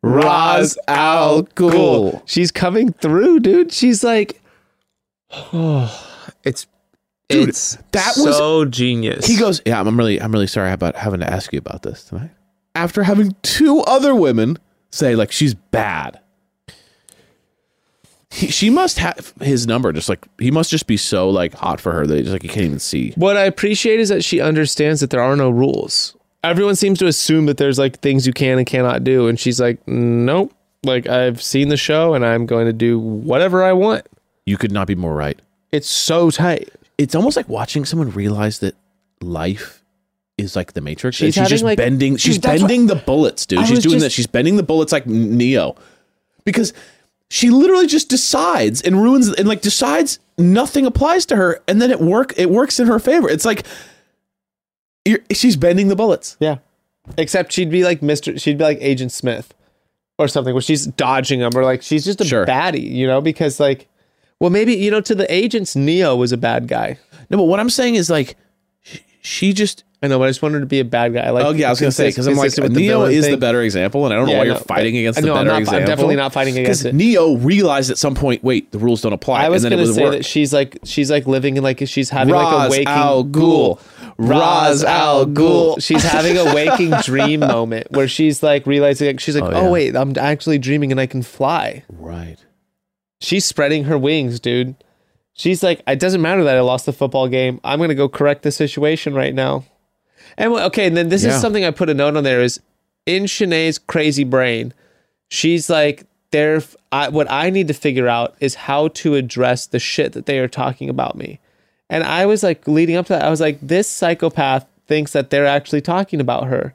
[0.02, 2.22] Ra's Al Ghul.
[2.26, 3.72] She's coming through, dude.
[3.72, 4.42] She's like,
[5.32, 6.68] oh, it's
[7.30, 9.26] Dude, it's that was- so genius.
[9.26, 12.04] He goes, "Yeah, I'm really, I'm really sorry about having to ask you about this
[12.04, 12.32] tonight."
[12.76, 14.58] After having two other women
[14.92, 16.20] say like she's bad,
[18.30, 19.94] he, she must have his number.
[19.94, 22.50] Just like he must just be so like hot for her that he's like he
[22.50, 23.14] can't even see.
[23.16, 26.16] What I appreciate is that she understands that there are no rules.
[26.44, 29.60] Everyone seems to assume that there's like things you can and cannot do, and she's
[29.62, 30.54] like, nope.
[30.86, 34.06] Like I've seen the show, and I'm going to do whatever I want.
[34.46, 35.40] You could not be more right.
[35.72, 36.70] It's so tight.
[36.98, 38.76] It's almost like watching someone realize that
[39.22, 39.82] life
[40.38, 41.16] is like the Matrix.
[41.16, 42.18] She's and she's having, just like- bending.
[42.18, 43.60] She's Dude, that's what- bending the bullets, dude.
[43.60, 44.12] I she's was doing just- that.
[44.12, 45.76] She's bending the bullets like Neo,
[46.44, 46.74] because
[47.30, 51.90] she literally just decides and ruins and like decides nothing applies to her, and then
[51.92, 52.34] it work.
[52.38, 53.30] It works in her favor.
[53.30, 53.66] It's like
[55.06, 56.38] you're, she's bending the bullets.
[56.40, 56.58] Yeah.
[57.18, 58.40] Except she'd be like Mr.
[58.40, 59.54] She'd be like Agent Smith
[60.18, 62.46] or something where she's dodging them or like she's just a Sure.
[62.46, 63.88] baddie, you know, because like,
[64.40, 66.98] well, maybe, you know, to the agents, Neo was a bad guy.
[67.30, 68.36] No, but what I'm saying is like
[68.82, 69.84] she, she just.
[70.04, 71.22] I know, but I just wanted to be a bad guy.
[71.22, 73.62] I like oh yeah, I was gonna say because I'm like Neo is the better
[73.62, 75.74] example, and I don't know why no, you're fighting against the no, I'm better not-
[75.76, 76.96] I'm definitely not fighting against Because it.
[76.96, 79.86] Neo realized at some point, wait, the rules don't apply, I was and then gonna
[79.86, 80.12] it was say work.
[80.12, 83.80] that she's like she's like living in like she's having like a waking al Ghul.
[84.18, 85.82] Ra's al Ghul.
[85.82, 89.72] She's having a waking dream moment where she's like realizing like, she's like, Oh, oh,
[89.72, 91.84] wait, I'm actually dreaming and I can fly.
[91.90, 92.38] right.
[93.22, 94.76] She's spreading her wings, dude.
[95.34, 97.60] She's like, it doesn't matter that I lost the football game.
[97.64, 99.64] I'm gonna go correct the situation right now.
[100.38, 101.36] And okay, and then this Yeah.
[101.36, 102.60] is something I put a note on there is
[103.06, 104.74] in Shanae's crazy brain,
[105.30, 106.62] she's like, there.
[106.92, 110.40] I, what I need to figure out is how to address the shit that they
[110.40, 111.40] are talking about me.
[111.90, 115.30] And I was like, leading up to that, I was like, this psychopath thinks that
[115.30, 116.74] they're actually talking about her.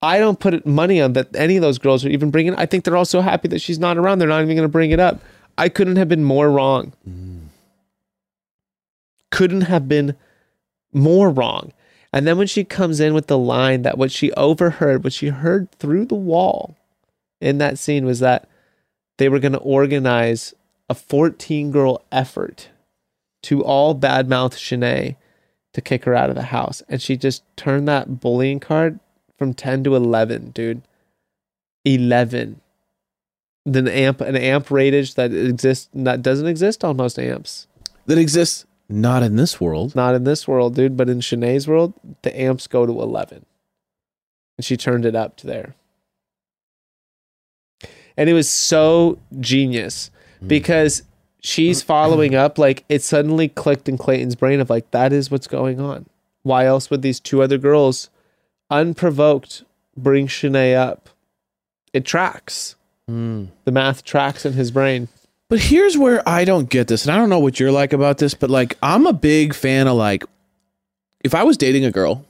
[0.00, 2.54] I don't put money on that any of those girls are even bringing.
[2.54, 4.18] I think they're all so happy that she's not around.
[4.20, 5.20] They're not even going to bring it up.
[5.56, 6.92] I couldn't have been more wrong.
[7.08, 7.46] Mm.
[9.30, 10.14] Couldn't have been
[10.92, 11.72] more wrong.
[12.18, 15.28] And then when she comes in with the line that what she overheard, what she
[15.28, 16.76] heard through the wall
[17.40, 18.48] in that scene was that
[19.18, 20.52] they were going to organize
[20.90, 22.70] a 14 girl effort
[23.44, 25.14] to all badmouth Shanae
[25.74, 26.82] to kick her out of the house.
[26.88, 28.98] And she just turned that bullying card
[29.36, 30.82] from 10 to 11, dude.
[31.84, 32.60] 11.
[33.64, 37.68] Then amp an amp ratage that exists that doesn't exist on most amps.
[38.06, 39.94] That exists not in this world.
[39.94, 43.44] Not in this world, dude, but in Shanae's world, the amps go to 11.
[44.56, 45.74] And she turned it up to there.
[48.16, 50.10] And it was so genius
[50.44, 51.02] because
[51.40, 52.58] she's following up.
[52.58, 56.06] Like it suddenly clicked in Clayton's brain of like, that is what's going on.
[56.42, 58.10] Why else would these two other girls,
[58.70, 59.64] unprovoked,
[59.96, 61.10] bring Shanae up?
[61.92, 62.74] It tracks.
[63.08, 63.48] Mm.
[63.64, 65.08] The math tracks in his brain.
[65.48, 68.18] But here's where I don't get this, and I don't know what you're like about
[68.18, 70.24] this, but like I'm a big fan of like
[71.24, 72.24] if I was dating a girl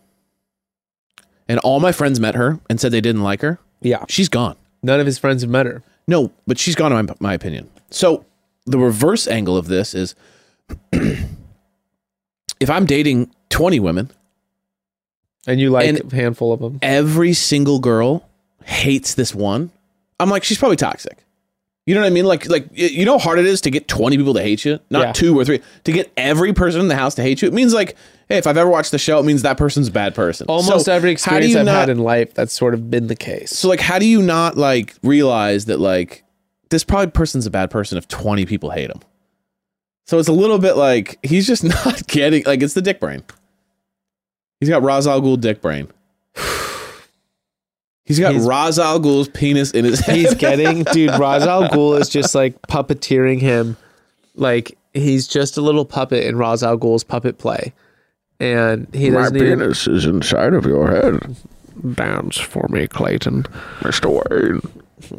[1.48, 4.04] and all my friends met her and said they didn't like her, Yeah.
[4.08, 4.56] she's gone.
[4.82, 5.82] None of his friends have met her.
[6.06, 7.68] No, but she's gone in my, my opinion.
[7.90, 8.24] So
[8.66, 10.14] the reverse angle of this is
[10.92, 14.10] if I'm dating 20 women,
[15.46, 16.78] And you like And- a handful of them.
[16.82, 18.28] every single girl
[18.64, 19.70] hates this one,
[20.20, 21.18] I'm like, she's probably toxic.
[21.88, 22.26] You know what I mean?
[22.26, 24.78] Like, like you know how hard it is to get 20 people to hate you,
[24.90, 25.12] not Yeah.
[25.12, 27.48] two or three, to get every person in the house to hate you.
[27.48, 27.96] It means like,
[28.28, 30.46] hey, if I've ever watched the show, it means that person's a bad person.
[30.48, 33.56] Almost So every experience I've not- had in life, that's sort of been the case.
[33.56, 36.24] So like, how do you not like realize that like
[36.68, 39.00] this probably person's a bad person if 20 people hate him?
[40.06, 43.22] So it's a little bit like he's just not getting like it's the dick brain.
[44.60, 45.88] He's got Ra's al Ghul dick brain.
[48.08, 50.16] He's got He's- Ra's al Ghul's penis in his head.
[50.16, 53.76] he's getting dude Ra's al Ghul is just like puppeteering him
[54.34, 57.72] like he's just a little puppet in Ra's al Ghul's puppet play
[58.40, 61.36] and he My doesn't even penis is inside of your head,
[61.94, 63.42] dance for me Clayton
[63.80, 64.10] Mr.
[64.30, 64.62] Wayne.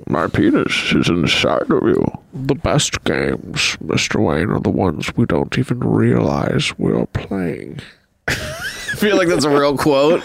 [0.08, 2.06] My penis is inside of you.
[2.34, 4.22] The best games, Mr.
[4.26, 7.80] Wayne, are the ones we don't even realize we're playing.
[8.28, 8.34] I
[8.98, 10.22] feel like that's a real quote.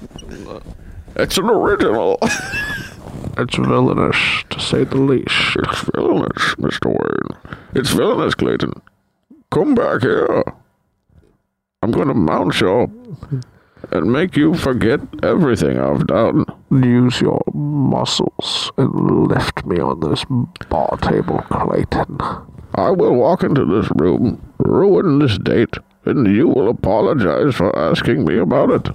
[1.18, 2.18] It's an original.
[3.36, 5.56] It's villainous, to say the least.
[5.56, 6.86] It's villainous, Mr.
[6.86, 7.56] Wayne.
[7.74, 8.72] It's villainous, Clayton.
[9.50, 10.44] Come back here.
[11.82, 12.90] I'm gonna mount you up
[13.90, 16.44] and make you forget everything I've done.
[16.70, 20.24] Use your muscles and lift me on this
[20.68, 22.18] bar table, Clayton.
[22.74, 25.74] I will walk into this room, ruin this date,
[26.04, 28.94] and you will apologize for asking me about it.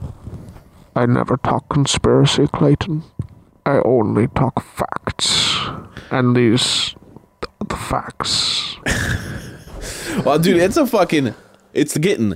[0.95, 3.03] I never talk conspiracy, Clayton.
[3.65, 5.57] I only talk facts.
[6.11, 6.95] And these
[7.61, 8.75] are the facts.
[10.23, 11.33] Well, dude, it's a fucking
[11.73, 12.35] it's getting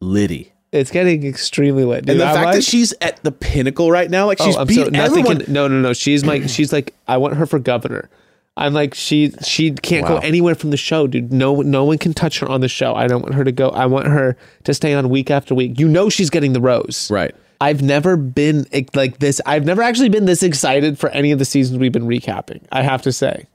[0.00, 0.52] litty.
[0.70, 2.10] it's getting extremely lit dude.
[2.10, 4.56] And the I'm fact like- that she's at the pinnacle right now, like oh, she's
[4.56, 5.40] oh, I'm beat so, nothing everyone.
[5.44, 8.10] can, no no no she's my she's like I want her for governor
[8.58, 10.16] I'm like she she can't Wow.
[10.20, 12.94] go anywhere from the show dude no no one can touch her on the show
[12.94, 15.80] I don't want her to go I want her to stay on week after week
[15.80, 17.34] you know she's getting the rose right.
[17.60, 19.40] I've never been like this.
[19.46, 22.64] I've never actually been this excited for any of the seasons we've been recapping.
[22.70, 23.46] I have to say.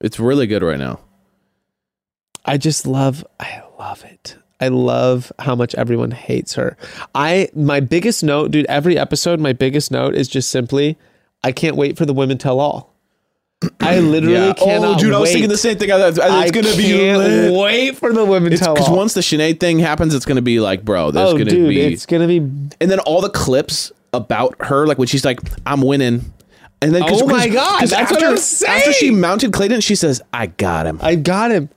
[0.00, 1.00] It's really good right now.
[2.44, 4.36] I just love I love it.
[4.60, 6.76] I love how much everyone hates her.
[7.14, 10.96] I my biggest note, dude, every episode my biggest note is just simply
[11.44, 12.94] I can't wait for the women tell all.
[13.80, 14.52] I literally Yeah.
[14.54, 15.90] cannot Oh, dude, I was thinking the same thing.
[15.90, 17.52] I, I, it's I gonna be lit.
[17.52, 20.60] wait for the women It's tell because once the Shanae thing happens, it's gonna be
[20.60, 23.90] like, bro, there's oh, gonna dude, be, it's gonna be and then all the clips
[24.12, 26.32] about her, like when she's like, "I'm winning,"
[26.80, 28.78] and then Oh my God, that's after, what I'm saying.
[28.78, 31.68] After she mounted Clayton, she says, "I got him." I got him.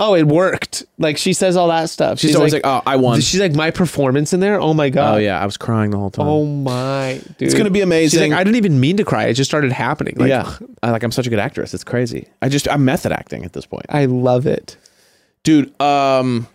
[0.00, 0.84] Oh, it worked.
[0.98, 2.18] Like she says all that stuff.
[2.18, 4.60] She's, always like, "Oh, I won." She's like my performance in there.
[4.60, 5.14] Oh my god.
[5.14, 6.26] oh yeah, I was crying the whole time.
[6.26, 7.42] Oh my dude.
[7.42, 8.30] It's gonna be She's amazing.
[8.32, 9.26] like, I didn't even mean to cry.
[9.26, 10.16] It just started happening.
[10.16, 11.74] Like, yeah, I, like I'm such a good actress.
[11.74, 12.26] It's crazy.
[12.42, 14.76] I just I'm method acting at this point, I love it.
[15.44, 15.80] dude.
[15.80, 16.48] Um,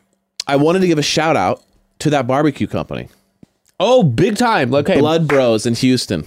[0.46, 1.64] I wanted to give a shout out
[2.00, 3.08] to that barbecue company,
[3.80, 4.74] Oh, big time.
[4.74, 5.00] Okay.
[5.00, 6.26] Blood Bros in Houston.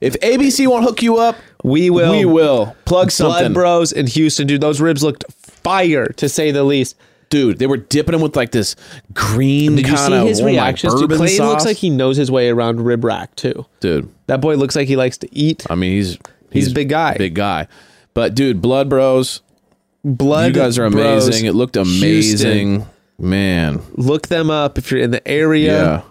[0.00, 2.12] If ABC won't hook you up, we will.
[2.12, 3.52] we will plug Blood.
[3.52, 4.62] Bros in Houston, dude.
[4.62, 5.24] Those ribs looked
[5.62, 6.96] fire to say the least.
[7.30, 7.58] dude.
[7.58, 8.74] They were dipping him with like this
[9.14, 10.94] green Did you kind see of his oh reactions?
[10.94, 11.38] Dude, bourbon sauce.
[11.48, 13.66] looks like he knows his way around rib rack too.
[13.80, 14.08] dude.
[14.26, 15.64] That boy looks like he likes to eat.
[15.70, 16.18] I mean, he's
[16.52, 17.16] He's a big guy.
[17.16, 17.68] big guy.
[18.14, 19.40] But dude, Blood Bros,
[20.04, 20.48] Blood.
[20.48, 21.46] you guys are Bros, amazing.
[21.46, 22.86] It looked amazing,
[23.18, 23.80] man.
[23.94, 26.04] Look them up if you're in the area.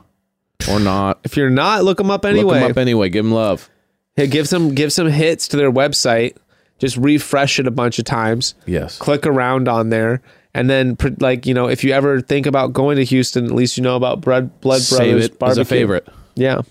[0.67, 1.19] Yeah, or not.
[1.25, 2.59] If you're not, look them up Look anyway.
[2.61, 3.09] them up anyway.
[3.09, 3.69] Give them love.
[4.15, 6.37] Hey, give some give some hits to their website.
[6.79, 8.55] Just refresh it a bunch of times.
[8.65, 8.97] Yes.
[8.97, 10.21] Click around on there,
[10.53, 13.77] and then like you know, if you ever think about going to Houston, at least
[13.77, 15.61] you know about Blood Blood Save Brothers it barbecue.
[15.61, 16.07] a favorite.
[16.35, 16.61] Yeah.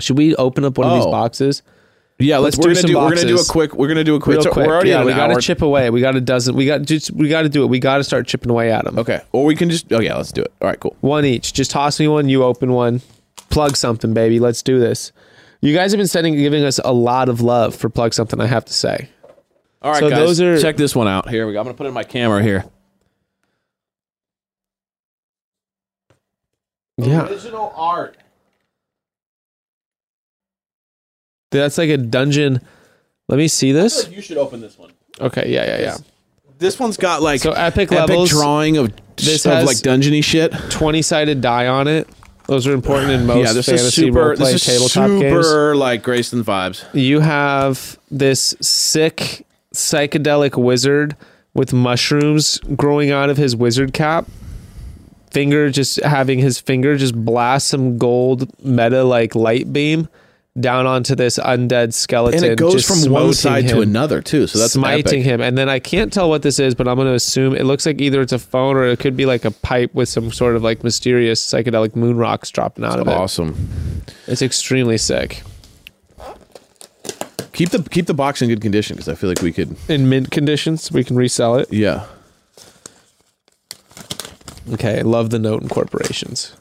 [0.00, 1.10] Should we open up one of these Oh.
[1.10, 1.62] boxes?
[2.18, 2.56] Yeah, let's.
[2.56, 2.96] Let's we're do gonna some do.
[2.98, 3.50] We're gonna do a boxes.
[3.50, 3.74] quick.
[3.74, 4.34] We're gonna do a quick.
[4.36, 4.66] Real so quick.
[4.68, 5.90] We're already yeah, at we an got to chip away.
[5.90, 6.54] We got a dozen.
[6.54, 7.66] We got just we got to do it.
[7.66, 8.98] We got to start chipping away at them.
[9.00, 9.92] Okay, or we can just.
[9.92, 10.52] Oh yeah, let's do it.
[10.62, 10.96] All right, cool.
[11.00, 11.52] One each.
[11.52, 12.28] Just toss me one.
[12.28, 13.00] You open one.
[13.50, 14.38] Plug something, baby.
[14.38, 15.10] Let's do this.
[15.64, 18.38] You guys have been sending, giving us a lot of love for plug something.
[18.38, 19.08] I have to say.
[19.80, 20.18] All right, So guys.
[20.18, 21.30] those are- check this one out.
[21.30, 21.58] Here we go.
[21.58, 22.66] I'm gonna put it in my camera here.
[26.98, 28.16] Yeah, Original art.
[31.50, 32.60] that's like a dungeon.
[33.28, 34.08] Let me see this.
[34.10, 34.90] you should open this one.
[35.20, 35.44] Okay.
[35.52, 35.64] Yeah.
[35.64, 35.78] Yeah.
[35.80, 35.96] Yeah.
[36.58, 38.30] This one's got like So epic epic levels.
[38.30, 40.52] drawing of This of has- like dungeony shit.
[40.70, 42.06] Twenty sided die on it.
[42.46, 44.34] Those are important in most yeah, this is fantasy super.
[44.34, 45.78] roleplay This is tabletop super games.
[45.78, 46.84] like Grayston vibes.
[46.92, 51.16] You have this sick psychedelic wizard
[51.54, 54.26] with mushrooms growing out of his wizard cap.
[55.30, 60.08] Finger just having his finger just blast some gold meta like light beam
[60.58, 62.44] down onto this undead skeleton.
[62.44, 64.46] And it goes from one side to another too.
[64.46, 65.24] So that's smiting epic.
[65.24, 65.40] him.
[65.40, 67.86] And then I can't tell what this is, but I'm going to assume it looks
[67.86, 70.54] like either it's a phone or it could be like a pipe with some sort
[70.54, 73.12] of like mysterious psychedelic moon rocks dropping out of it.
[73.12, 74.02] Awesome.
[74.26, 75.42] It's extremely sick.
[77.52, 79.76] Keep the keep the box in good condition because I feel like we could.
[79.88, 81.72] In mint conditions, we can resell it.
[81.72, 82.06] Yeah.
[84.72, 86.56] Okay, love the note incorporations.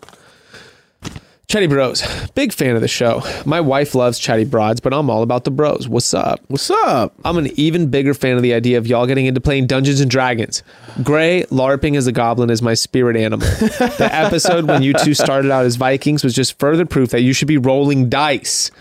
[1.54, 2.02] Chatty Bros,
[2.34, 3.22] big fan of the show.
[3.46, 5.88] My wife loves Chatty Broads, but I'm all about the bros.
[5.88, 6.40] What's up?
[6.48, 7.14] What's up?
[7.24, 10.10] I'm an even bigger fan of the idea of y'all getting into playing Dungeons and
[10.10, 10.64] Dragons.
[11.04, 13.48] Gray LARPing as a goblin is my spirit animal.
[13.60, 17.34] the episode when you two started out as Vikings was just further proof that you
[17.34, 18.72] should be rolling dice.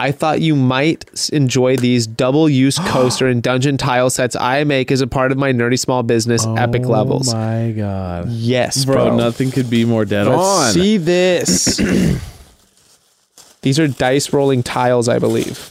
[0.00, 4.90] I thought you might enjoy these double use coaster and dungeon tile sets I make
[4.90, 7.32] as a part of my nerdy small business, Epic oh Levels.
[7.32, 9.16] Oh my god, Yes, bro, bro.
[9.16, 10.72] nothing could be more dead Let's on.
[10.72, 11.76] see this.
[13.62, 15.70] These are dice rolling tiles, I believe.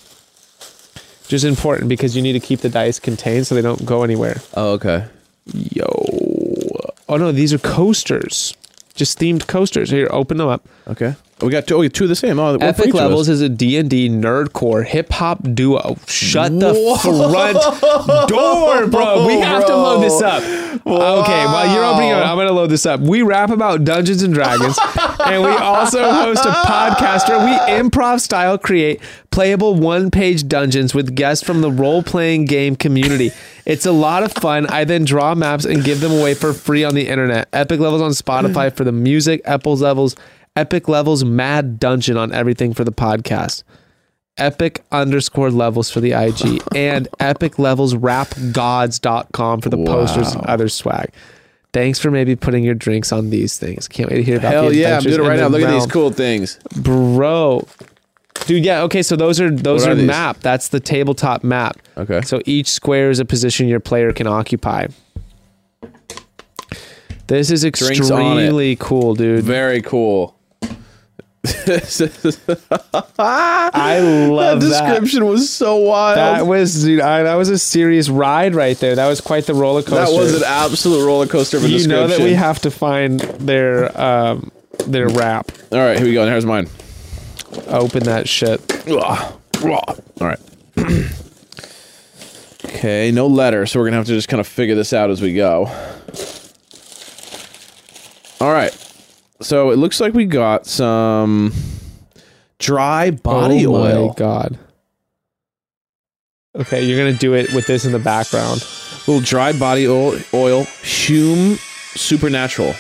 [1.24, 4.04] Which is important because you need to keep the dice contained so they don't go
[4.04, 4.42] anywhere.
[4.54, 5.06] Oh, okay.
[5.46, 5.88] Yo.
[7.08, 8.54] Oh no, these are coasters.
[8.94, 9.90] Just themed coasters.
[9.90, 10.68] Here, open them up.
[10.88, 11.16] Okay.
[11.42, 12.38] We got two, oh, two of the same.
[12.40, 13.02] Oh, Epic each of us.
[13.02, 15.98] Levels is a D&D nerdcore hip hop duo.
[16.08, 19.26] Shut the front door, bro.
[19.26, 20.44] We have to load this up.
[20.44, 23.00] Okay, while you're opening it, I'm going to load this up.
[23.00, 24.78] We rap about Dungeons and Dragons,
[25.26, 29.02] and we also host a podcast where we improv style create
[29.32, 33.32] playable one-page dungeons with guests from the role-playing game community.
[33.66, 34.66] It's a lot of fun.
[34.68, 37.48] I then draw maps and give them away for free on the internet.
[37.54, 40.16] Epic Levels on Spotify for the music, Apple's Levels,
[40.56, 43.64] Epic Levels Mad Dungeon on everything for the podcast.
[44.38, 50.70] Epic underscore levels for the IG and epic levels rapgods.com for the posters and other
[50.70, 51.12] swag.
[51.72, 53.88] Thanks for maybe putting your drinks on these things.
[53.88, 55.48] Can't wait to hear about Hell yeah, I'm doing it right now.
[55.50, 56.58] Look at these cool things.
[56.78, 57.68] Bro.
[58.48, 60.40] Dude, yeah, okay, so those are those What are, are map.
[60.40, 61.78] That's the tabletop map.
[61.98, 62.22] Okay.
[62.22, 64.88] So each square is a position your player can occupy.
[67.28, 68.46] This is Drinks on it.
[68.46, 69.44] extremely cool, dude.
[69.44, 70.39] Very cool.
[71.46, 71.50] I
[74.30, 74.90] love that that.
[74.90, 76.18] description was so wild.
[76.18, 78.96] That was dude, I, that was a serious ride right there.
[78.96, 80.12] That was quite the roller coaster.
[80.12, 83.22] That was an absolute roller coaster of a you know that we have to find
[83.22, 84.52] their um
[84.86, 85.52] their rap.
[85.72, 86.24] All right, here we go.
[86.24, 86.68] And here's mine.
[87.68, 88.60] Open that shit.
[90.20, 90.40] All right.
[92.66, 95.22] okay, no letter, so we're gonna have to just kind of figure this out as
[95.22, 95.68] we go.
[98.42, 98.74] All right.
[99.42, 101.54] So it looks like we got some
[102.58, 103.78] dry body oh oil.
[103.78, 104.08] oh oil.
[104.10, 104.60] My God.
[106.56, 108.66] Okay, you're gonna do it with this in the background.
[109.08, 111.56] little dry body oil, oil, Hume
[111.96, 112.74] Supernatural.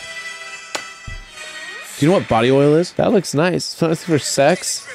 [1.97, 2.93] Do you know what body oil is?
[2.93, 3.63] That looks nice.
[3.63, 4.85] So it's for sex.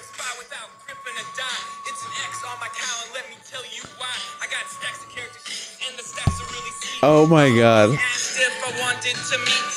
[7.02, 7.90] Oh my god.
[7.90, 9.73] Oh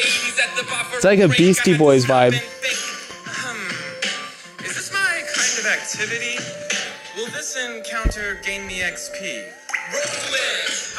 [0.00, 2.34] It's like a Beastie Boys vibe.
[2.34, 4.64] Hmm.
[4.64, 6.38] Is this my kind of activity?
[7.16, 9.44] Will this encounter gain me XP?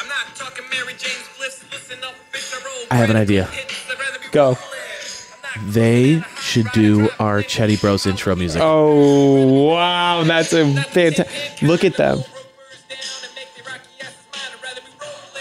[0.00, 1.62] I'm not talking Mary Jane's bliss.
[1.70, 3.48] Listen up, bitch, I roll I have an idea.
[4.32, 4.56] Go.
[5.66, 8.62] They should do our Chatty Bros intro music.
[8.64, 11.62] Oh wow, that's a fantastic.
[11.62, 12.22] Look at them.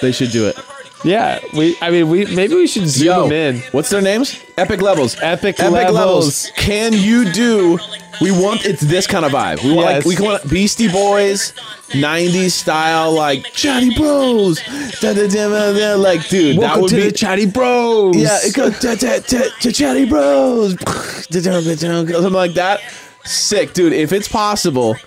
[0.02, 0.57] They should do it.
[1.03, 1.77] Yeah, we.
[1.81, 3.61] I mean, we maybe we should zoom Yo, them in.
[3.71, 4.38] what's their names?
[4.57, 5.15] Epic Levels.
[5.21, 5.95] Epic, Epic levels.
[5.95, 6.51] levels.
[6.57, 7.80] Can you do?
[8.19, 9.63] We want it's this kind of vibe.
[9.63, 10.05] We want Yes.
[10.05, 11.53] like we want Beastie Boys,
[11.91, 14.59] '90s style, like Chatty Bros.
[14.99, 18.17] Da, da, da, da, da, like, dude, that would to be the Chatty Bros.
[18.17, 19.19] Yeah, it goes ta, ta,
[19.61, 20.76] to Chatty Bros.
[21.31, 22.81] Something like that.
[23.23, 23.93] Sick, dude.
[23.93, 24.97] If it's possible,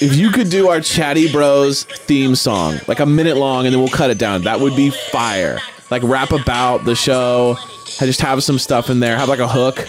[0.00, 3.80] if you could do our Chatty Bros theme song, like a minute long, and then
[3.80, 5.58] we'll cut it down, that would be fire.
[5.90, 7.56] Like rap about the show.
[8.00, 9.16] I just have some stuff in there.
[9.18, 9.86] Have like a hook.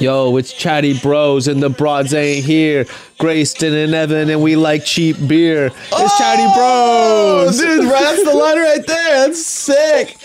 [0.00, 2.84] Yo, it's Chatty Bros and the broads ain't here.
[3.18, 5.66] Grayston and Evan and we like cheap beer.
[5.66, 7.58] It's Chatty Oh, Bros.
[7.58, 9.26] dude, that's the line right there.
[9.26, 10.16] That's sick,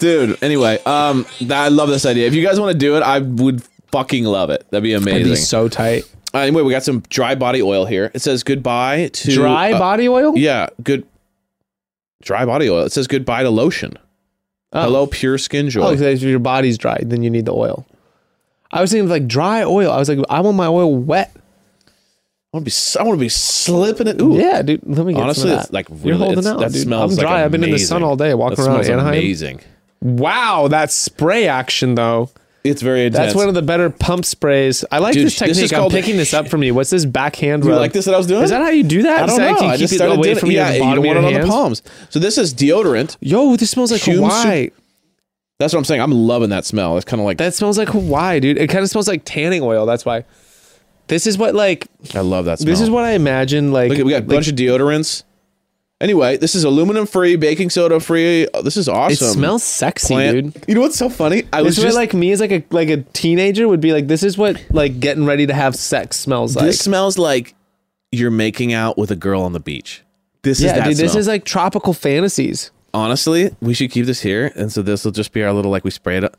[0.00, 0.42] dude.
[0.42, 2.26] Anyway, um, I love this idea.
[2.26, 3.62] If you guys want to do it, I would
[3.92, 4.66] fucking love it.
[4.70, 5.12] That'd be amazing.
[5.22, 6.02] That'd be so tight.
[6.32, 8.10] Uh, anyway, we got some dry body oil here.
[8.14, 10.36] It says goodbye to Dry uh, body oil?
[10.36, 11.06] Yeah, good.
[12.22, 12.84] Dry body oil.
[12.84, 13.94] It says goodbye to lotion.
[14.72, 14.82] Oh.
[14.82, 15.82] Hello, pure skin joy.
[15.82, 17.84] Oh, if your body's dry, then you need the oil.
[18.70, 19.90] I was thinking of like dry oil.
[19.90, 21.32] I was like, I want my oil wet.
[22.52, 23.00] I want to be.
[23.00, 24.20] I want to be slipping it.
[24.20, 24.82] Ooh, Yeah, dude.
[24.84, 26.82] Let me get honestly, some of it's like You're holding it's- out, that dude.
[26.82, 27.44] smells I'm like dry.
[27.44, 29.14] I've been in the sun all day, walking That around Anaheim.
[29.14, 29.60] Amazing.
[30.02, 32.30] Wow, that spray action though.
[32.62, 33.32] It's very intense.
[33.32, 34.84] That's one of the better pump sprays.
[34.90, 35.84] I like Dude, this this is technique.
[35.84, 36.74] I'm picking this up from you.
[36.74, 37.78] What's this backhand you rub?
[37.78, 38.42] like this that I was doing?
[38.42, 39.22] Is that how you do that?
[39.22, 39.66] I don't Is know.
[39.66, 41.82] you I just started away from Yeah, you bottom don't want it on the palms.
[42.10, 43.16] So this is deodorant.
[43.20, 44.70] Yo, this smells like Hume Hawaii.
[45.58, 46.00] That's what I'm saying.
[46.00, 46.96] I'm loving that smell.
[46.96, 48.58] It's kind of like That smells like Hawaii, dude.
[48.58, 49.86] It kind of smells like tanning oil.
[49.86, 50.24] That's why.
[51.06, 52.72] This is what like I love that smell.
[52.72, 53.90] this is what I imagine like.
[53.90, 55.24] Look, we got a like, bunch of deodorants.
[56.00, 58.48] Anyway, this is aluminum free, baking soda free.
[58.54, 59.28] Oh, this is awesome.
[59.28, 60.64] It smells sexy, Plant- dude.
[60.66, 61.42] You know what's so funny?
[61.52, 63.82] I was This is what, just like me as like a like a teenager would
[63.82, 64.06] be like.
[64.06, 66.64] This is what like getting ready to have sex smells like.
[66.64, 67.54] this smells like
[68.12, 70.02] you're making out with a girl on the beach.
[70.42, 70.96] This is yeah, that dude.
[70.96, 71.20] This smell.
[71.20, 72.70] is like tropical fantasies.
[72.94, 75.84] honestly, we should keep this here, and so this will just be our little like
[75.84, 76.34] we spray it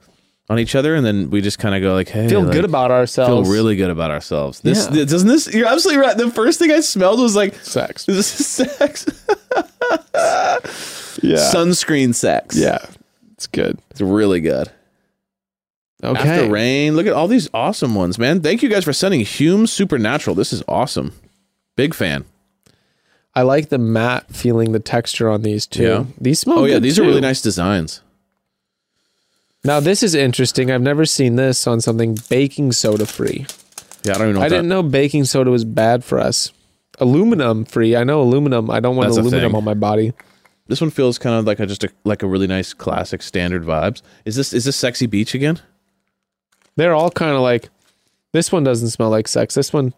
[0.52, 2.66] on each other, and then we just kind of go like, hey, Feel like, good
[2.66, 3.48] about ourselves.
[3.48, 4.60] feel really good about ourselves.
[4.60, 5.06] This Yeah.
[5.06, 5.52] doesn't this.
[5.54, 6.18] You're absolutely right.
[6.18, 8.06] The first thing I smelled was like sex.
[8.08, 9.06] this is sex,
[11.24, 11.38] Yeah.
[11.54, 12.58] sunscreen sex.
[12.58, 12.80] yeah.
[13.34, 13.80] It's good.
[13.90, 14.70] it's really good.
[16.04, 16.30] Okay.
[16.30, 18.42] After rain, look at all these awesome ones, man.
[18.42, 20.36] Thank you guys for sending Hume Supernatural.
[20.36, 21.14] This is awesome.
[21.76, 22.26] Big fan.
[23.34, 25.84] I like the matte feeling, the texture on these too.
[25.84, 26.04] Yeah.
[26.20, 26.60] These smell.
[26.60, 28.02] Oh yeah, good, these are really nice designs.
[29.64, 30.72] Now this is interesting.
[30.72, 33.46] I've never seen this on something baking soda free.
[34.04, 34.42] Yeah, I don't even know.
[34.42, 36.52] I didn't that, know baking soda was bad for us.
[37.00, 37.96] Aluminum free.
[37.96, 38.70] I know aluminum.
[38.70, 40.14] I don't want That's aluminum on my body.
[40.68, 43.64] This one feels kind of like a just a like a really nice classic standard
[43.64, 44.02] vibes.
[44.26, 45.60] Is this is this sexy beach again?
[46.76, 47.70] They're all kind of like.
[48.34, 49.54] This one doesn't smell like sex.
[49.54, 49.94] This one.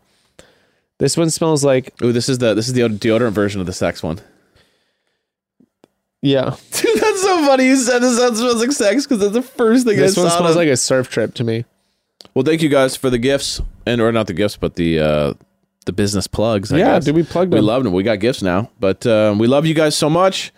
[0.98, 3.74] This one smells like Ooh, this is the this is the deodorant version of the
[3.74, 4.20] sex one.
[6.24, 6.56] Yeah.
[6.72, 7.66] Dude, that's so funny.
[7.68, 10.30] You said this that smells like sex because that's the first thing This I one
[10.32, 10.38] saw.
[10.40, 11.66] smells like a surf trip to me.
[12.34, 15.34] well, thank you guys for the gifts and or not the gifts, but the uh
[15.86, 16.72] the business plugs.
[16.72, 17.06] I yeah, guess.
[17.06, 17.66] dude, we plugged we them.
[17.66, 17.92] loved them.
[17.94, 20.54] We got gifts now, but um, we love you guys so much.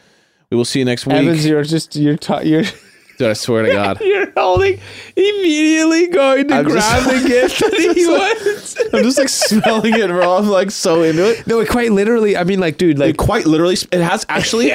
[0.52, 1.16] We will see you next week.
[1.18, 2.64] Evans, you're just you're ta- you're
[3.18, 4.02] Dude, I swear to God.
[4.02, 4.80] you're holding
[5.16, 6.76] immediately going to I'm just-
[7.08, 8.76] grab the gift that he wants.
[8.94, 10.38] I'm just like smelling it raw.
[10.38, 11.48] I'm like so into it.
[11.48, 12.38] No, it quite literally.
[12.38, 14.72] I mean, like, dude, like It quite literally, it has actually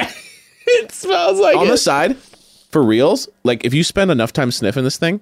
[0.79, 1.71] it smells like on it.
[1.71, 2.17] the side
[2.71, 3.29] for reals.
[3.43, 5.21] Like if you spend enough time sniffing this thing,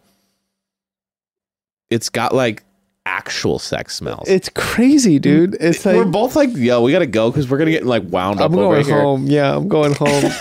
[1.90, 2.64] it's got like
[3.06, 4.28] actual sex smells.
[4.28, 5.56] It's crazy, dude.
[5.60, 8.40] It's like we're both like, yo, we gotta go because we're gonna get like wound
[8.40, 9.02] up I'm over going here.
[9.02, 9.28] home.
[9.28, 10.32] Yeah, I'm going home.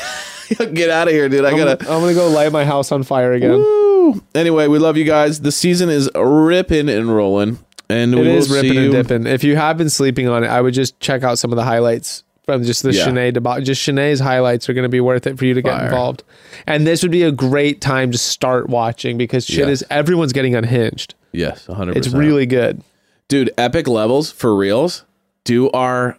[0.75, 1.45] get out of here, dude.
[1.45, 1.93] I I'm, gotta.
[1.93, 3.53] I'm gonna go light my house on fire again.
[3.53, 4.23] Woo.
[4.35, 5.41] Anyway, we love you guys.
[5.41, 7.59] The season is ripping and rolling,
[7.89, 9.27] and It we is will ripping see and dipping.
[9.27, 11.65] If you have been sleeping on it, I would just check out some of the
[11.65, 13.07] highlights from just the Yeah.
[13.07, 13.63] Shanae debacle.
[13.63, 15.85] Just Shanae's highlights are going to be worth it for you to get Fire.
[15.85, 16.23] involved.
[16.67, 19.83] And this would be a great time to start watching because shit Yes.
[19.83, 21.15] is everyone's getting unhinged.
[21.33, 21.99] Yes, hundred.
[21.99, 22.81] It's really good.
[23.29, 23.51] dude.
[23.59, 25.05] Epic levels for reals.
[25.45, 26.17] Do our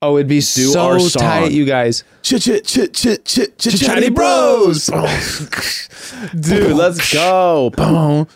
[0.00, 2.04] Oh, it'd be so tight, you guys.
[2.22, 4.86] chit chit chit chit chit chit Chatty bros.
[6.40, 6.72] dude.
[6.74, 7.70] Let's go.
[7.76, 8.28] Boom.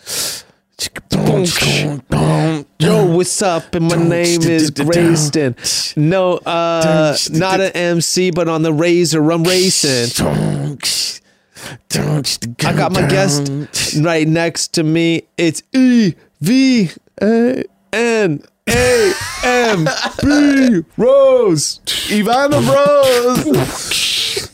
[2.79, 3.75] Yo, what's up?
[3.75, 5.97] And my name is Grayston.
[5.97, 10.27] No, uh, not an MC, but on the razor, I'm racing.
[12.65, 13.53] I got my guest
[14.01, 15.25] right next to me.
[15.37, 16.91] It's E V
[17.21, 17.63] A
[17.93, 19.13] N A
[19.45, 19.85] M
[20.23, 21.81] B Rose.
[22.09, 24.51] Ivana Bros.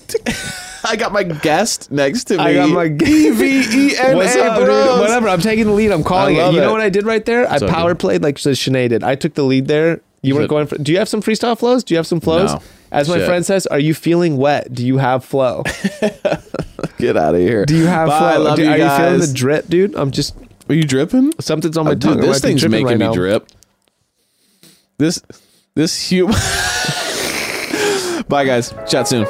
[0.87, 2.43] I got my guest next to me.
[2.45, 4.67] I got my E V E N What's up, A dude?
[4.67, 5.01] Bros.
[5.01, 5.29] Whatever.
[5.29, 5.91] I'm taking the lead.
[5.93, 6.39] I'm calling it.
[6.39, 7.51] love You know what I did right there?
[7.51, 9.03] I So power played like Shanae did.
[9.05, 10.01] I took the lead there.
[10.23, 10.77] You weren't going for.
[10.79, 11.85] Do you have some freestyle flows?
[11.85, 12.53] Do you have some flows?
[12.53, 12.63] No.
[12.91, 13.27] As my Shit.
[13.27, 14.73] friend says, are you feeling wet?
[14.73, 15.63] Do you have flow?
[16.99, 17.65] Get out of here.
[17.67, 18.27] Do you have Bye, flow?
[18.29, 19.95] I love Do- you are you feeling the drip, dude?
[19.97, 20.35] I'm just
[20.69, 21.33] Are you dripping?
[21.41, 22.15] something's on my Oh, tongue.
[22.17, 23.13] dude, I this be thing's dripping making right me now.
[23.13, 23.49] drip.
[24.99, 25.21] This,
[25.75, 26.35] this human.
[28.29, 28.73] Bye, guys.
[28.89, 29.27] Chat soon.